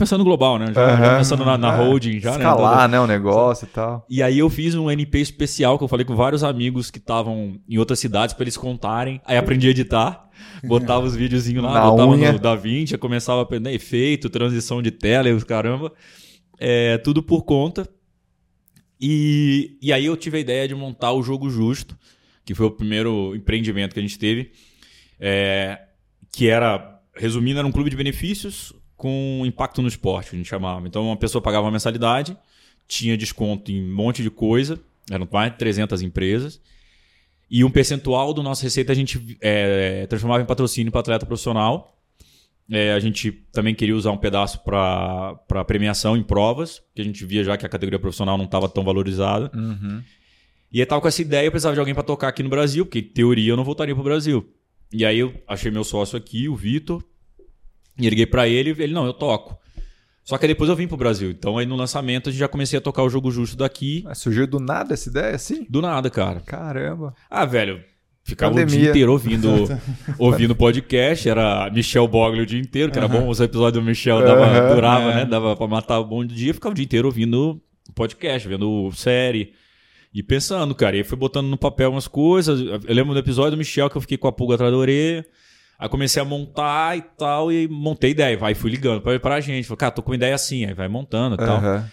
[0.00, 0.66] pensando global, né?
[0.68, 1.18] Já, já Aham.
[1.18, 1.76] pensando na, na É.
[1.76, 2.38] holding, já, né?
[2.38, 4.04] Escalar, né, o negócio e tal.
[4.10, 7.60] E aí eu fiz um NP especial que eu falei com vários amigos que estavam
[7.68, 9.20] em outras cidades pra eles contarem.
[9.24, 10.28] Aí aprendi a editar,
[10.64, 12.32] botava os videozinhos lá, Na botava unha.
[12.32, 15.92] no DaVinci, começava a aprender efeito, transição de tela e os caramba.
[16.58, 17.88] É, tudo por conta.
[19.00, 21.96] E, e aí eu tive a ideia de montar o Jogo Justo,
[22.44, 24.52] que foi o primeiro empreendimento que a gente teve,
[25.18, 25.78] é,
[26.32, 30.48] que era, resumindo, era um clube de benefícios com impacto no esporte, que a gente
[30.48, 30.86] chamava.
[30.86, 32.36] Então uma pessoa pagava uma mensalidade,
[32.86, 34.78] tinha desconto em um monte de coisa,
[35.10, 36.60] eram mais de 300 empresas,
[37.50, 41.96] e um percentual do nosso receita a gente é, transformava em patrocínio para atleta profissional.
[42.70, 47.24] É, a gente também queria usar um pedaço para premiação em provas, que a gente
[47.24, 49.50] via já que a categoria profissional não estava tão valorizada.
[49.56, 50.02] Uhum.
[50.70, 52.84] E aí tava com essa ideia, eu precisava de alguém para tocar aqui no Brasil,
[52.84, 54.46] porque em teoria eu não voltaria pro Brasil.
[54.92, 57.02] E aí eu achei meu sócio aqui, o Vitor,
[57.98, 59.58] e liguei para ele, ele não, eu toco.
[60.24, 61.30] Só que aí depois eu vim pro Brasil.
[61.30, 64.02] Então aí no lançamento a gente já comecei a tocar o jogo justo daqui.
[64.04, 65.66] Mas surgiu do nada essa ideia assim?
[65.68, 66.40] Do nada, cara.
[66.40, 67.14] Caramba.
[67.28, 67.82] Ah, velho,
[68.22, 68.80] ficava o Pandemia.
[68.80, 69.48] dia inteiro ouvindo
[70.18, 74.22] ouvindo podcast, era Michel Bogli o dia inteiro, que era bom, os episódios do Michel
[74.22, 75.14] dava, Aham, durava, é.
[75.16, 75.24] né?
[75.24, 77.60] Dava pra matar o bom dia, ficava o dia inteiro ouvindo
[77.94, 79.52] podcast, vendo série.
[80.12, 82.60] E pensando, cara, e aí fui botando no papel umas coisas.
[82.60, 85.24] Eu lembro do episódio do Michel que eu fiquei com a pulga atrás da orelha.
[85.80, 88.36] Aí comecei a montar e tal, e montei ideia.
[88.36, 89.66] Vai, fui ligando pra, pra gente.
[89.66, 90.66] Falei, cara, tô com uma ideia assim.
[90.66, 91.56] Aí vai montando e tal.
[91.56, 91.90] Aham.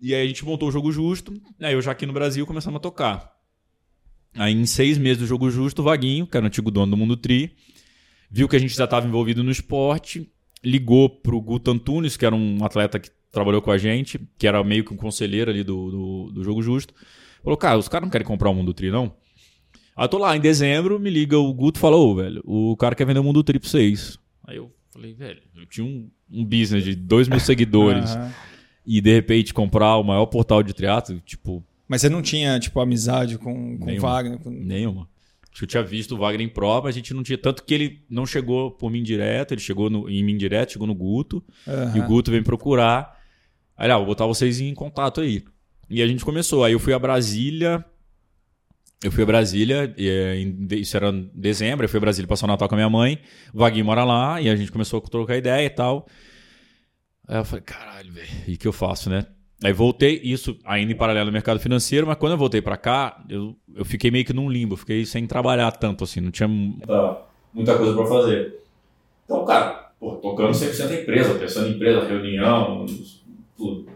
[0.00, 1.34] E aí a gente montou o Jogo Justo.
[1.60, 3.30] Aí eu já aqui no Brasil começamos a tocar.
[4.34, 6.96] Aí em seis meses do Jogo Justo, o Vaguinho, que era o antigo dono do
[6.96, 7.54] Mundo Tri,
[8.30, 10.26] viu que a gente já estava envolvido no esporte,
[10.64, 14.64] ligou pro Guto Antunes, que era um atleta que trabalhou com a gente, que era
[14.64, 16.94] meio que um conselheiro ali do, do, do Jogo Justo.
[17.42, 19.14] Falou, cara, os caras não querem comprar o Mundo Tri, não?
[19.96, 22.76] Aí eu tô lá, em dezembro, me liga o Guto e fala, ô, velho, o
[22.76, 24.18] cara quer vender o Mundo Tri pra vocês.
[24.46, 28.32] Aí eu falei, velho, eu tinha um, um business de 2 mil seguidores Aham.
[28.86, 32.80] e de repente comprar o maior portal de triatlo, tipo, Mas você não tinha, tipo,
[32.80, 34.08] amizade com, com o Nenhuma.
[34.08, 34.38] Wagner?
[34.40, 34.50] Com...
[34.50, 35.08] nenhuma.
[35.50, 37.38] Acho que eu tinha visto o Wagner em prova, a gente não tinha.
[37.38, 40.86] Tanto que ele não chegou por mim direto, ele chegou no- em mim direto, chegou
[40.88, 41.44] no Guto,
[41.94, 42.06] e o.
[42.08, 43.16] Guto veio me procurar.
[43.76, 45.44] Aí, ah, vou botar vocês em contato aí.
[45.88, 46.64] E a gente começou.
[46.64, 47.84] Aí eu fui a Brasília.
[49.04, 52.26] Eu fui a Brasília, e, é, de- isso era em dezembro, eu fui a Brasília
[52.26, 53.18] passar o Natal com a minha mãe.
[53.52, 56.06] O Vaguinho mora lá, e a gente começou a trocar ideia e tal.
[57.28, 59.26] Aí eu falei, caralho, velho, e que eu faço, né?
[59.62, 63.22] Aí voltei, isso ainda em paralelo no mercado financeiro, mas quando eu voltei pra cá,
[63.28, 67.18] eu, eu fiquei meio que num limbo, fiquei sem trabalhar tanto assim, não tinha muita,
[67.52, 68.54] muita coisa pra fazer.
[69.24, 72.84] Então, cara, pô, tocando 100% a empresa, pensando em empresa, reunião,
[73.56, 73.86] tudo.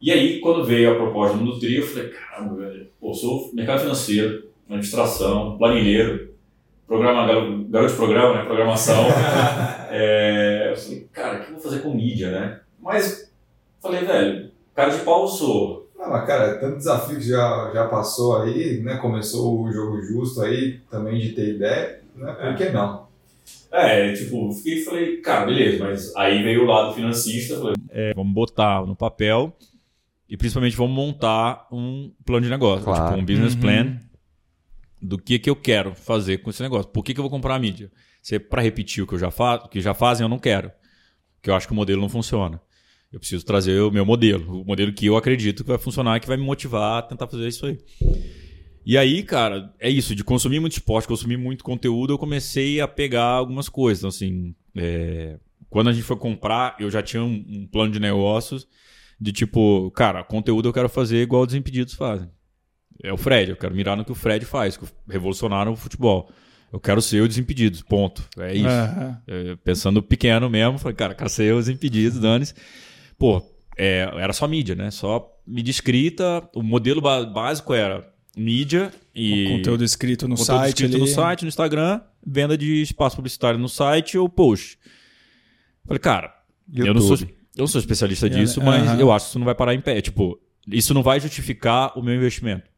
[0.00, 3.50] E aí, quando veio a proposta do Mundo Tri, eu falei, caramba, velho, pô, sou
[3.52, 6.30] mercado financeiro, administração, planilheiro,
[6.86, 9.04] programa, garo- garoto de programa, né, programação.
[9.90, 12.60] É, eu falei, cara, o que eu vou fazer com mídia, né?
[12.78, 13.32] Mas,
[13.80, 15.88] falei, velho, cara de pau eu sou.
[15.98, 18.98] Não, mas cara, tanto desafio que já, já passou aí, né?
[18.98, 22.32] Começou o jogo justo aí, também de ter ideia, né?
[22.34, 23.06] Por que não?
[23.72, 28.34] É, tipo, fiquei falei, cara, beleza, mas aí veio o lado financista, falei, é, vamos
[28.34, 29.54] botar no papel
[30.28, 33.06] e principalmente vamos montar um plano de negócio, Claro.
[33.10, 33.60] tipo um business Uhum.
[33.60, 34.00] plan
[35.00, 36.90] do que que eu quero fazer com esse negócio.
[36.90, 37.90] Por que que eu vou comprar a mídia?
[38.20, 40.38] Se é para repetir o que eu já faço, o que já fazem, eu não
[40.38, 40.70] quero.
[41.36, 42.60] Porque eu acho que o modelo não funciona.
[43.12, 46.20] Eu preciso trazer o meu modelo, o modelo que eu acredito que vai funcionar e
[46.20, 47.78] que vai me motivar a tentar fazer isso aí.
[48.84, 52.88] E aí, cara, é isso, de consumir muito esporte, consumir muito conteúdo, eu comecei a
[52.88, 54.00] pegar algumas coisas.
[54.00, 55.38] Então, assim, é,
[55.70, 58.66] quando a gente foi comprar, eu já tinha um, um plano de negócios
[59.20, 62.28] de tipo, cara, conteúdo eu quero fazer igual os Desimpedidos fazem.
[63.02, 66.30] É o Fred, eu quero mirar no que o Fred faz, que revolucionaram o futebol.
[66.72, 68.22] Eu quero ser o Desimpedidos, ponto.
[68.38, 68.66] É isso.
[68.66, 69.22] Aham.
[69.26, 72.54] É, pensando pequeno mesmo, falei, cara, quero ser os Impedidos, dane-se.
[73.18, 73.42] Pô,
[73.76, 74.90] é, era só mídia, né?
[74.90, 78.06] Só mídia escrita, o modelo básico era
[78.36, 81.00] mídia e O conteúdo escrito no conteúdo site escrito ali.
[81.00, 84.78] no site, no Instagram, venda de espaço publicitário no site ou post.
[85.86, 86.34] Falei, cara,
[86.72, 87.37] eu não, sou, YouTube.
[87.58, 88.98] Eu não sou especialista É, disso, mas aham.
[89.00, 90.00] eu acho que isso não vai parar em pé.
[90.00, 92.70] Tipo, isso não vai justificar o meu investimento.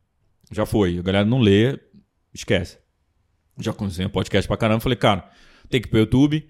[0.51, 0.99] Já foi.
[0.99, 1.79] A galera não lê,
[2.35, 2.79] esquece.
[3.59, 4.81] Já consegui um podcast pra caramba.
[4.81, 5.31] Falei, cara,
[5.69, 6.49] tem que ir pro YouTube,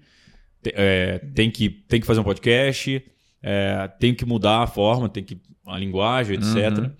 [0.63, 3.03] te- é, tem, que, tem que fazer um podcast,
[3.43, 6.77] é, tem que mudar a forma, tem que a linguagem, etc.
[6.79, 6.91] Uhum.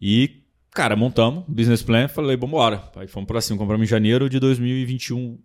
[0.00, 2.82] E, cara, montamos business plan, falei, vambora.
[2.96, 5.38] Aí fomos pra cima, compramos em janeiro de 2021.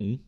[0.00, 0.18] Um?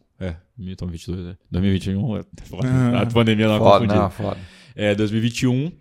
[0.60, 1.36] É, 2022, é.
[1.50, 2.22] 2021, é.
[2.44, 2.68] foda.
[2.68, 3.02] Ah.
[3.02, 4.02] a pandemia não Foda, confundiu.
[4.02, 4.38] não, foda.
[4.76, 5.72] É, 2021.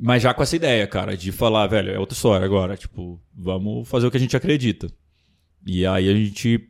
[0.00, 2.76] Mas já com essa ideia, cara, de falar, velho, é outra história agora.
[2.76, 4.88] Tipo, vamos fazer o que a gente acredita.
[5.66, 6.68] E aí a gente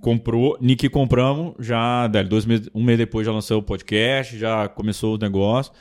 [0.00, 4.68] comprou, Nick compramos, já, velho, dois meses, um mês depois já lançou o podcast, já
[4.68, 5.72] começou o negócio.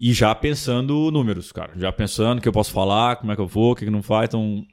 [0.00, 1.72] E já pensando números, cara.
[1.76, 3.90] Já pensando o que eu posso falar, como é que eu vou, o que, que
[3.90, 4.28] não faz.
[4.28, 4.64] Então,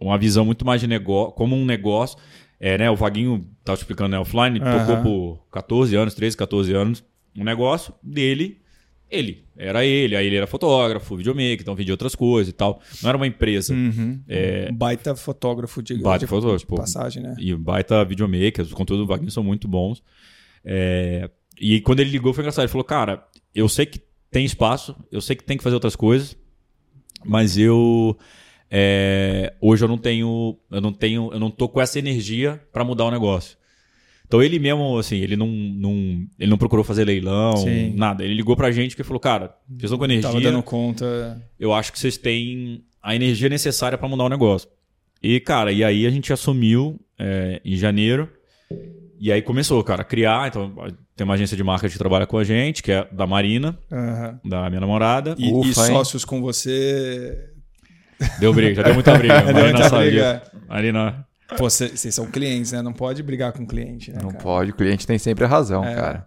[0.00, 2.18] uma visão muito mais de negócio, como um negócio.
[2.60, 4.86] É, né, o Vaguinho tava explicando, né, offline, Aham.
[4.86, 7.02] tocou por 14 anos, 13, 14 anos.
[7.34, 8.60] Um negócio dele,
[9.10, 9.44] ele.
[9.56, 10.14] Era ele.
[10.14, 12.82] Aí ele era fotógrafo, videomaker, então vendia outras coisas e tal.
[13.02, 13.72] Não era uma empresa.
[13.72, 14.20] Uhum.
[14.70, 17.34] Um baita fotógrafo de, Baita de, fotógrafo, de passagem, né?
[17.38, 20.02] E baita videomaker, os conteúdos do Wagner são muito bons.
[20.64, 22.64] É, E quando ele ligou foi engraçado.
[22.64, 24.00] Ele falou, cara, eu sei que
[24.30, 26.36] tem espaço, eu sei que tem que fazer outras coisas,
[27.24, 28.16] mas eu
[28.70, 32.84] é, hoje eu não tenho, eu não tenho, eu não tô com essa energia para
[32.84, 33.58] mudar o negócio.
[34.26, 37.92] Então ele mesmo, assim, ele não, não, ele não procurou fazer leilão, Sim.
[37.96, 38.24] nada.
[38.24, 41.42] Ele ligou pra gente e falou, cara, vocês estão com Tava energia, dando conta.
[41.58, 44.68] eu acho que vocês têm a energia necessária pra mudar o negócio.
[45.20, 48.28] E, cara, e aí a gente assumiu é, em janeiro.
[49.18, 50.48] E aí começou, cara, a criar.
[50.48, 50.72] Então,
[51.14, 54.40] tem uma agência de marketing que trabalha com a gente, que é da Marina, Aham.
[54.44, 55.34] da minha namorada.
[55.36, 55.74] E, Ufa, e hein?
[55.74, 57.49] sócios com você.
[58.38, 59.40] Deu briga, já deu muita briga.
[59.42, 60.42] Deu Marina muita briga.
[60.44, 60.64] disso.
[60.68, 61.26] Marina.
[61.56, 62.80] Pô, vocês são clientes, né?
[62.82, 64.18] Não pode brigar com cliente, né?
[64.22, 64.42] Não cara?
[64.42, 65.94] pode, o cliente tem sempre a razão, É.
[65.94, 66.26] cara.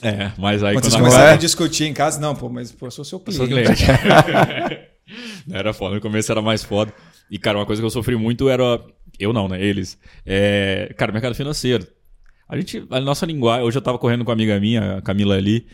[0.00, 1.34] É, mas aí Quando vocês quando começaram É.
[1.34, 3.46] a discutir em casa, não, pô, mas pô, eu sou seu Eu cliente.
[3.46, 3.84] sou cliente.
[5.52, 6.92] era foda, no começo era mais foda.
[7.30, 8.80] E, cara, uma coisa que eu sofri muito era.
[9.18, 9.62] Eu não, né?
[9.62, 9.98] Eles.
[10.24, 11.86] É, cara, mercado financeiro.
[12.48, 12.84] A gente.
[12.90, 13.64] A nossa linguagem.
[13.66, 15.66] Hoje eu tava correndo com uma amiga minha, a Camila ali.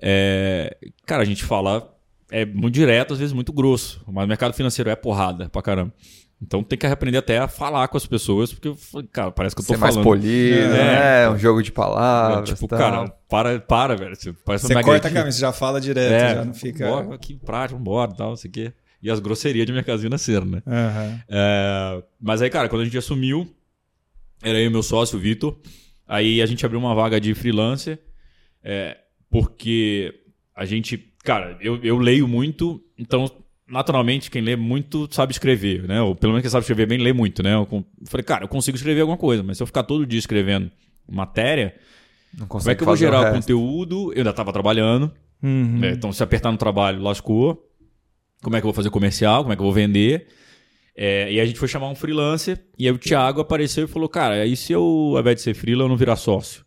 [0.00, 1.92] É, cara, a gente fala.
[2.30, 4.02] É muito direto, às vezes muito grosso.
[4.08, 5.92] Mas o mercado financeiro é porrada pra caramba.
[6.42, 8.70] Então tem que aprender até a falar com as pessoas, porque,
[9.10, 10.04] cara, parece que eu tô Ser mais falando.
[10.06, 11.28] polido, É.
[11.28, 11.30] né?
[11.30, 12.50] Um jogo de palavras.
[12.50, 12.78] tipo, tal.
[12.78, 14.14] cara, para, para, velho.
[14.14, 16.86] Você, parece um Você corta a cabeça, você já fala direto, É, já não fica.
[16.86, 18.72] Bora, que prático, vambora, tal, não sei o quê.
[19.02, 20.62] E as grosserias de mercado financeiro, né?
[20.66, 21.20] Aham.
[21.28, 23.48] É, mas aí, cara, quando a gente assumiu,
[24.42, 25.56] era eu e meu sócio, o Vitor.
[26.06, 27.98] Aí a gente abriu uma vaga de freelancer,
[28.62, 28.96] é,
[29.30, 30.12] porque
[30.54, 33.30] a gente, cara, eu, eu leio muito, então
[33.68, 36.00] naturalmente quem lê muito sabe escrever, né?
[36.00, 37.54] Ou pelo menos quem sabe escrever bem lê muito, né?
[37.54, 40.70] Eu falei, cara, eu consigo escrever alguma coisa, mas se eu ficar todo dia escrevendo
[41.10, 41.74] matéria,
[42.38, 44.12] Não como é que eu vou gerar o conteúdo?
[44.12, 45.12] Eu ainda estava trabalhando,
[45.42, 45.84] Uhum.
[45.84, 47.62] é, então, se apertar no trabalho, lascou.
[48.42, 49.42] Como é que eu vou fazer comercial?
[49.42, 50.28] Como é que eu vou vender?
[50.96, 52.58] É, e a gente foi chamar um freelancer.
[52.78, 54.82] E aí o Thiago apareceu e falou: Cara, aí se eu,
[55.14, 56.64] ao invés de ser freela, eu não virar sócio?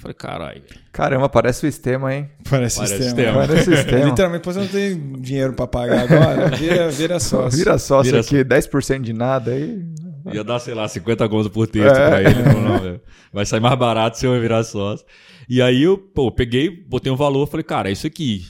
[0.00, 0.62] Eu falei: Caralho.
[0.92, 2.28] Caramba, parece o sistema, hein?
[2.48, 3.04] Parece, Parece sistema.
[3.04, 3.46] sistema.
[3.46, 4.04] Parece o sistema.
[4.06, 7.58] Literalmente, você não tem dinheiro pra pagar agora, vira, vira sócio.
[7.58, 9.84] Vira sócio Vira aqui, 10% de nada aí.
[10.32, 12.08] Ia dar, sei lá, 50 contas por texto É.
[12.08, 12.30] pra ele.
[12.40, 13.00] Ele falou, não, velho,
[13.32, 15.04] vai sair mais barato se eu virar sócio.
[15.48, 18.46] E aí eu, pô, peguei, botei um valor, falei, cara, é isso aqui.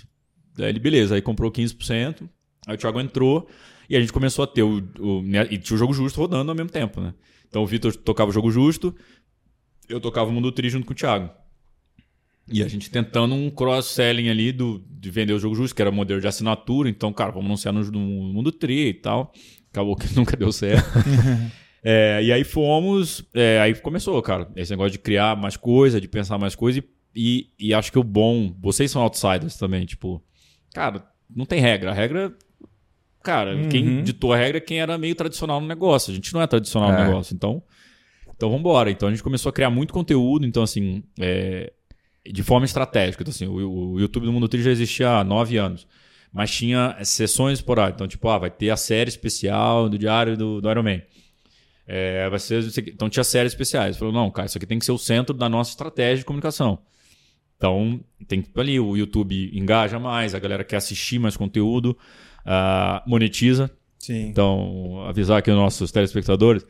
[0.59, 2.29] Aí ele, beleza, aí comprou 15%,
[2.67, 3.49] aí o Thiago entrou
[3.89, 4.83] e a gente começou a ter o.
[4.99, 7.13] o né, e tinha o jogo justo rodando ao mesmo tempo, né?
[7.49, 8.95] Então o Vitor tocava o jogo justo,
[9.91, 11.31] eu tocava o Mundo Tri junto com o Thiago.
[12.53, 15.91] E a gente tentando um cross-selling ali do, de vender o jogo justo, que era
[15.93, 16.89] modelo de assinatura.
[16.89, 18.01] Então, cara, vamos anunciar no, no
[18.33, 19.33] Mundo Tri e tal.
[19.71, 20.89] Acabou que nunca deu certo.
[21.83, 23.25] É, e aí fomos.
[23.33, 24.47] é, aí começou, cara.
[24.55, 26.85] Esse negócio de criar mais coisa, de pensar mais coisa.
[27.17, 28.55] E, e acho que o bom.
[28.61, 30.23] Vocês são outsiders também, tipo.
[30.75, 31.03] Cara,
[31.35, 31.91] não tem regra.
[31.91, 32.35] A regra.
[33.23, 36.11] Cara, quem ditou a regra é quem era meio tradicional no negócio.
[36.13, 36.99] A gente não é tradicional É.
[36.99, 37.35] no negócio.
[37.35, 37.63] Então.
[38.41, 38.91] Então vambora.
[38.91, 40.47] Então a gente começou a criar muito conteúdo.
[40.47, 41.03] Então, assim.
[41.21, 41.71] é,
[42.27, 43.23] de forma estratégica.
[43.23, 45.87] Então, assim, o, o YouTube do Mundo Tri já existia há nove anos.
[46.33, 47.97] Mas tinha sessões esporádicas.
[47.97, 51.03] Então, tipo, ah, vai ter a série especial do Diário do, do Iron Man.
[51.87, 53.99] É, vai ser, então tinha séries especiais.
[53.99, 56.79] Falou, não, cara, isso aqui tem que ser o centro da nossa estratégia de comunicação.
[57.57, 61.99] Então, tem que ali, o YouTube engaja mais, a galera quer assistir mais conteúdo,
[62.47, 63.71] ah, monetiza.
[63.99, 64.29] Sim.
[64.29, 66.65] Então, avisar aqui os nossos telespectadores.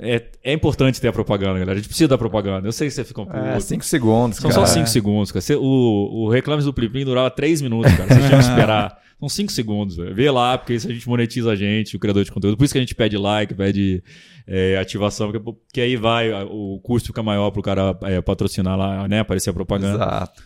[0.00, 1.72] É, é importante ter a propaganda, galera.
[1.72, 2.66] A gente precisa da propaganda.
[2.66, 3.38] Eu sei que você fica um pouco.
[3.46, 4.66] É, 5 segundos, São cara.
[4.66, 5.40] só 5 segundos, cara.
[5.40, 8.08] Você- o, o Reclames do Plim Plim durava 3 minutos, cara.
[8.08, 8.98] Você tinha que esperar.
[9.20, 10.14] São 5 segundos, velho.
[10.14, 12.56] Vê lá, porque isso a gente monetiza a gente, o criador de conteúdo.
[12.56, 14.02] Por isso que a gente pede like, pede
[14.46, 19.06] é, ativação, porque, porque aí vai, o custo fica maior pro cara é, patrocinar lá,
[19.06, 19.20] né?
[19.20, 20.02] Aparecer a propaganda.
[20.02, 20.42] Exato.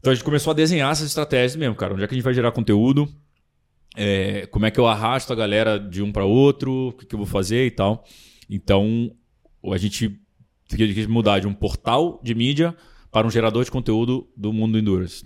[0.00, 1.94] Então a gente começou a desenhar essas estratégias mesmo, cara.
[1.94, 3.08] Onde é que a gente vai gerar conteúdo?
[3.96, 6.88] É, como é que eu arrasto a galera de um para outro?
[6.88, 8.04] O que, que eu vou fazer e tal.
[8.50, 9.10] Então
[9.72, 10.18] a gente
[10.68, 12.74] quis mudar de um portal de mídia
[13.10, 15.24] para um gerador de conteúdo do mundo do Endurance.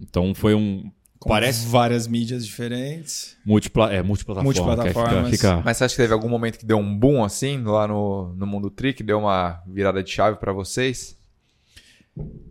[0.00, 0.90] Então foi um.
[1.20, 3.36] Com parece várias mídias diferentes.
[3.44, 4.44] multipla, é, multiplataforma.
[4.44, 5.30] Multiplataformas.
[5.30, 7.60] que Fica, fica- Mas você acha que teve algum momento que deu um boom assim,
[7.62, 11.18] lá no, no Mundo Trick, deu uma virada de chave pra vocês?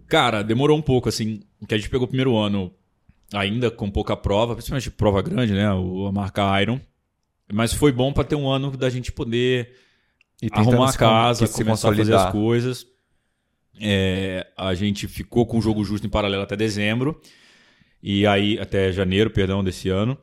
[0.08, 2.74] Cara, demorou um pouco, assim, que a gente pegou o primeiro ano
[3.34, 5.72] ainda com pouca prova, principalmente prova grande, né?
[5.74, 6.80] O, a marca Iron.
[7.52, 9.74] Mas foi bom para ter um ano da gente poder
[10.42, 12.86] E arrumar a casa, começar a fazer as coisas.
[13.80, 17.22] É, a gente ficou com o jogo justo em paralelo até dezembro.
[18.02, 20.18] E aí, até janeiro, perdão, desse ano.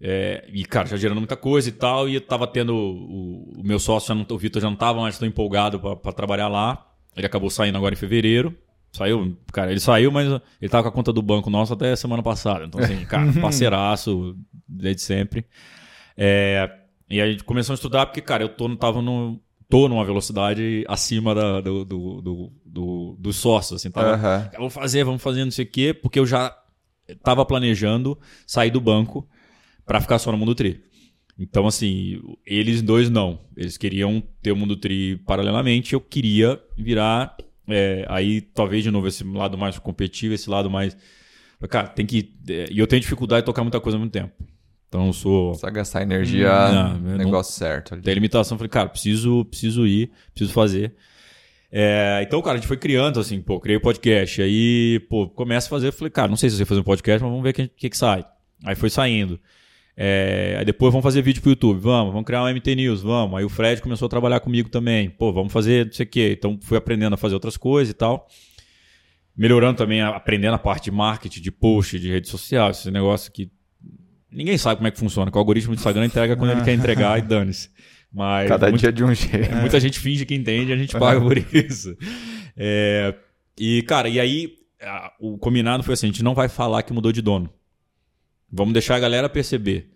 [0.00, 2.08] É, e, cara, já gerando muita coisa e tal.
[2.08, 2.74] E eu tava tendo.
[2.74, 6.48] O, o meu sócio, não, o Vitor, já não tava mais tão empolgado para trabalhar
[6.48, 6.90] lá.
[7.16, 8.56] Ele acabou saindo agora em fevereiro.
[8.94, 10.28] Saiu, cara, ele saiu, mas
[10.60, 12.64] ele tava com a conta do banco nosso até semana passada.
[12.64, 14.36] Então, assim, cara, parceiraço
[14.68, 15.44] desde sempre.
[16.16, 16.70] É,
[17.10, 20.04] e aí a gente começou a estudar porque, cara, eu tô, tava no, tô numa
[20.04, 24.16] velocidade acima da, do, do, do, do, dos sócios, assim, tava,
[24.56, 26.56] vamos fazer, vamos fazer não sei o quê, porque eu já
[27.22, 28.16] tava planejando
[28.46, 29.28] sair do banco
[29.84, 30.80] para ficar só no Mundo Tri.
[31.38, 33.40] Então, assim, eles dois não.
[33.56, 35.92] Eles queriam ter o Mundo Tri paralelamente.
[35.92, 37.36] Eu queria virar.
[37.68, 40.96] É, aí, talvez, de novo, esse lado mais competitivo, esse lado mais.
[41.68, 42.34] Cara, tem que.
[42.48, 44.32] é, E eu tenho dificuldade de tocar muita coisa ao mesmo tempo.
[44.88, 45.50] Então, eu sou.
[45.50, 48.02] Precisa gastar energia Não, no eu negócio certo ali.
[48.02, 48.56] Tem limitação.
[48.58, 50.94] Falei, cara, preciso, preciso ir, preciso fazer.
[51.72, 54.40] É, então, cara, a gente foi criando, assim, pô, criei o podcast.
[54.40, 55.90] Aí, pô, começa a fazer.
[55.90, 57.90] Falei, cara, não sei se você fazer um podcast, mas vamos ver o que, que,
[57.90, 58.24] que sai.
[58.64, 59.40] Aí foi saindo.
[59.96, 63.38] É, aí depois vamos fazer vídeo pro YouTube, vamos, vamos criar um MT News, vamos.
[63.38, 65.08] Aí o Fred começou a trabalhar comigo também.
[65.08, 66.34] Pô, vamos fazer não sei o quê.
[66.36, 68.26] Então fui aprendendo a fazer outras coisas e tal.
[69.36, 73.50] Melhorando também, aprendendo a parte de marketing, de post, de rede social, esse negócio que
[74.30, 75.30] ninguém sabe como é que funciona.
[75.30, 77.68] Que o algoritmo do Instagram entrega quando ele quer entregar e dane-se.
[78.12, 79.54] Mas Cada muito- dia de um jeito.
[79.56, 81.96] Muita gente finge que entende e a gente paga por isso.
[82.56, 83.12] É,
[83.58, 84.52] e, cara, e aí
[85.18, 87.50] o combinado foi assim: a gente não vai falar que mudou de dono.
[88.56, 89.90] Vamos deixar a galera perceber.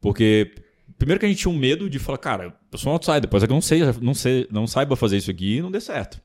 [0.00, 0.54] Porque,
[0.98, 3.42] primeiro que a gente tinha um medo de falar, cara, eu sou um outsider, depois
[3.42, 5.80] é que eu não sei, não sei, não saiba fazer isso aqui e não dê
[5.80, 6.20] certo.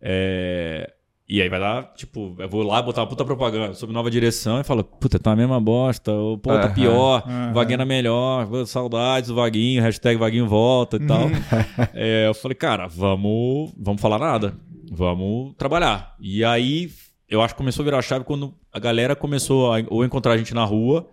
[0.00, 0.92] É,
[1.28, 4.60] E aí vai dar, tipo, eu vou lá botar uma puta propaganda sobre nova direção
[4.60, 7.24] e fala, puta, tá a mesma bosta, ou, pô, tá pior.
[7.54, 11.28] Vaguinho era melhor, saudades do Vaguinho, hashtag Vaguinho volta e tal.
[11.94, 14.54] É, eu falei, cara, vamos, vamos falar nada,
[14.90, 16.14] vamos trabalhar.
[16.20, 16.90] E aí,
[17.32, 20.32] eu acho que começou a virar a chave quando a galera começou a ou encontrar
[20.32, 21.08] a gente na rua,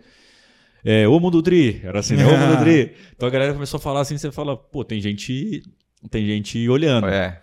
[0.83, 2.25] é, ô Mundo Tri, era assim, né?
[2.25, 2.93] Ô Mundo Tri.
[3.15, 5.63] Então a galera começou a falar assim, você fala, pô, tem gente,
[6.09, 7.07] tem gente olhando.
[7.07, 7.41] É.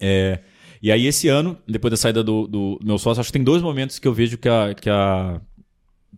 [0.00, 0.40] É,
[0.82, 3.62] e aí, esse ano, depois da saída do, do meu sócio, acho que tem dois
[3.62, 4.74] momentos que eu vejo que a.
[4.74, 5.40] Que, a,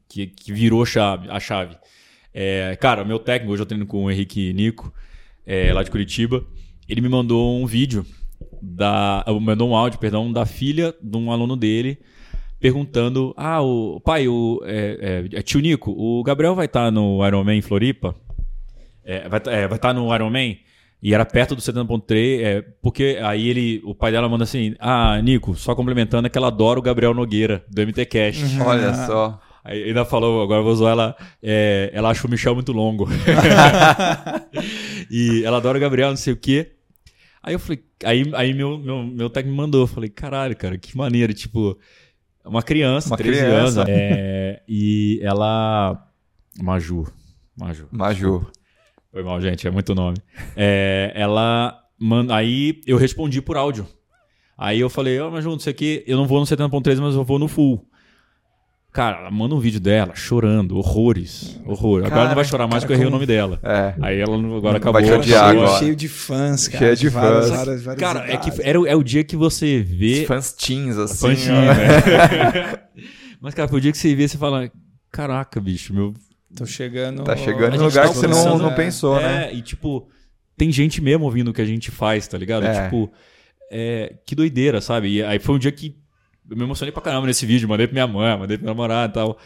[0.09, 1.29] que, que virou a chave.
[1.29, 1.77] A chave.
[2.33, 4.91] É, cara, o meu técnico, hoje eu treino com o Henrique Nico,
[5.47, 6.43] é, lá de Curitiba,
[6.89, 8.07] ele me mandou um vídeo,
[8.65, 11.99] da, mandou um áudio, perdão, da filha de um aluno dele,
[12.59, 17.25] perguntando: Ah, o pai, o é, é, é, tio Nico, o Gabriel vai estar no
[17.27, 18.15] Ironman em Floripa?
[19.05, 19.39] É, vai
[19.77, 20.59] estar no Ironman?
[21.03, 25.21] E era perto do 70.3, é, porque aí ele, o pai dela manda assim: Ah,
[25.23, 28.59] Nico, só complementando é que ela adora o Gabriel Nogueira, do MTCast.
[28.65, 29.39] Olha só.
[29.63, 33.09] Aí ainda falou, agora eu vou zoar ela, é, ela acha o Michel muito longo.
[35.11, 36.74] e ela adora o Gabriel, não sei o quê.
[37.47, 40.79] Aí eu falei, aí, aí meu, meu, meu técnico me mandou, eu falei, caralho, cara,
[40.79, 41.79] que maneiro, tipo,
[42.45, 43.81] uma criança, Uma 13 criança.
[43.83, 46.09] anos, é, e ela,
[46.63, 47.07] Maju,
[47.55, 48.47] Maju, Maju.
[49.13, 50.17] foi mal, gente, é muito nome.
[50.57, 53.87] É, ela, manda, aí eu respondi por áudio.
[54.57, 57.15] Aí eu falei, ó, Maju, não sei o quê, eu não vou no 70.3, mas
[57.15, 57.87] eu vou no full.
[58.95, 61.99] Cara, ela manda um vídeo dela chorando, horrores, horror.
[61.99, 63.59] Agora Cara, ela não vai chorar mais porque eu errei o nome dela.
[63.61, 63.93] É.
[64.01, 65.03] Aí ela agora Vai acabou.
[65.03, 65.65] te odiar acabou.
[65.65, 65.79] agora.
[65.81, 66.79] Cheio de fãs, cara.
[66.85, 67.57] Cheio de várias, fãs.
[67.59, 70.25] várias, várias Cara, é que era, o- é o dia que você vê.
[70.27, 71.27] Fãs teens, assim.
[71.27, 71.61] Fanchinho, ó.
[71.61, 72.79] né?
[73.43, 74.71] Mas, cara, foi o dia que você vê, você fala:
[75.11, 76.15] Caraca, bicho, meu.
[76.57, 77.25] Tô chegando.
[77.25, 78.75] Tá chegando em lugar tá que você não, não é.
[78.77, 79.55] pensou, é, né?
[79.55, 80.09] e tipo,
[80.57, 82.65] tem gente mesmo ouvindo o que a gente faz, tá ligado?
[82.65, 82.85] É.
[82.85, 83.11] Tipo,
[83.73, 85.09] é, que doideira, sabe?
[85.09, 85.97] E aí foi um dia que
[86.51, 89.11] eu me emocionei pra caramba nesse vídeo, mandei pra minha mãe, mandei pra minha namorada
[89.11, 89.39] e tal.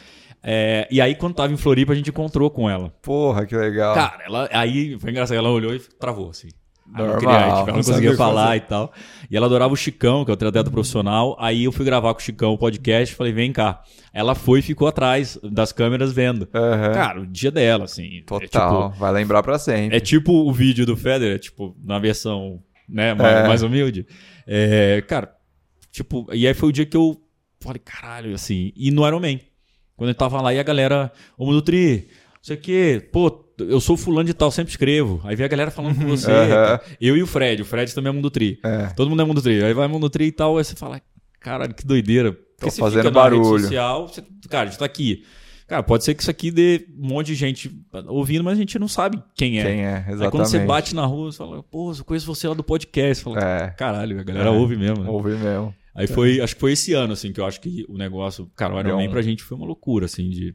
[0.43, 2.91] É, e aí, quando tava em Floripa, a gente encontrou com ela.
[3.03, 3.95] Porra, que legal.
[3.95, 6.49] Cara, ela, aí foi engraçado, ela olhou e travou, assim.
[6.95, 8.57] Aí não Normal, queria, tipo, ela não não conseguia falar fazer.
[8.57, 8.93] e tal.
[9.31, 11.37] E ela adorava o Chicão, que é o triatleta profissional.
[11.39, 13.83] Aí eu fui gravar com o Chicão o podcast falei, vem cá.
[14.15, 16.49] Ela foi e ficou atrás das câmeras vendo.
[16.55, 16.93] Aham.
[16.95, 18.21] Cara, o dia dela, assim.
[18.21, 18.89] é Total.
[18.91, 19.95] tipo- Vai lembrar pra sempre.
[19.97, 23.47] é tipo o vídeo do Federer, tipo, na versão né, mais, É.
[23.49, 24.07] mais humilde.
[24.47, 25.31] É, cara,
[25.91, 27.21] tipo, e aí foi o dia que eu
[27.61, 29.39] falei, caralho, assim, e no Iron Man.
[29.97, 33.45] Quando eu tava lá e a galera, ô Mundo Tri, não sei o quê, pô,
[33.59, 35.21] eu sou fulano de tal, sempre escrevo.
[35.25, 36.31] Aí vem a galera falando com você.
[36.31, 36.81] Aham.
[37.01, 38.61] Eu e o Fred, o Fred também é Mundo Tri.
[38.65, 38.87] É.
[38.91, 39.63] Todo mundo é Mundo Tri.
[39.63, 41.01] Aí vai Mundo Tri e tal, aí você fala,
[41.41, 42.39] caralho, que doideira.
[42.61, 43.61] Você fazendo barulho.
[43.61, 45.25] social, você, cara, a gente tá aqui.
[45.69, 47.71] Cara, pode ser que isso aqui dê um monte de gente
[48.07, 49.63] ouvindo, mas a gente não sabe quem é.
[49.65, 50.23] Quem é, exatamente.
[50.25, 53.23] Aí quando você bate na rua, você fala, pô, eu conheço você lá do podcast.
[53.23, 53.69] Fala, É.
[53.71, 54.51] caralho, a galera É.
[54.51, 55.05] ouve mesmo.
[55.05, 55.11] né?
[55.11, 55.75] Ouvi mesmo.
[55.95, 58.75] Aí foi, acho que foi esse ano, assim, que eu acho que o negócio, cara,
[58.75, 60.55] o Iron Man um- pra gente foi uma loucura, assim, de...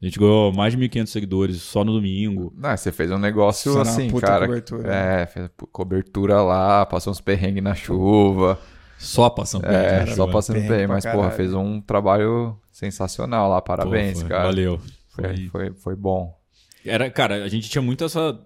[0.00, 2.52] A gente ganhou mais de 1.500 seguidores só no domingo.
[2.56, 4.46] Não, você fez um negócio assim, puta cara.
[4.46, 4.92] cobertura.
[4.94, 8.58] É, fez cobertura lá, passou uns perrengues na chuva.
[9.04, 10.32] Só passando É, perrengue, só né?
[10.32, 13.60] passando perrengue bem, pra mas porra, fez um trabalho sensacional lá.
[13.60, 14.44] Pô, Parabéns, foi- cara.
[14.44, 14.80] Valeu.
[15.10, 16.36] Foi, Foi- foi, foi bom.
[16.84, 18.38] Era, cara, a gente tinha muito essa.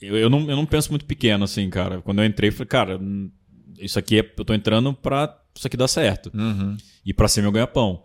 [0.00, 2.00] Eu, eu, não, eu não penso muito pequeno, assim, cara.
[2.02, 3.30] Quando eu entrei, falei, cara, hum,
[3.78, 4.32] isso aqui é.
[4.36, 6.30] Eu tô entrando pra isso aqui dar certo.
[6.34, 6.76] Uhum.
[7.06, 8.02] E pra ser meu ganha-pão.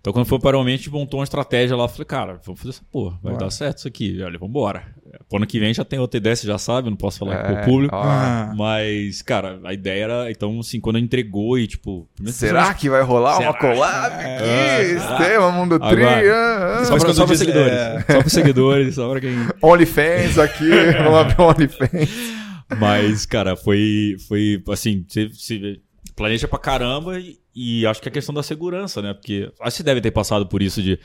[0.00, 2.70] Então, quando foi para o a gente montou uma estratégia lá, falei, cara, vamos fazer
[2.70, 3.44] essa porra, vai Bora.
[3.46, 4.82] dar certo isso aqui, olha, vambora.
[5.28, 7.42] pro ano que vem já tem outra ideia, você já sabe, não posso falar É,
[7.42, 7.94] pro público.
[7.96, 8.52] Ah.
[8.56, 12.08] Mas, cara, a ideia era, então, assim, quando entregou e, tipo...
[12.14, 13.50] primeiro Será que vai rolar Será?
[13.50, 14.24] uma collab aqui?
[14.44, 15.16] É, será?
[15.18, 16.04] Sistema Mundo Tri.
[16.04, 16.84] Agora- ah, ah.
[16.84, 17.72] Só só pra diz- seguidores.
[17.72, 18.00] é.
[18.08, 19.34] Só pra seguidores, só pra quem...
[19.62, 20.68] OnlyFans aqui.
[21.02, 22.38] Vamos abrir um OnlyFans.
[22.78, 25.80] Mas, cara, foi, foi assim, você, você
[26.14, 29.12] planeja pra caramba e, e acho que é questão da segurança, né?
[29.14, 30.98] Porque acho que você deve ter passado por isso de.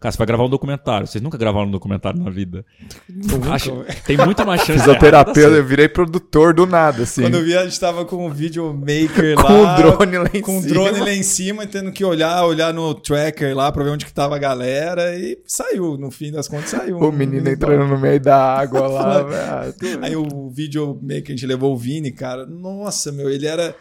[0.00, 1.06] Cara, você vai gravar um documentário.
[1.06, 2.64] Vocês nunca gravaram um documentário na vida.
[3.52, 5.68] Acho, tem muito mais chance Fisioterapeuta, eu assim.
[5.68, 7.20] virei produtor do nada, assim.
[7.20, 9.74] Quando eu vi, a gente tava com o videomaker Com lá.
[9.74, 10.72] o drone lá em Com o cima.
[10.72, 14.12] drone lá em cima, tendo que olhar, olhar no tracker lá pra ver onde que
[14.14, 15.14] tava a galera.
[15.18, 16.96] E saiu, no fim das contas saiu.
[16.96, 19.74] O menino entrando no meio da água lá, velho.
[20.02, 22.46] Aí o videomaker, a gente levou o Vini, cara.
[22.46, 23.76] Nossa, meu, ele era.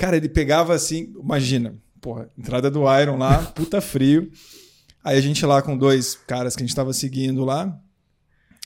[0.00, 4.30] Cara, ele pegava assim, imagina, porra, entrada do Iron lá, puta frio.
[5.04, 7.78] Aí a gente lá com dois caras que a gente tava seguindo lá.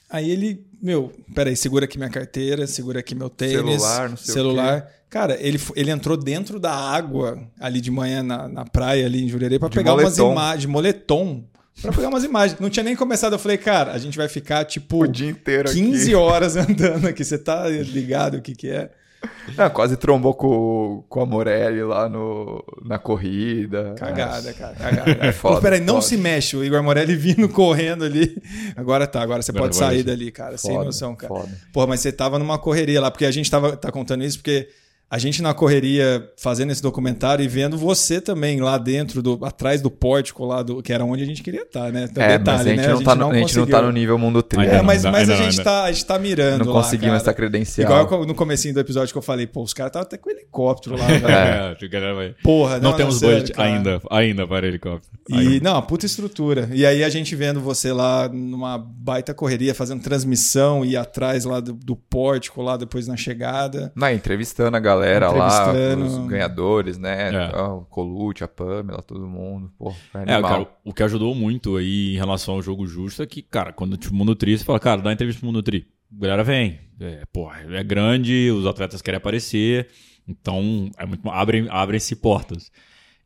[0.09, 4.31] Aí ele, meu, peraí, segura aqui minha carteira, segura aqui meu tênis, Celular, não sei
[4.31, 4.89] o celular.
[5.11, 9.29] Cara, ele, ele entrou dentro da água ali de manhã na, na praia ali em
[9.29, 10.33] Jurerê pra De pegar umas moletom.
[10.33, 11.45] imagens, de moletom,
[11.83, 12.61] pra pegar umas imagens.
[12.61, 15.69] Não tinha nem começado, eu falei, cara, a gente vai ficar tipo O dia inteiro
[15.73, 16.15] 15 aqui.
[16.15, 17.25] horas andando aqui.
[17.25, 18.91] Você tá ligado o que que é?
[19.57, 23.95] Não, quase trombou com, com a Morelli lá no, na corrida.
[23.97, 24.75] Cagada, cara.
[24.75, 25.11] Cagada.
[25.27, 26.07] É foda, Pô, peraí, não foda.
[26.07, 26.57] se mexe.
[26.57, 28.37] O Igor Morelli vindo correndo ali.
[28.77, 30.57] Agora tá, agora você Agora pode sair dali, cara.
[30.59, 31.33] sem Foda, noção, cara.
[31.35, 31.49] foda.
[31.73, 34.69] Porra, mas você tava numa correria lá, porque a gente tava tá contando isso porque
[35.11, 39.81] a gente na correria fazendo esse documentário e vendo você também lá dentro, do, atrás
[39.81, 42.09] do pórtico lá, do, que era onde a gente queria estar, né?
[42.11, 42.89] Então, É, detalhe, mas a gente, né?
[42.95, 44.61] não, tá no, a gente não tá no nível mundo tri.
[44.63, 46.83] Ainda É, não, mas, mas a, não, gente tá, a gente tá mirando Não lá,
[46.83, 47.17] conseguimos cara.
[47.23, 48.05] essa credencial.
[48.05, 50.97] Igual no comecinho do episódio que eu falei, pô, os caras estavam até com helicóptero
[50.99, 51.29] lá, velho.
[51.29, 53.69] É, a vai- Porra, Não, não, temos sério, budget cara.
[53.69, 55.13] ainda, ainda para helicóptero.
[55.29, 55.71] E, Ainda.
[55.73, 56.69] não, puta estrutura.
[56.73, 61.61] E aí a gente vendo você lá numa baita correria, fazendo transmissão e atrás lá
[61.61, 63.93] do, do pórtico, lá depois na chegada.
[63.95, 66.05] Não, entrevistando a galera lá, Entrevistando.
[66.07, 67.31] os ganhadores, né?
[67.53, 67.57] É.
[67.63, 69.73] O Colucci, a Pamela, todo mundo.
[69.79, 70.43] Pô, É, animal.
[70.43, 73.95] cara, o que ajudou muito aí em relação ao jogo justo é que, cara, quando
[73.95, 75.87] o Mundo Tri, você fala, cara, dá entrevista pro Mundo Tri.
[76.17, 76.79] A galera vem.
[77.01, 79.89] É, porra, é grande, os atletas querem aparecer.
[80.27, 82.71] Então, é muito, abrem, abrem-se portas.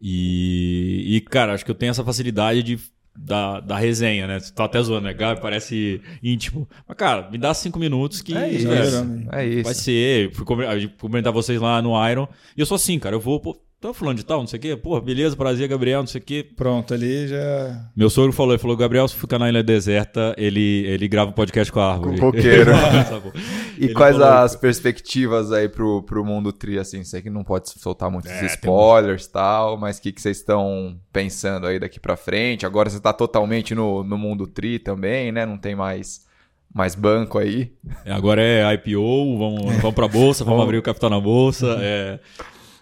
[0.00, 2.78] E, e, cara, acho que eu tenho essa facilidade de,
[3.20, 4.38] da, da resenha, né?
[4.38, 5.12] Você tá até zoando, né?
[5.14, 6.68] Gabi, parece íntimo.
[6.86, 9.64] Mas, cara, me dá cinco minutos que É isso, velho, é isso.
[9.64, 10.30] vai ser.
[10.32, 12.28] Fui come- a gente comentar vocês lá no Iron.
[12.56, 14.62] E eu sou assim, cara, eu vou, pô, tá falando de tal, não sei o
[14.62, 14.76] quê.
[14.76, 16.44] Pô, beleza, prazer, Gabriel, não sei o quê.
[16.56, 17.88] Pronto, ali já.
[17.96, 21.32] Meu sogro falou, ele falou, Gabriel, se ficar na ilha deserta, ele, ele grava um
[21.32, 22.18] podcast com a árvore.
[22.18, 22.70] Com o coqueiro.
[23.08, 23.32] Sabe?
[23.78, 27.04] E Ele quais falou- as perspectivas aí pro, pro mundo tri, assim?
[27.04, 30.38] Sei que não pode soltar muitos É, spoilers e tal, mas o que, que vocês
[30.38, 32.66] estão pensando aí daqui pra frente?
[32.66, 35.46] Agora você tá totalmente no, no mundo tri também, né?
[35.46, 36.26] Não tem mais,
[36.74, 37.72] mais banco aí.
[38.04, 41.76] É, Agora é IPO, vamos, vamos pra bolsa, vamos abrir o capital na bolsa.
[41.80, 42.18] é.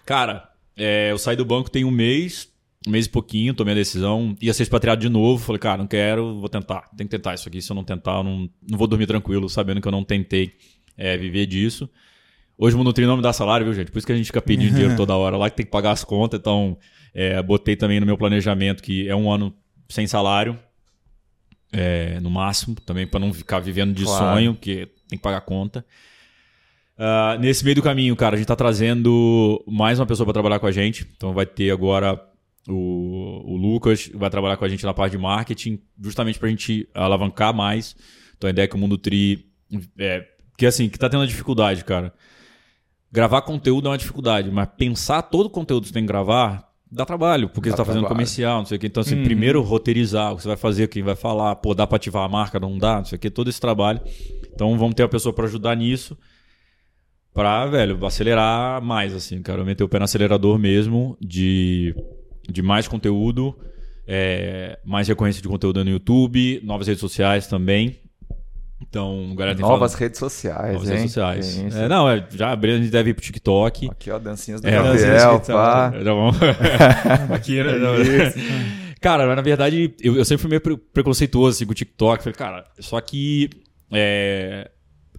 [0.05, 2.47] Cara, é, eu saí do banco tem um mês,
[2.87, 5.43] um mês e pouquinho, tomei a decisão, ia ser expatriado de novo.
[5.43, 6.89] Falei, cara, não quero, vou tentar.
[6.95, 7.61] Tem que tentar isso aqui.
[7.61, 10.53] Se eu não tentar, eu não, não vou dormir tranquilo, sabendo que eu não tentei
[10.95, 11.89] é, viver disso.
[12.57, 13.91] Hoje o Monotri não me dá salário, viu, gente?
[13.91, 15.91] Por isso que a gente fica pedindo dinheiro toda hora lá, que tem que pagar
[15.91, 16.39] as contas.
[16.39, 16.77] Então,
[17.13, 19.53] é, botei também no meu planejamento que é um ano
[19.89, 20.57] sem salário,
[21.71, 24.35] é, no máximo, também para não ficar vivendo de Claro.
[24.35, 25.85] sonho, que tem que pagar conta.
[26.97, 30.59] Ah, nesse meio do caminho, cara, a gente tá trazendo mais uma pessoa para trabalhar
[30.59, 31.07] com a gente.
[31.15, 32.19] Então vai ter agora
[32.67, 36.49] o, o Lucas, que vai trabalhar com a gente na parte de marketing, justamente pra
[36.49, 37.95] gente alavancar mais.
[38.37, 39.45] Então a ideia é que o Mundo Tri.
[39.97, 40.25] É,
[40.57, 42.13] que assim, que tá tendo uma dificuldade, cara.
[43.11, 46.67] Gravar conteúdo é uma dificuldade, mas pensar todo o conteúdo que você tem que gravar
[46.91, 48.15] dá trabalho, porque Dá você tá fazendo trabalho.
[48.15, 48.87] comercial, não sei o que.
[48.87, 51.97] Então, assim, primeiro roteirizar o que você vai fazer, quem vai falar, pô, dá pra
[51.97, 54.01] ativar a marca, não dá, não sei o que, todo esse trabalho.
[54.53, 56.17] Então vamos ter uma pessoa para ajudar nisso.
[57.37, 59.61] Pra, velho, acelerar mais, assim, cara.
[59.61, 61.93] Eu meter o pé no acelerador mesmo de,
[62.49, 63.55] de mais conteúdo,
[64.07, 67.99] é, mais recorrência de conteúdo no YouTube, novas redes sociais também.
[68.81, 70.95] Então, galera tem Novas falado- redes sociais, novas hein?
[70.97, 71.75] redes sociais.
[71.75, 73.87] É, não, é, já abriu, a gente deve ir pro TikTok.
[73.91, 75.91] Aqui, ó, dancinhas do É, Gabriel, pá.
[75.91, 75.91] Tá.
[77.35, 77.73] Aqui, né?
[77.77, 77.93] Não,
[78.99, 82.23] Cara, mas na verdade, eu, eu sempre fui meio pre- preconceituoso assim, com o TikTok.
[82.23, 83.49] Falei, cara, só que
[83.91, 84.71] é,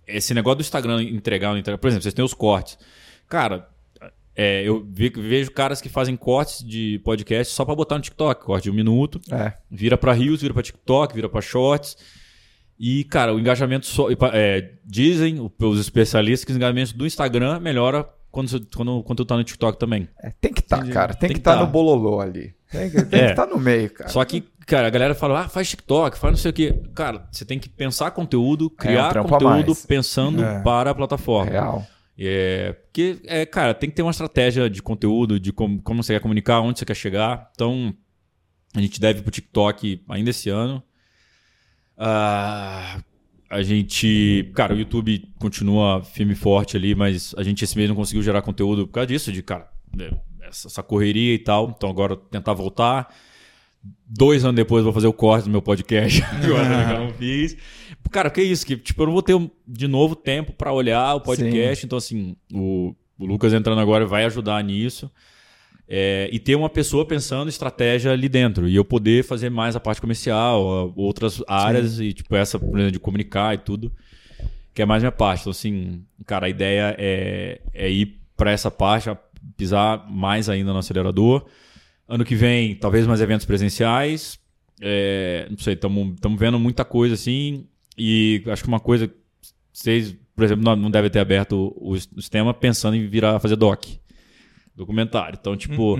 [0.08, 1.78] esse negócio do Instagram entregar, entregar.
[1.78, 2.78] Por exemplo, vocês têm os cortes.
[3.28, 3.68] Cara,
[4.34, 8.44] é, eu ve- vejo caras que fazem cortes de podcast só pra botar no TikTok.
[8.44, 9.52] Corte de um minuto, É.
[9.70, 11.96] vira pra Reels, vira pra TikTok, vira pra Shorts.
[12.78, 14.14] E, cara, o engajamento só.
[14.16, 19.16] pa- é, dizem os especialistas que o engajamento do Instagram melhora quando, você- quando, quando
[19.16, 20.08] tu tá no TikTok também.
[20.22, 20.92] É, tem que estar, Entendi.
[20.92, 21.12] cara.
[21.14, 21.60] Tem, Tem que estar tá.
[21.60, 22.54] no bololô ali.
[22.70, 23.30] Tem que É.
[23.32, 24.08] estar no meio, cara.
[24.08, 26.82] Só que, cara, a galera fala, ah, faz TikTok, faz não sei o quê.
[26.94, 30.62] Cara, você tem que pensar conteúdo, criar trampo a conteúdo pensando É.
[30.62, 31.50] para a plataforma.
[31.50, 31.86] Real.
[32.20, 36.14] É, porque, é, cara, tem que ter uma estratégia de conteúdo, de como, como você
[36.14, 37.50] quer comunicar, onde você quer chegar.
[37.54, 37.94] Então,
[38.74, 40.82] a gente deve ir pro TikTok ainda esse ano.
[41.96, 43.00] Ah,
[43.50, 44.50] a gente.
[44.54, 48.22] Cara, o YouTube continua firme e forte ali, mas a gente esse mês não conseguiu
[48.22, 49.68] gerar conteúdo por causa disso, de, cara,
[50.42, 51.72] essa, essa correria e tal.
[51.76, 53.12] Então agora tentar voltar.
[54.06, 56.22] Dois anos depois eu vou fazer o corte do meu podcast.
[56.42, 57.56] agora né, que eu não fiz.
[58.10, 58.64] Cara, que isso?
[58.64, 59.34] Que, tipo, eu não vou ter
[59.66, 61.84] de novo tempo pra olhar o podcast.
[61.84, 65.10] Então, assim, o, o Lucas entrando agora vai ajudar nisso.
[65.90, 68.68] É, e ter uma pessoa pensando estratégia ali dentro.
[68.68, 72.58] E eu poder fazer mais a parte comercial, outras áreas, e tipo, essa
[72.92, 73.90] de comunicar e tudo,
[74.74, 75.40] que é mais minha parte.
[75.40, 79.10] Então, assim, cara, a ideia é, é ir para essa parte,
[79.56, 81.46] pisar mais ainda no acelerador.
[82.08, 84.38] Ano que vem, talvez mais eventos presenciais.
[84.80, 87.66] É, não sei, estamos vendo muita coisa assim.
[87.96, 89.12] E acho que uma coisa,
[89.72, 93.56] vocês, por exemplo, não, não devem ter aberto o, o sistema pensando em virar fazer
[93.56, 93.84] doc
[94.74, 95.36] documentário.
[95.38, 95.98] Então, tipo,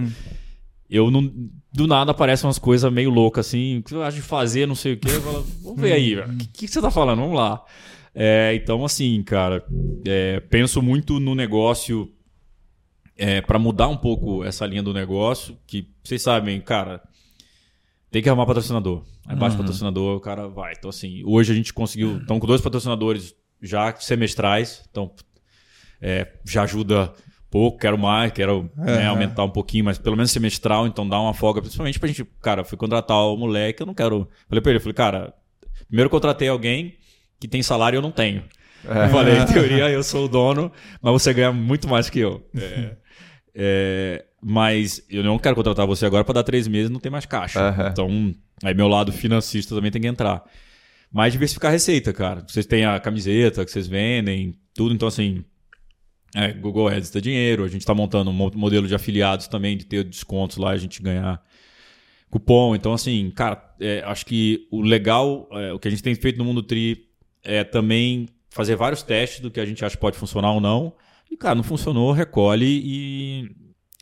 [0.88, 1.30] eu não.
[1.70, 4.94] Do nada aparecem umas coisas meio loucas assim, que eu acho de fazer, não sei
[4.94, 5.08] o quê.
[5.10, 6.32] Eu falo, vamos ver aí, velho.
[6.32, 7.18] O que, que você tá falando?
[7.18, 7.62] Vamos lá.
[8.14, 9.64] É, então, assim, cara,
[10.06, 12.10] é, penso muito no negócio
[13.18, 17.02] é, para mudar um pouco essa linha do negócio, que vocês sabem, cara,
[18.10, 19.02] tem que arrumar patrocinador.
[19.26, 20.72] Aí baixa o patrocinador, o cara vai.
[20.78, 22.18] Então, assim, hoje a gente conseguiu.
[22.18, 25.12] Estamos com dois patrocinadores já semestrais, então
[26.00, 27.12] é, já ajuda
[27.50, 29.08] pouco, quero mais, quero né, Aham.
[29.08, 32.62] aumentar um pouquinho, mas pelo menos semestral, então dá uma folga, principalmente pra gente, cara,
[32.62, 34.28] fui contratar o moleque, eu não quero.
[34.48, 35.34] Falei pra ele, falei, cara,
[35.88, 36.96] primeiro contratei alguém
[37.40, 38.44] que tem salário e eu não tenho.
[38.84, 40.70] Eu falei, em teoria eu sou o dono,
[41.02, 42.48] mas você ganha muito mais que eu.
[42.54, 42.96] É,
[43.54, 47.10] é, mas eu não quero contratar você agora pra dar três meses e não tem
[47.12, 47.60] mais caixa.
[47.60, 47.88] Aham.
[47.90, 50.42] Então, aí meu lado financista também tem que entrar.
[51.10, 52.44] Mas diversificar a receita, cara.
[52.46, 54.94] Vocês têm a camiseta que vocês vendem, tudo.
[54.94, 55.42] Então, assim,
[56.34, 57.64] é, Google Ads dá dinheiro.
[57.64, 60.76] A gente está montando um mo- modelo de afiliados também, de ter descontos lá, a
[60.76, 61.42] gente ganhar
[62.30, 62.74] cupom.
[62.74, 66.36] Então, assim, cara, é, acho que o legal, é, o que a gente tem feito
[66.38, 67.06] no Mundo Tri
[67.42, 70.92] é também fazer vários testes do que a gente acha que pode funcionar ou não.
[71.30, 73.50] E, cara, não funcionou, recolhe e,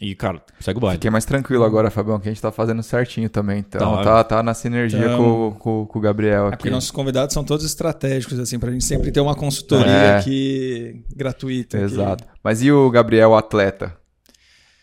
[0.01, 0.97] e cara, segue o baile.
[0.97, 3.59] Fiquei mais tranquilo agora, Fabião, que a gente tá fazendo certinho também.
[3.59, 4.03] Então Tá.
[4.03, 6.57] tá, tá na sinergia Então- com, com, com o Gabriel É aqui.
[6.59, 10.19] porque nossos convidados são todos estratégicos, assim, pra gente sempre ter uma consultoria É.
[10.19, 11.77] aqui gratuita.
[11.79, 11.85] aqui.
[11.87, 12.25] Exato.
[12.43, 13.97] Mas e o Gabriel atleta?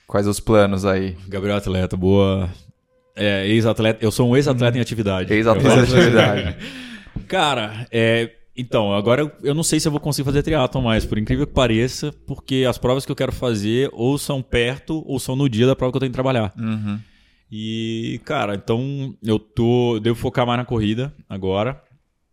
[0.08, 1.18] Quais os planos aí?
[1.28, 2.48] Gabriel Atleta, boa.
[3.16, 4.04] É, ex-atleta.
[4.04, 5.34] Eu sou um ex-atleta em atividade.
[5.34, 6.58] Ex-atleta falo- atividade.
[7.28, 11.18] Cara, é, então, agora eu, não sei se eu vou conseguir fazer triatlon mais, por
[11.18, 15.36] incrível que pareça, porque as provas que eu quero fazer ou são perto ou são
[15.36, 16.54] no dia da prova que eu tenho que trabalhar.
[16.58, 17.00] Uhum.
[17.52, 20.00] E, cara, então eu tô.
[20.00, 21.82] Devo focar mais na corrida agora.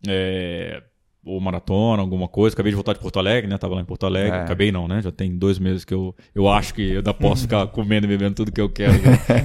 [0.07, 0.81] É,
[1.23, 2.55] ou maratona, alguma coisa.
[2.55, 3.57] Acabei de voltar de Porto Alegre, né?
[3.57, 4.37] Tava lá em Porto Alegre.
[4.37, 4.41] É.
[4.41, 5.01] Acabei não, né?
[5.01, 8.09] Já tem dois meses que eu, eu acho que eu ainda posso ficar comendo e
[8.09, 8.93] bebendo tudo que eu quero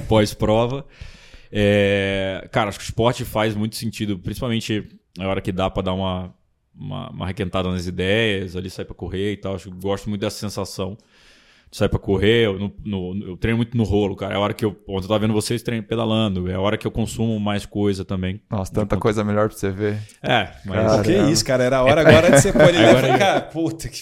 [0.07, 0.85] pós-prova.
[1.51, 4.87] É, cara, acho que o esporte faz muito sentido, principalmente
[5.17, 6.33] na hora que dá pra dar uma,
[6.79, 9.55] uma, uma requentada nas ideias, ali sair pra correr e tal.
[9.55, 10.97] Acho gosto muito dessa sensação
[11.69, 12.45] de sair pra correr.
[12.45, 12.73] Eu, no-
[13.13, 14.33] no- eu treino muito no rolo, cara.
[14.33, 14.69] É a hora que eu.
[14.87, 16.49] Ontem eu tava vendo vocês treino pedalando.
[16.49, 18.41] É a hora que eu consumo mais coisa também.
[18.49, 19.97] Nossa, tanta coisa melhor pra você ver.
[20.23, 20.97] É, mas.
[20.97, 21.31] Pô, que Caramba.
[21.31, 21.63] isso, cara.
[21.63, 23.17] Era a hora agora de você pôr ele Agora- lá.
[23.17, 24.01] Cara, puta que.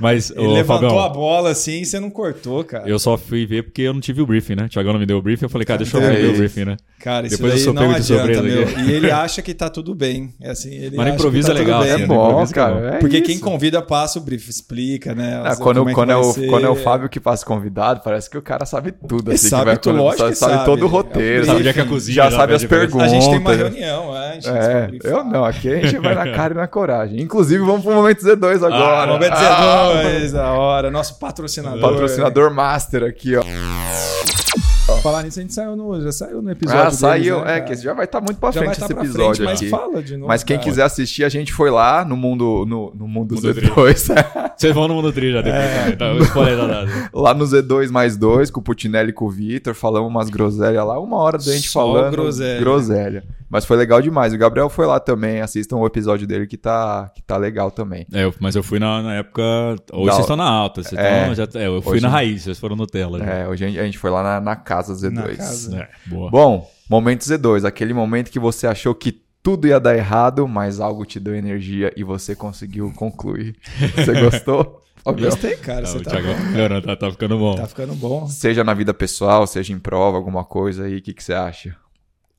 [0.00, 2.88] mas Ele ô, levantou Fabião, a bola assim e você não cortou, cara.
[2.88, 4.64] Eu só fui ver porque eu não tive o briefing, né?
[4.64, 5.44] O Thiagão não me deu o briefing.
[5.44, 6.76] Eu falei, cara, deixa eu É ver o briefing, né?
[7.00, 8.62] Cara, isso Depois eu daí sou não adianta, meu.
[8.62, 8.80] aqui.
[8.80, 10.34] E ele acha que tá tudo bem.
[10.40, 12.02] É assim, ele Mas que tá é legal, assim, bem.
[12.02, 12.94] É bom, é cara.
[12.94, 13.26] É Porque isso.
[13.26, 15.40] quem convida passa o brief, explica, né?
[15.44, 16.48] Ah, quando, é quando, é o, ser.
[16.48, 19.30] quando é o Fábio que passa convidado, parece que o cara sabe tudo.
[19.30, 20.64] Ele Assim, sabe que vai, lógico sabe, sabe sabe.
[20.64, 21.44] todo o É roteiro.
[21.46, 22.14] Sabe onde é que é a cozinha?
[22.14, 23.06] já sabe as perguntas.
[23.06, 24.16] A gente tem uma reunião.
[24.16, 27.20] É, sobre eu não, aqui a gente vai na cara e na coragem.
[27.20, 29.02] Inclusive, vamos pro momento Z2 agora.
[29.02, 30.90] Ah, Momento Ah, Z2, da hora.
[30.90, 31.80] Nosso patrocinador.
[31.80, 33.42] Patrocinador master aqui, ó.
[35.02, 36.80] Falar nisso, a gente saiu no, já saiu no episódio.
[36.80, 37.44] Ah, deles, saiu.
[37.44, 39.34] né, é, que já vai estar muito pra já frente vai estar esse pra episódio
[39.36, 39.68] frente, mas aqui.
[39.70, 40.28] fala de novo.
[40.28, 40.68] Mas quem cara.
[40.68, 44.14] quiser assistir, a gente foi lá no mundo, no, no mundo, Mundo Z2.
[44.58, 45.64] Vocês vão no Mundo Tri já depois.
[45.64, 45.92] É.
[45.96, 46.06] Tá,
[47.12, 50.84] lá no Z2 mais 2, com o Putinelli e com o Vitor, falamos umas groselhas
[50.84, 52.10] lá, uma hora da gente Só falando.
[52.12, 52.60] groselha.
[52.60, 53.24] groselha.
[53.50, 54.34] Mas foi legal demais.
[54.34, 58.06] O Gabriel foi lá também, assistam o episódio dele que tá, que tá legal também.
[58.12, 59.42] É, eu- mas eu fui na, na época.
[59.90, 60.82] Hoje Da- vocês estão na alta.
[60.82, 61.20] Vocês É.
[61.30, 63.18] estão, já, é, eu fui Hoje- na raiz, vocês foram Nutella.
[63.18, 63.24] já.
[63.24, 65.10] É, hoje a gente, a gente foi lá na, na casa Z2.
[65.12, 65.76] Na casa.
[65.78, 66.30] É, boa.
[66.30, 71.04] Bom, momento Z2, aquele momento que você achou que tudo ia dar errado, mas algo
[71.06, 73.56] te deu energia e você conseguiu concluir.
[73.96, 74.82] Você gostou?
[75.04, 75.84] Gostei, cara.
[75.84, 77.54] Ah, Você tá, Thiagão tá melhorando, tá, tá ficando bom.
[77.54, 78.26] tá ficando bom.
[78.26, 81.74] Seja na vida pessoal, seja em prova, alguma coisa aí, o que, que você acha?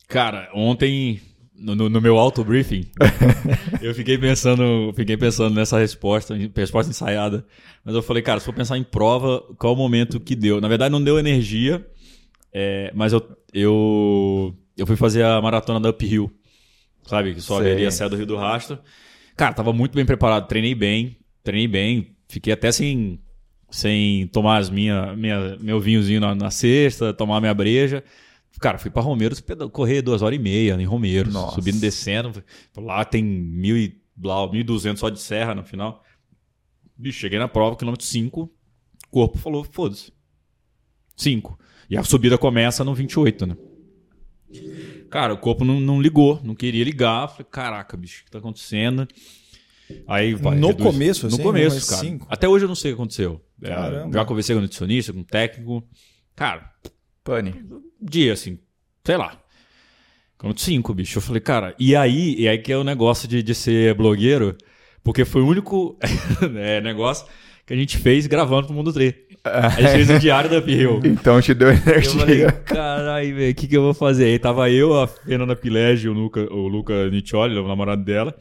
[0.07, 1.19] Cara, ontem,
[1.57, 2.85] no, no- no meu auto-briefing,
[3.81, 7.43] eu fiquei pensando, fiquei pensando nessa resposta, resposta ensaiada.
[7.83, 10.61] Mas eu falei, cara, se for pensar em prova, qual o momento que deu?
[10.61, 11.83] Na verdade, não deu energia,
[12.53, 16.31] é, mas eu, eu, eu fui fazer a maratona da Uphill,
[17.05, 17.35] sabe?
[17.35, 18.79] Que ali a Serra do Rio do Rastro.
[19.35, 23.21] Cara, tava muito bem preparado, treinei bem, treinei bem, fiquei até sem,
[23.69, 28.03] sem tomar as minha, minha, meu vinhozinho na, na sexta, tomar minha breja.
[28.59, 31.55] Cara, fui pra Romeiros correr duas horas e meia em Romeiros, Nossa.
[31.55, 32.43] subindo e descendo.
[32.75, 36.03] Lá tem mil e, lá, 1.200 só de serra no final.
[36.97, 38.49] Bicho, cheguei na prova, quilômetro 5, o
[39.09, 40.11] corpo falou, foda-se.
[41.15, 41.57] 5.
[41.89, 43.57] E a subida começa no 28, né?
[45.09, 47.27] Cara, o corpo não, não ligou, não queria ligar.
[47.29, 49.07] Falei, caraca, bicho, o que tá acontecendo?
[50.07, 50.85] Aí, vai, No reduz.
[50.87, 52.01] começo, No assim, começo, mas cara.
[52.01, 52.27] cinco?
[52.29, 53.41] Até hoje eu não sei o que aconteceu.
[53.61, 54.13] É, Caramba.
[54.13, 55.83] já conversei com o nutricionista, com o técnico.
[56.35, 56.71] Cara,
[57.23, 57.55] Pane.
[57.99, 58.59] dia, assim,
[59.03, 59.41] sei lá.
[60.37, 61.17] Quilômetro 5, bicho.
[61.17, 64.55] Eu falei, cara, e aí, e aí que é o negócio de, de ser blogueiro,
[65.03, 65.97] porque foi o único
[66.55, 67.27] é, negócio
[67.65, 69.13] que a gente fez gravando pro Mundo 3.
[69.43, 70.99] A gente fez o diário da Pirreu.
[71.03, 72.51] Então te deu Eu falei, energia.
[72.51, 74.25] caralho, velho, o que, que eu vou fazer?
[74.25, 78.35] Aí tava eu, a Fernanda Pilege o Luca, o Luca Niccioli, o namorado dela.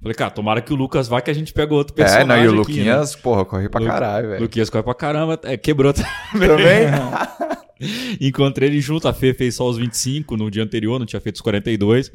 [0.00, 2.54] Falei, cara, tomara que o Lucas vá que a gente pega outro É, personagem não,
[2.54, 2.78] e o aqui, né?
[2.78, 4.42] Luquinhas, porra, corri pra Lu- caralho, velho.
[4.42, 6.48] Luquinhas corre pra caramba, é, quebrou também.
[6.48, 6.86] Também?
[8.20, 11.36] Encontrei ele junto, a Fê fez só os 25 no dia anterior, não tinha feito
[11.36, 12.10] os 42.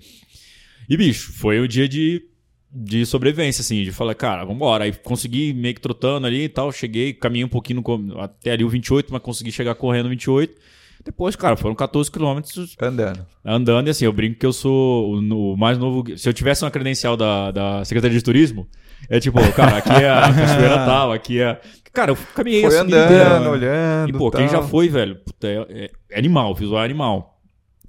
[0.89, 2.21] E, bicho, foi o dia de,
[2.71, 4.83] de sobrevivência, assim, de falar, cara, vambora.
[4.83, 8.63] Aí consegui meio que trotando ali e tal, cheguei, caminhei um pouquinho no até ali
[8.63, 10.55] o 28, mas consegui chegar correndo 28.
[11.03, 13.25] Depois, cara, foram 14 quilômetros Andando.
[13.43, 16.03] andando e assim, eu brinco que eu sou o, no- o mais novo.
[16.17, 18.67] Se eu tivesse uma credencial da, da Secretaria de Turismo,
[19.09, 21.59] é tipo, cara, aqui é a cachoeira tal, aqui é.
[21.93, 23.39] Cara, eu caminhei Foi a subida andando, inteira.
[23.39, 23.49] né?
[23.49, 24.09] olhando.
[24.09, 24.61] E, pô, quem tal.
[24.61, 27.39] já foi, velho, puta, é, é- é animal, visual é animal.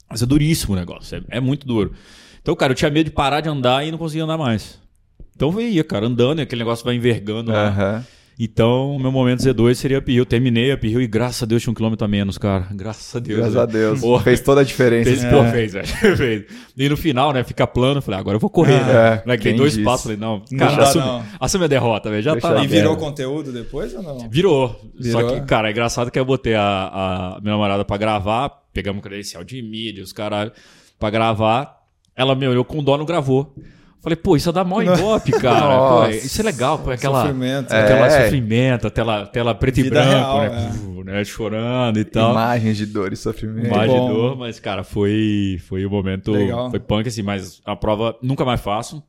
[0.08, 1.92] Mas é duríssimo o negócio, é, é muito duro.
[2.42, 4.78] Então, cara, eu tinha medo de parar de andar e não conseguia andar mais.
[5.36, 7.68] Então eu ia, cara, andando e aquele negócio vai envergando lá.
[7.68, 8.04] Aham.
[8.42, 10.24] Então, meu momento Z2 seria a Pirril.
[10.24, 12.68] Terminei a Pirril e graças a Deus tinha um quilômetro a menos, cara.
[12.72, 13.38] Graças a Deus.
[13.38, 14.00] Graças a Deus.
[14.00, 14.22] Porra.
[14.24, 15.10] Fez toda a diferença.
[15.10, 15.86] Fez, esse pô, fez, velho.
[16.16, 16.44] fez.
[16.74, 18.00] E no final, né, fica plano.
[18.00, 18.92] Falei, agora eu vou correr, Ah, né?
[18.92, 19.84] é, Né, que tem quem dois disse?
[19.84, 20.04] passos.
[20.04, 21.24] Falei, não, Não cara, dá, assume, não.
[21.38, 22.22] assume a derrota, velho.
[22.22, 22.64] Já Deixa tá.
[22.64, 23.04] E virou velho.
[23.06, 24.30] conteúdo depois ou não?
[24.30, 24.80] Virou.
[24.98, 25.20] Virou?
[25.20, 26.62] Só que, cara, é engraçado que eu botei a,
[27.36, 30.50] a minha namorada pra gravar, pegamos credencial de mídia, os caralho,
[30.98, 31.78] pra gravar.
[32.20, 33.54] Ela me olhou com dó, não gravou.
[34.02, 35.60] Falei, pô, isso dá mó ibope, cara.
[35.60, 36.10] Pô, Nossa.
[36.10, 37.22] isso é legal, pô, aquela.
[37.22, 37.72] Sofrimento.
[37.72, 38.24] Aquela É.
[38.24, 40.72] sofrimento, a tela, tela preto e Vida branco, real, né?
[41.00, 41.04] é.
[41.04, 41.24] Né?
[41.24, 42.32] Chorando e tal.
[42.32, 43.68] Imagens de dor e sofrimento.
[43.70, 43.80] Bom.
[43.86, 46.30] de dor, mas, cara, foi, foi o momento.
[46.32, 46.70] Legal.
[46.70, 49.02] Foi punk, assim, mas a prova nunca mais faço.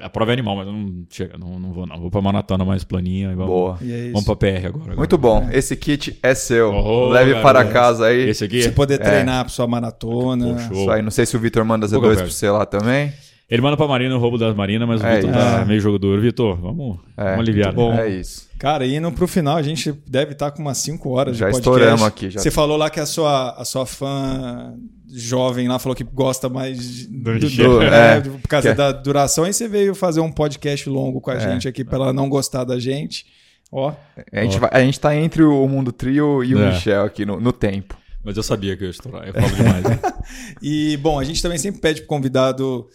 [0.00, 2.00] A prova é animal, mas eu não chega, não, não vou, não.
[2.00, 3.78] Vou pra maratona mais planinha e vamos, Boa.
[3.80, 4.12] E é isso.
[4.12, 4.82] vamos pra PR agora.
[4.82, 4.96] agora.
[4.96, 5.48] Muito bom.
[5.52, 6.72] Esse kit é seu.
[6.74, 7.42] Oh, Leve garoto.
[7.42, 8.28] para casa aí.
[8.28, 8.60] Esse aqui?
[8.62, 8.98] Você poder É.
[8.98, 10.54] treinar pra sua maratona.
[10.54, 10.72] Pô, show.
[10.82, 11.00] Isso aí.
[11.02, 12.22] Não sei se o Vitor manda Pouca Z2 velho.
[12.26, 13.12] pra você lá também.
[13.48, 15.64] Ele manda pra Marina o roubo das Marinas, mas o É Vitor tá É.
[15.64, 16.20] meio jogo duro.
[16.20, 17.72] Vitor, vamos, É, vamos aliviar.
[17.74, 17.96] muito né?
[17.96, 18.02] bom.
[18.02, 18.48] É isso.
[18.58, 21.70] Cara, indo pro final, a gente deve estar com umas 5 horas Já de podcast.
[21.78, 22.40] estouramos aqui, já.
[22.40, 24.74] Você falou lá que a sua, a sua fã
[25.14, 27.70] jovem lá falou que gosta mais de- Do do, Michel.
[27.70, 29.46] do- É, é, por causa que é- da duração.
[29.46, 31.40] E você veio fazer um podcast longo com a É.
[31.40, 33.26] gente aqui pra ela não gostar da gente.
[33.72, 33.92] Ó,
[34.32, 36.70] A gente, vai- a gente tá entre o Mundo Trio e o É.
[36.72, 37.96] Michel aqui no, no tempo.
[38.24, 39.26] Mas eu sabia que eu ia estourar.
[39.26, 39.82] Eu falo demais.
[39.84, 39.98] né?
[40.62, 42.86] E, bom, a gente também sempre pede pro convidado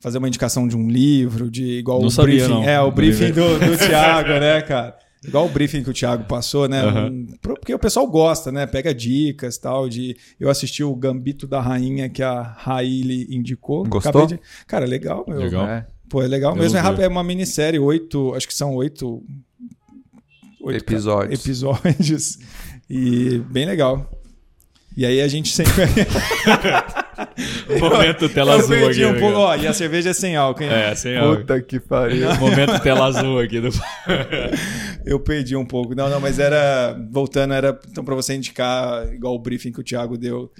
[0.00, 2.52] fazer uma indicação de um livro, de igual Não o sabia, briefing.
[2.52, 2.62] não.
[2.64, 4.94] É, o briefing do, do Thiago, né, cara?
[5.26, 6.84] Igual o briefing que o Thiago passou, né?
[6.86, 8.66] Um- pro- porque o pessoal gosta, né?
[8.66, 9.88] Pega dicas tal.
[9.88, 10.16] De...
[10.38, 13.84] Eu assisti o Gambito da Rainha que a Raíli indicou.
[13.84, 14.26] Gostou?
[14.26, 15.38] De- Cara, é legal, meu.
[15.38, 15.66] Legal.
[15.66, 15.86] É.
[16.08, 16.78] Pô, é legal Eu mesmo.
[16.78, 18.32] É, é uma minissérie, oito.
[18.34, 19.22] Acho que são oito.
[20.60, 21.40] oito Episódios.
[21.44, 22.38] episódios.
[22.88, 24.08] E bem legal.
[24.96, 25.72] E aí a gente sempre.
[27.80, 29.10] Momento tela Eu azul perdi aqui.
[29.10, 29.34] um né, pouco.
[29.36, 29.46] cara?
[29.46, 30.70] Ó, e a cerveja é sem álcool, hein?
[30.70, 31.40] É, sem álcool.
[31.42, 32.34] Puta que pariu.
[32.40, 33.60] Momento tela azul aqui.
[33.60, 33.68] Do...
[35.04, 35.94] Eu perdi um pouco.
[35.94, 36.96] Não, não, mas era.
[37.10, 37.78] Voltando, era.
[37.90, 40.50] Então, pra você indicar, igual o briefing que o Thiago deu.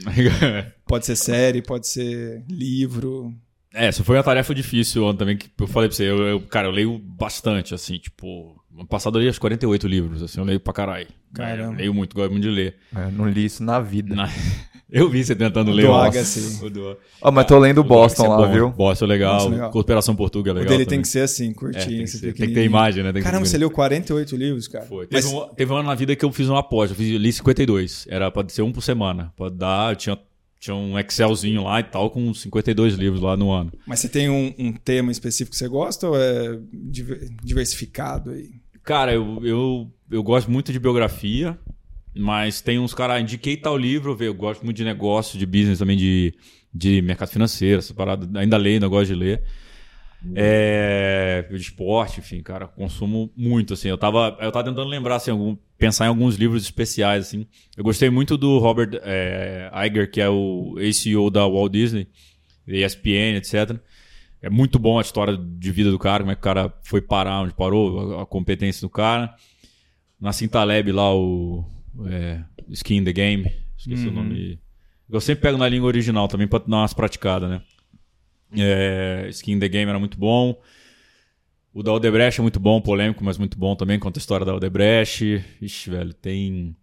[0.87, 3.33] Pode ser série, pode ser livro.
[3.75, 6.41] É, essa foi uma tarefa difícil ontem também, que eu falei pra você, eu, eu-
[6.41, 10.61] cara, eu leio bastante, assim, tipo, passado eu li uns 48 livros, assim, eu leio
[10.61, 11.07] pra caralho.
[11.33, 11.73] Caramba.
[11.75, 12.75] Eu leio muito, gosto muito de ler.
[12.95, 14.15] É, não li isso na vida.
[14.15, 14.29] Na-
[14.89, 15.83] Eu vi você tentando O ler.
[15.87, 16.05] do ó.
[16.05, 16.65] Agassi.
[16.65, 16.97] O do...
[17.21, 18.53] Ó, mas tô lendo o do Boston é lá, bom.
[18.53, 18.71] viu?
[18.71, 19.71] Boston é legal, Boston é legal.
[19.73, 20.99] Cooperação Portuga é o legal dele também.
[20.99, 21.85] tem que ser assim, É, curtinho.
[21.87, 23.13] tem, que esse ser- tem que ter imagem, né?
[23.13, 24.85] Tem Caramba, você leu 48 livros, cara.
[24.87, 25.09] Foi.
[25.11, 26.93] Mas- Teve, um, teve um ano na vida que eu fiz uma aposta.
[26.93, 28.07] Eu, fiz, eu li 52.
[28.09, 29.33] Era pra ser um por semana.
[29.37, 29.91] Pode dar.
[29.91, 30.19] Eu tinha,
[30.61, 33.73] tinha um Excelzinho lá e tal, com 52 livros lá no ano.
[33.89, 38.51] Mas você tem um, um tema específico que você gosta ou é diver- diversificado aí?
[38.87, 41.59] Cara, eu, eu, eu gosto muito de biografia.
[42.19, 45.99] Mas tem uns caras, indiquei tal livro, eu gosto muito de negócio, de business também,
[45.99, 46.33] de,
[46.73, 48.27] de mercado financeiro, essa parada.
[48.41, 49.43] Ainda leio, ainda gosto de ler.
[50.35, 53.89] É, de esporte, enfim, cara, consumo muito, assim.
[53.89, 57.47] Eu tava, eu tava tentando lembrar, assim, algum, pensar em alguns livros especiais, assim.
[57.77, 62.09] Eu gostei muito do Robert é, Iger, que é o CEO da Walt Disney,
[62.67, 63.79] ESPN, etc.
[64.47, 67.01] É muito bom a história de vida do cara, como é que o cara foi
[67.01, 69.35] parar onde parou, a, a competência do cara.
[70.21, 71.65] Na Cintaleb lá, o
[72.07, 74.13] é, Skin in the Game, esqueci uhum.
[74.13, 74.61] o nome.
[75.11, 77.61] Eu sempre pego na língua original também pra dar umas praticadas, né?
[78.57, 80.57] É, Skin in the Game era muito bom.
[81.75, 83.99] O da Odebrecht é muito bom, polêmico, mas muito bom também.
[83.99, 85.45] Conta a história da Odebrecht.
[85.61, 86.77] Ixi, velho, tem.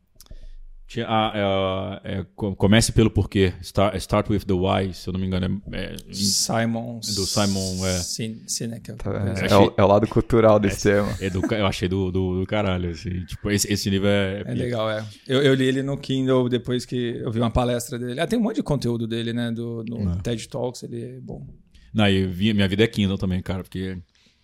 [1.07, 3.53] Ah, é, é, comece pelo porquê.
[3.61, 5.61] Start, start with the why, se eu não me engano.
[5.71, 6.99] É, é Simon.
[6.99, 7.85] Do Simon.
[7.85, 8.93] É, Sinek.
[8.93, 11.15] Tá, é, é, o, é, o, lado cultural desse tema.
[11.19, 12.91] É do, eu achei do, do, do caralho.
[12.91, 14.43] Assim, tipo, esse, esse livro é.
[14.45, 15.03] É, legal, é.
[15.27, 18.19] Eu, eu, li ele no Kindle depois que eu vi uma palestra dele.
[18.19, 19.51] Ah, tem um monte de conteúdo dele, né?
[19.51, 21.47] Do, no TED Talks, ele é bom.
[21.93, 23.97] Não, e vi, minha vida é Kindle também, cara, porque.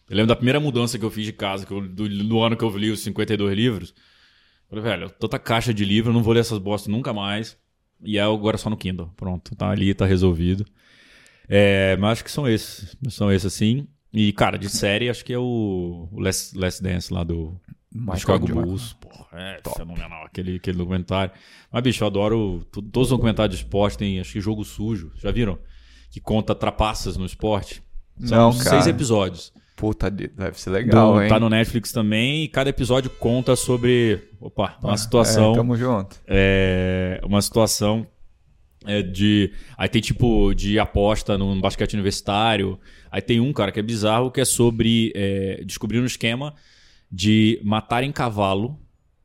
[0.10, 2.58] Eu lembro da primeira mudança que eu fiz de casa, que eu, do, do ano
[2.58, 3.94] que eu li os 52 livros.
[4.70, 7.58] Falei, velho, tanta caixa de livro, não vou ler essas bostas nunca mais.
[8.02, 9.12] E é agora só no Kindle.
[9.18, 10.66] Pronto, tá ali, tá resolvido.
[11.48, 12.96] É, mas acho que são esses.
[13.10, 13.88] São esses, assim.
[14.14, 17.60] E, cara, de série, acho que é o, o Last, Last Dance lá do,
[17.92, 18.68] Michael Chicago Jordan.
[18.68, 18.94] Bulls.
[18.94, 19.78] Porra, é Top.
[19.78, 20.26] fenomenal.
[20.26, 21.34] Aquele, aquele documentário.
[21.72, 22.66] Mas, bicho, eu adoro.
[22.72, 25.12] Todos os documentários de esporte tem, acho que jogo sujo.
[25.16, 25.58] Já viram?
[26.12, 27.84] Que conta trapaças no esporte.
[28.20, 29.52] São não, seis episódios.
[29.80, 31.30] Puta, deve ser legal, do, hein?
[31.30, 34.20] Tá no Netflix também e cada episódio conta sobre.
[34.42, 35.54] Opa, uma situação.
[35.54, 36.18] É, tamo junto.
[36.28, 38.06] É, uma situação
[38.86, 39.54] é, de.
[39.78, 42.78] Aí tem tipo de aposta no basquete universitário.
[43.10, 46.54] Aí tem um, cara, que é bizarro, que é sobre é, descobrir um esquema
[47.10, 48.78] de matar em cavalo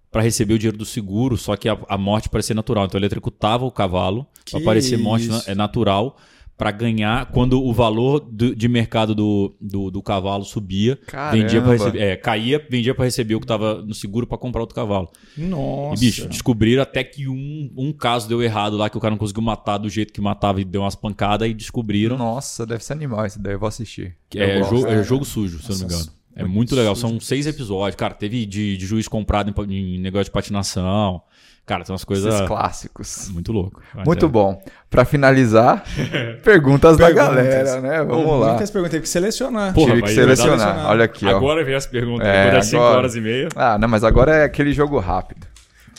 [0.09, 2.85] para receber o dinheiro do seguro, só que a, a morte parecia natural.
[2.85, 6.17] Então ele eletrocutava o cavalo para parecer morte é natural
[6.57, 11.37] para ganhar quando o valor do, de mercado do, do, do cavalo subia, Caramba.
[11.37, 14.61] vendia para receber, é, caía, vendia para receber o que estava no seguro para comprar
[14.61, 15.11] outro cavalo.
[15.37, 16.03] Nossa.
[16.03, 19.19] E bicho, descobriram até que um, um caso deu errado lá que o cara não
[19.19, 22.17] conseguiu matar do jeito que matava e deu umas pancadas e descobriram.
[22.17, 24.17] Nossa, deve ser animal esse daí, eu vou assistir.
[24.35, 26.13] É, jogo, é, jogo sujo, Nossa, se eu não me engano.
[26.37, 27.09] É muito, muito legal, sujo.
[27.09, 27.97] são seis episódios.
[27.97, 31.23] Cara, teve de, de juiz comprado em, em negócio de patinação.
[31.67, 32.35] Cara, tem umas coisas.
[32.35, 33.31] Esses clássicos.
[33.31, 33.83] Muito louco.
[34.05, 34.29] Muito é.
[34.29, 34.63] bom.
[34.91, 35.83] Para finalizar,
[36.45, 38.05] perguntas, da galera, né?
[38.05, 38.49] Vamos oh, lá.
[38.51, 39.73] Muitas perguntas, que selecionar.
[39.73, 40.59] Porra, Tive que selecionar.
[40.59, 40.91] selecionar.
[40.91, 41.39] Olha aqui, agora ó.
[41.39, 42.27] Agora vem as perguntas.
[42.27, 43.49] É, agora é 5 horas e meia.
[43.57, 45.47] Ah, não, mas agora é aquele jogo rápido.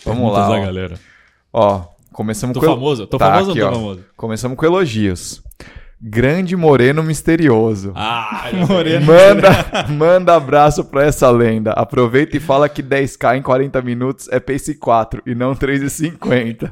[0.05, 0.49] Vamos perguntas lá.
[0.49, 0.65] da ó.
[0.65, 0.95] galera.
[1.51, 1.81] Ó,
[2.13, 2.67] começamos tô com.
[2.67, 3.07] Famoso?
[3.07, 4.05] Tô tá, famoso aqui, ou tô famoso?
[4.15, 5.44] Começamos com elogios.
[6.01, 7.91] Grande Moreno Misterioso.
[7.95, 9.05] Ah, Moreno.
[9.05, 9.49] Manda,
[9.89, 11.71] manda abraço pra essa lenda.
[11.71, 16.71] Aproveita e fala que 10k em 40 minutos é pace 4 e não 3,50.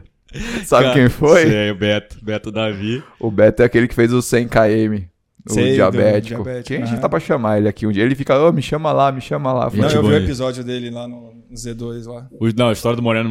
[0.66, 1.48] Sabe Cara, quem foi?
[1.48, 2.18] Sei, o Beto.
[2.22, 3.04] Beto Davi.
[3.20, 5.08] O Beto é aquele que fez o 100km.
[5.50, 6.42] O Sei, diabético.
[6.42, 6.68] diabético.
[6.68, 8.04] Quem a gente tá pra chamar ele aqui um dia?
[8.04, 9.70] Ele fica, ô, oh, me chama lá, me chama lá.
[9.74, 12.28] Não, eu vi o episódio dele lá no Z2 lá.
[12.40, 13.30] O, não, a história do Moreno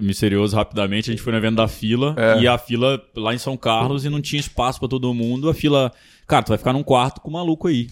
[0.00, 2.40] Misterioso, rapidamente, a gente foi na venda da fila, é.
[2.40, 5.50] e a fila lá em São Carlos, e não tinha espaço para todo mundo.
[5.50, 5.90] A fila,
[6.26, 7.88] cara, tu vai ficar num quarto com o maluco aí.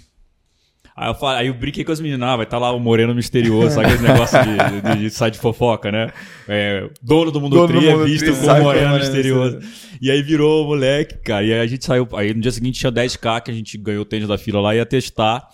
[1.01, 2.81] Aí eu, falei, aí eu brinquei com as meninas, ah, vai estar tá lá o
[2.81, 4.57] Moreno Misterioso, sabe aquele negócio de,
[4.97, 6.11] de, de site de fofoca, né?
[6.49, 9.61] É, dono do mundo dono tri é visto como Moreno Misterioso.
[10.03, 11.45] E aí virou o moleque, cara.
[11.45, 12.09] E aí a gente saiu.
[12.15, 14.75] Aí no dia seguinte tinha 10k que a gente ganhou o tênis da fila lá
[14.75, 15.47] e ia testar.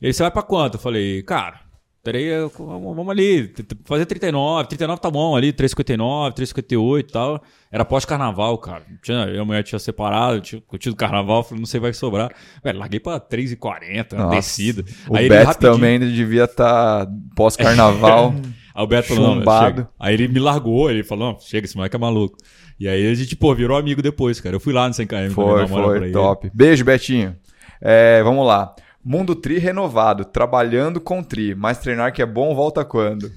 [0.00, 0.74] E aí você vai pra quanto?
[0.74, 1.60] Eu falei, cara,
[2.02, 3.52] Terei, vamos ali,
[3.84, 7.42] fazer 39, 39 tá bom ali, 3,59, 3,58 e tal.
[7.70, 8.82] Era pós-carnaval, cara.
[9.02, 12.32] Tinha, eu e a mulher tinha separado, tinha curtido carnaval, falei, não sei, vai sobrar.
[12.64, 14.82] Velho, larguei pra 3,40, descida.
[15.08, 15.72] O Aí Beto rapidinho...
[15.74, 18.34] também devia estar tá pós-carnaval.
[18.74, 21.96] Aí o Beto falou, não, Aí ele me largou, ele falou, não, chega, esse moleque
[21.96, 22.38] é maluco.
[22.78, 24.56] E aí a gente, pô, virou amigo depois, cara.
[24.56, 25.32] Eu fui lá no 100km.
[25.32, 26.50] Foi, foi, top.
[26.54, 27.36] Beijo, Betinho.
[27.78, 28.74] É, vamos lá.
[29.02, 33.30] Mundo Tri renovado, trabalhando com Tri, mas treinar que é bom volta quando?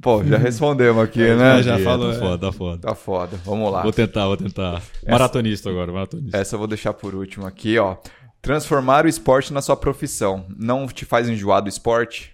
[0.00, 1.62] Pô, já respondemos aqui, é, né?
[1.62, 2.12] Já, já falou.
[2.12, 2.78] Tá foda, tá foda.
[2.78, 3.82] Tá foda, vamos lá.
[3.82, 4.82] Vou tentar, vou tentar.
[5.06, 6.36] Maratonista essa, agora, maratonista.
[6.36, 7.96] Essa eu vou deixar por último aqui, ó.
[8.40, 12.32] Transformar o esporte na sua profissão não te faz enjoar do esporte?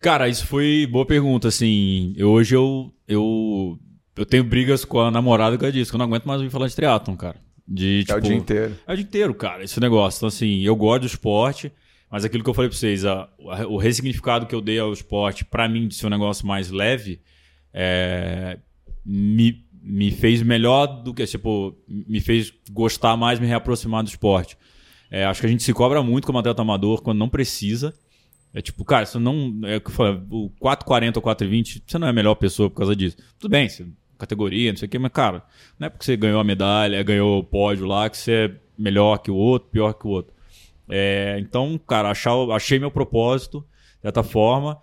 [0.00, 2.12] Cara, isso foi boa pergunta, assim.
[2.16, 3.78] Eu, hoje eu, eu,
[4.16, 6.52] eu tenho brigas com a namorada que eu disse, que eu não aguento mais ouvir
[6.52, 7.36] falar de triatlon, cara.
[7.68, 8.78] De, tipo, é o dia inteiro.
[8.86, 10.18] É o dia inteiro, cara, esse negócio.
[10.18, 11.70] Então, assim, eu gosto do esporte,
[12.10, 14.90] mas aquilo que eu falei pra vocês, a, a, o ressignificado que eu dei ao
[14.90, 17.20] esporte, para mim, de ser um negócio mais leve,
[17.74, 18.58] é,
[19.04, 24.56] me, me fez melhor do que, tipo, me fez gostar mais, me reaproximar do esporte.
[25.10, 27.94] É, acho que a gente se cobra muito como atleta amador quando não precisa.
[28.54, 29.60] É tipo, cara, isso não.
[29.64, 32.70] É o que eu falei, o 440 ou 420, você não é a melhor pessoa
[32.70, 33.16] por causa disso.
[33.38, 33.86] Tudo bem, você,
[34.18, 35.44] categoria, não sei o quê, mas, cara,
[35.78, 39.18] não é porque você ganhou a medalha, ganhou o pódio lá, que você é melhor
[39.18, 40.34] que o outro, pior que o outro.
[40.88, 43.64] É, então, cara, achar, achei meu propósito,
[43.96, 44.78] de certa forma.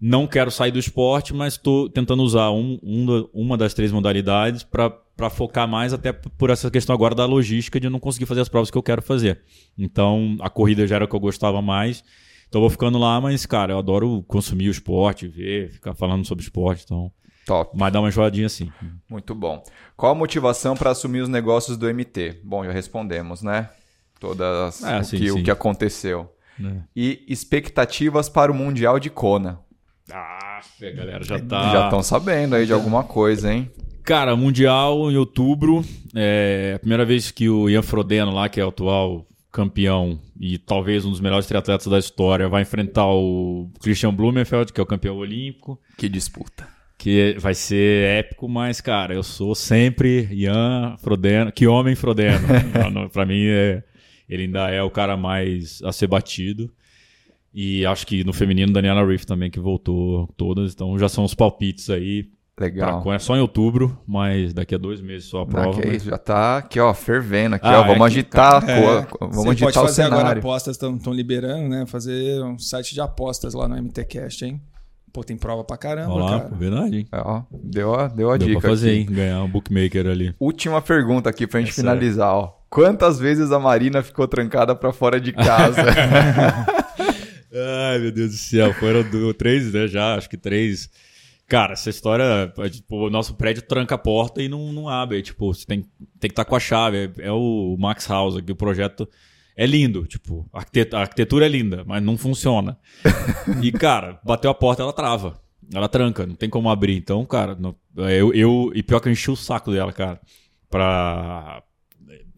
[0.00, 4.62] Não quero sair do esporte, mas estou tentando usar um, um, uma das três modalidades
[4.62, 8.48] para focar mais, até por essa questão agora da logística de não conseguir fazer as
[8.48, 9.40] provas que eu quero fazer.
[9.78, 12.04] Então, a corrida já era o que eu gostava mais.
[12.48, 16.44] Então, vou ficando lá, mas, cara, eu adoro consumir o esporte, ver, ficar falando sobre
[16.44, 16.82] esporte.
[16.84, 17.10] Então,
[17.46, 17.72] Top.
[17.78, 18.72] mas dá uma enjoadinha assim.
[19.08, 19.62] Muito bom.
[19.96, 22.40] Qual a motivação para assumir os negócios do MT?
[22.42, 23.68] Bom, já respondemos, né?
[24.18, 25.42] Todas É, o, sim, que, o sim.
[25.42, 26.32] que aconteceu.
[26.58, 26.84] Né?
[26.94, 29.60] E expectativas para o Mundial de Kona.
[30.10, 31.72] Ah, a galera já tá.
[31.72, 33.70] Já estão sabendo aí de alguma coisa, hein?
[34.02, 35.84] Cara, Mundial em outubro.
[36.14, 40.58] É a primeira vez que o Ian Frodeno, lá, que é o atual campeão e
[40.58, 44.86] talvez um dos melhores triatletas da história, vai enfrentar o Christian Blumenfeld, que é o
[44.86, 45.80] campeão olímpico.
[45.96, 46.68] Que disputa.
[47.04, 51.52] Que vai ser épico, mas, cara, eu sou sempre Ian Frodeno.
[51.52, 52.38] Que homem Frodeno.
[53.12, 53.82] Pra mim, é,
[54.26, 56.70] ele ainda é o cara mais a ser batido.
[57.52, 60.72] E acho que no feminino, Daniela Riff também, que voltou todas.
[60.72, 62.24] Então já são os palpites aí.
[62.58, 63.02] Legal.
[63.02, 65.80] Pra, é só em outubro, mas daqui a dois meses só a Ah, prova.
[65.82, 67.84] que mas- isso, já tá aqui, ó, fervendo aqui, Ah, ó.
[67.84, 70.38] é Vamos que, agitar, a É, co- vamos Você agitar pode o fazer agora cenário.
[70.40, 71.84] apostas, estão liberando, né?
[71.84, 74.62] Fazer um site de apostas lá no MTCast, hein?
[75.14, 76.54] Pô, tem prova pra caramba, Olha lá, cara.
[76.56, 77.06] verdade, hein?
[77.12, 78.98] É, ó, deu a, deu a Deu dica pra fazer, aqui.
[78.98, 79.06] hein?
[79.08, 80.34] Ganhar um bookmaker ali.
[80.40, 82.52] Última pergunta aqui pra gente Essa finalizar, ó.
[82.68, 85.80] Quantas vezes a Marina ficou trancada pra fora de casa?
[87.92, 88.72] Ai, meu Deus do céu.
[88.74, 89.86] Foram do, três, né?
[89.86, 90.90] Já, acho que três.
[91.46, 95.22] Cara, essa história, é, tipo, o nosso prédio tranca a porta e não, não abre.
[95.22, 95.82] Tipo, você tem,
[96.18, 97.12] tem que estar com a chave.
[97.18, 99.08] É, é o Max House aqui, o projeto
[99.56, 100.06] é lindo.
[100.06, 100.58] Tipo, a
[101.00, 102.78] arquitetura, é linda, mas não funciona.
[103.62, 105.40] E, cara, bateu a porta, ela trava.
[105.72, 106.96] Ela tranca, não tem como abrir.
[106.96, 108.72] Então, cara, não- eu, eu.
[108.74, 110.20] E pior que eu enchi o saco dela, cara.
[110.68, 111.62] Pra.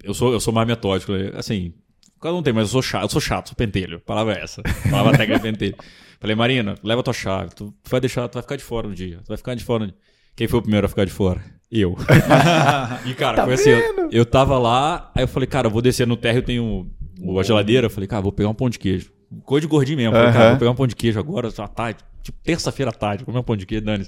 [0.02, 1.12] Eu sou, eu sou mais metódico.
[1.12, 1.32] né?
[1.34, 1.72] Assim,
[2.20, 4.01] cada um tem, mas eu sou chato, eu sou chato, sou pentelho.
[4.01, 4.62] Palavra é essa.
[4.88, 5.76] Palavra técnica é pentelho.
[6.20, 7.55] Falei, Marina, leva tua chave.
[7.55, 9.18] Tu vai deixar, tu vai ficar de fora um dia.
[9.24, 9.84] Tu vai ficar de fora.
[9.84, 9.97] um dia.
[10.36, 11.43] Quem foi o primeiro a ficar de fora?
[11.70, 11.97] Eu.
[13.06, 16.06] e, cara, foi assim, eu, eu tava lá, aí eu falei, cara, eu vou descer
[16.06, 16.88] no térreo, tem um,
[17.20, 17.86] o- a geladeira.
[17.86, 19.10] Eu falei, cara, vou pegar um pão de queijo.
[19.44, 20.12] Coisa de gordinho mesmo.
[20.14, 22.01] Falei, cara, vou pegar um pão de queijo agora, à tarde.
[22.22, 24.06] Tipo, terça-feira à tarde, vou comer um pão de queijo, dane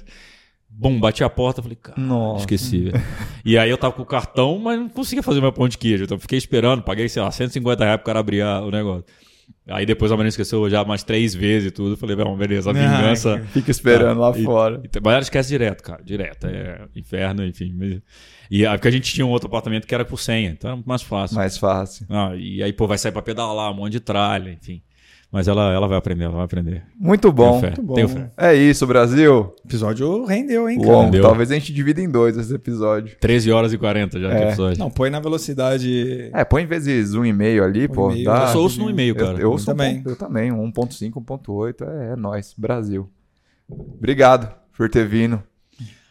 [0.71, 2.41] Bom, bati a porta, falei, cara, Nossa.
[2.43, 2.91] esqueci.
[3.43, 6.03] e aí eu tava com o cartão, mas não conseguia fazer meu pão de queijo.
[6.03, 9.03] Então fiquei esperando, paguei, sei lá, 150 reais pro cara abrir o negócio.
[9.69, 11.93] Aí depois a Marina esqueceu já mais três vezes e tudo.
[11.93, 13.39] Eu falei, bom, beleza, a Ai, vingança.
[13.53, 14.81] Fica esperando lá E- fora.
[14.83, 16.47] e- mas ela esquece direto, cara, direto.
[16.47, 17.73] É inferno, enfim.
[17.77, 18.01] mas-
[18.51, 20.81] E aí, porque a gente tinha um outro apartamento que era por senha, então era
[20.85, 21.35] mais fácil.
[21.35, 22.05] Mais fácil.
[22.09, 24.81] Ah, e aí, pô, vai sair pra pedalar, um monte de tralha, enfim.
[25.31, 26.83] Mas ela, ela vai aprender, ela vai aprender.
[26.99, 27.49] Muito bom.
[27.51, 27.93] Tenho fé, Muito bom.
[27.93, 28.31] tenho fé.
[28.35, 29.31] É isso, Brasil.
[29.41, 30.91] O episódio rendeu, hein, cara?
[30.91, 31.03] Longo.
[31.09, 31.21] Entendeu?
[31.21, 33.15] Talvez a gente divida em dois esse episódio.
[33.19, 34.47] 13 horas e 40 já de É.
[34.47, 34.79] episódio.
[34.79, 36.31] Não, põe na velocidade.
[36.33, 38.09] É, põe vezes um e meio ali, Um pô.
[38.09, 38.41] e meio, dá.
[38.41, 39.33] eu só ouço no e-mail, cara.
[39.33, 39.97] Eu, eu, ouço um também.
[39.97, 40.51] ponto- eu também.
[40.51, 41.83] 1.5, 1.8.
[41.83, 42.55] É, é nóis.
[42.57, 43.07] Brasil.
[43.69, 45.43] Obrigado por ter vindo.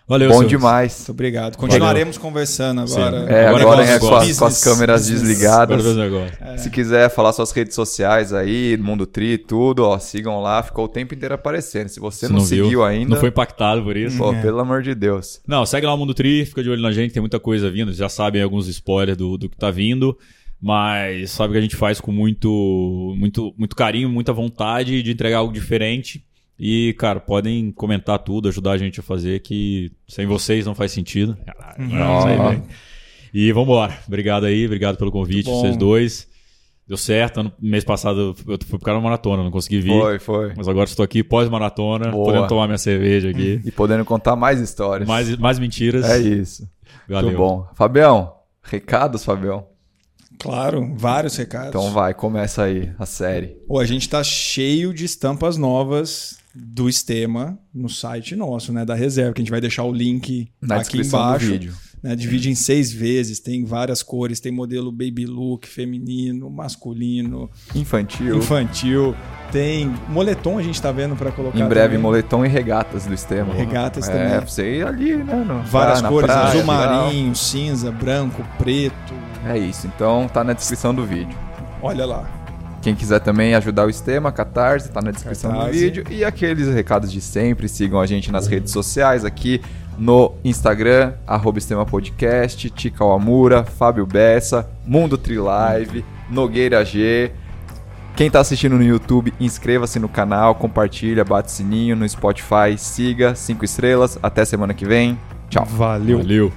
[0.08, 0.96] Valeu, Bom demais.
[1.00, 1.56] Muito obrigado.
[1.58, 3.30] Continuaremos conversando agora.
[3.30, 5.84] É, Agora agora é é com as, com as câmeras Agora desligadas.
[5.84, 6.38] o negócio.
[6.56, 10.62] Se quiser falar suas redes sociais aí, Mundo Tri, tudo, ó, sigam lá.
[10.62, 11.88] Ficou o tempo inteiro aparecendo.
[11.88, 14.16] Se você Se não, viu, seguiu ainda, Não foi impactado por isso.
[14.16, 15.40] pô, pelo amor de Deus.
[15.46, 17.92] Não, segue lá o Mundo Tri, fica de olho na gente, tem muita coisa vindo.
[17.92, 20.16] Já sabem alguns spoilers do, do que tá vindo.
[20.60, 25.38] Mas sabe que a gente faz com muito, muito, muito carinho, muita vontade de entregar
[25.38, 26.24] algo diferente.
[26.58, 30.90] E, cara, podem comentar tudo, ajudar a gente a fazer, que sem vocês não faz
[30.90, 31.36] sentido.
[31.46, 32.62] Caralho, não, isso aí, velho.
[33.32, 33.96] E vambora.
[34.06, 36.26] Obrigado aí, obrigado pelo convite, vocês dois.
[36.86, 37.40] Deu certo.
[37.40, 40.00] Ano, mês passado eu fui pro cara maratona, não consegui vir.
[40.00, 40.52] Foi, foi.
[40.56, 43.60] Mas agora estou aqui pós-maratona, podendo tomar minha cerveja aqui.
[43.64, 45.06] E podendo contar mais histórias.
[45.06, 46.08] mais, mais mentiras.
[46.08, 46.68] É isso.
[47.06, 47.26] Valeu.
[47.26, 47.68] Muito bom.
[47.74, 48.32] Fabião,
[48.62, 49.66] recados, Fabião?
[50.38, 51.68] Claro, vários recados.
[51.68, 53.56] Então vai, começa aí a série.
[53.66, 58.84] Pô, a gente tá cheio de estampas novas do Estema no site nosso, né?
[58.84, 61.46] Da reserva, que a gente vai deixar o link Na aqui descrição embaixo.
[61.46, 61.74] do vídeo.
[62.02, 62.14] Né?
[62.16, 68.36] Divide em seis vezes, tem várias cores, tem modelo baby look, feminino, masculino, Infantil.
[68.38, 69.14] infantil,
[69.50, 71.58] tem moletom a gente tá vendo para colocar.
[71.58, 71.98] Em breve, também.
[72.02, 73.52] moletom e regatas do Estema.
[73.54, 74.28] Regatas é, também.
[74.38, 75.44] pra você ali, né?
[75.46, 79.14] no- Várias cores, praia, azul marinho, cinza, branco, preto.
[79.46, 79.86] É isso.
[79.86, 81.36] Então tá na descrição do vídeo.
[81.82, 82.34] Olha lá.
[82.82, 85.72] Quem quiser também ajudar o Estema, Catarse, tá na descrição Catarse.
[85.72, 86.04] do vídeo.
[86.10, 89.60] E aqueles recados de sempre, sigam a gente nas redes sociais aqui
[89.98, 97.32] no Instagram, arroba Estema Podcast, Tica Amura, Fábio Bessa, Mundo Trilive, Nogueira G.
[98.16, 103.64] Quem tá assistindo no YouTube, inscreva-se no canal, compartilha, bate sininho no Spotify, siga, cinco
[103.64, 104.18] estrelas.
[104.22, 105.18] Até semana que vem.
[105.48, 105.64] Tchau.
[105.64, 106.18] Valeu.
[106.18, 106.52] Valeu.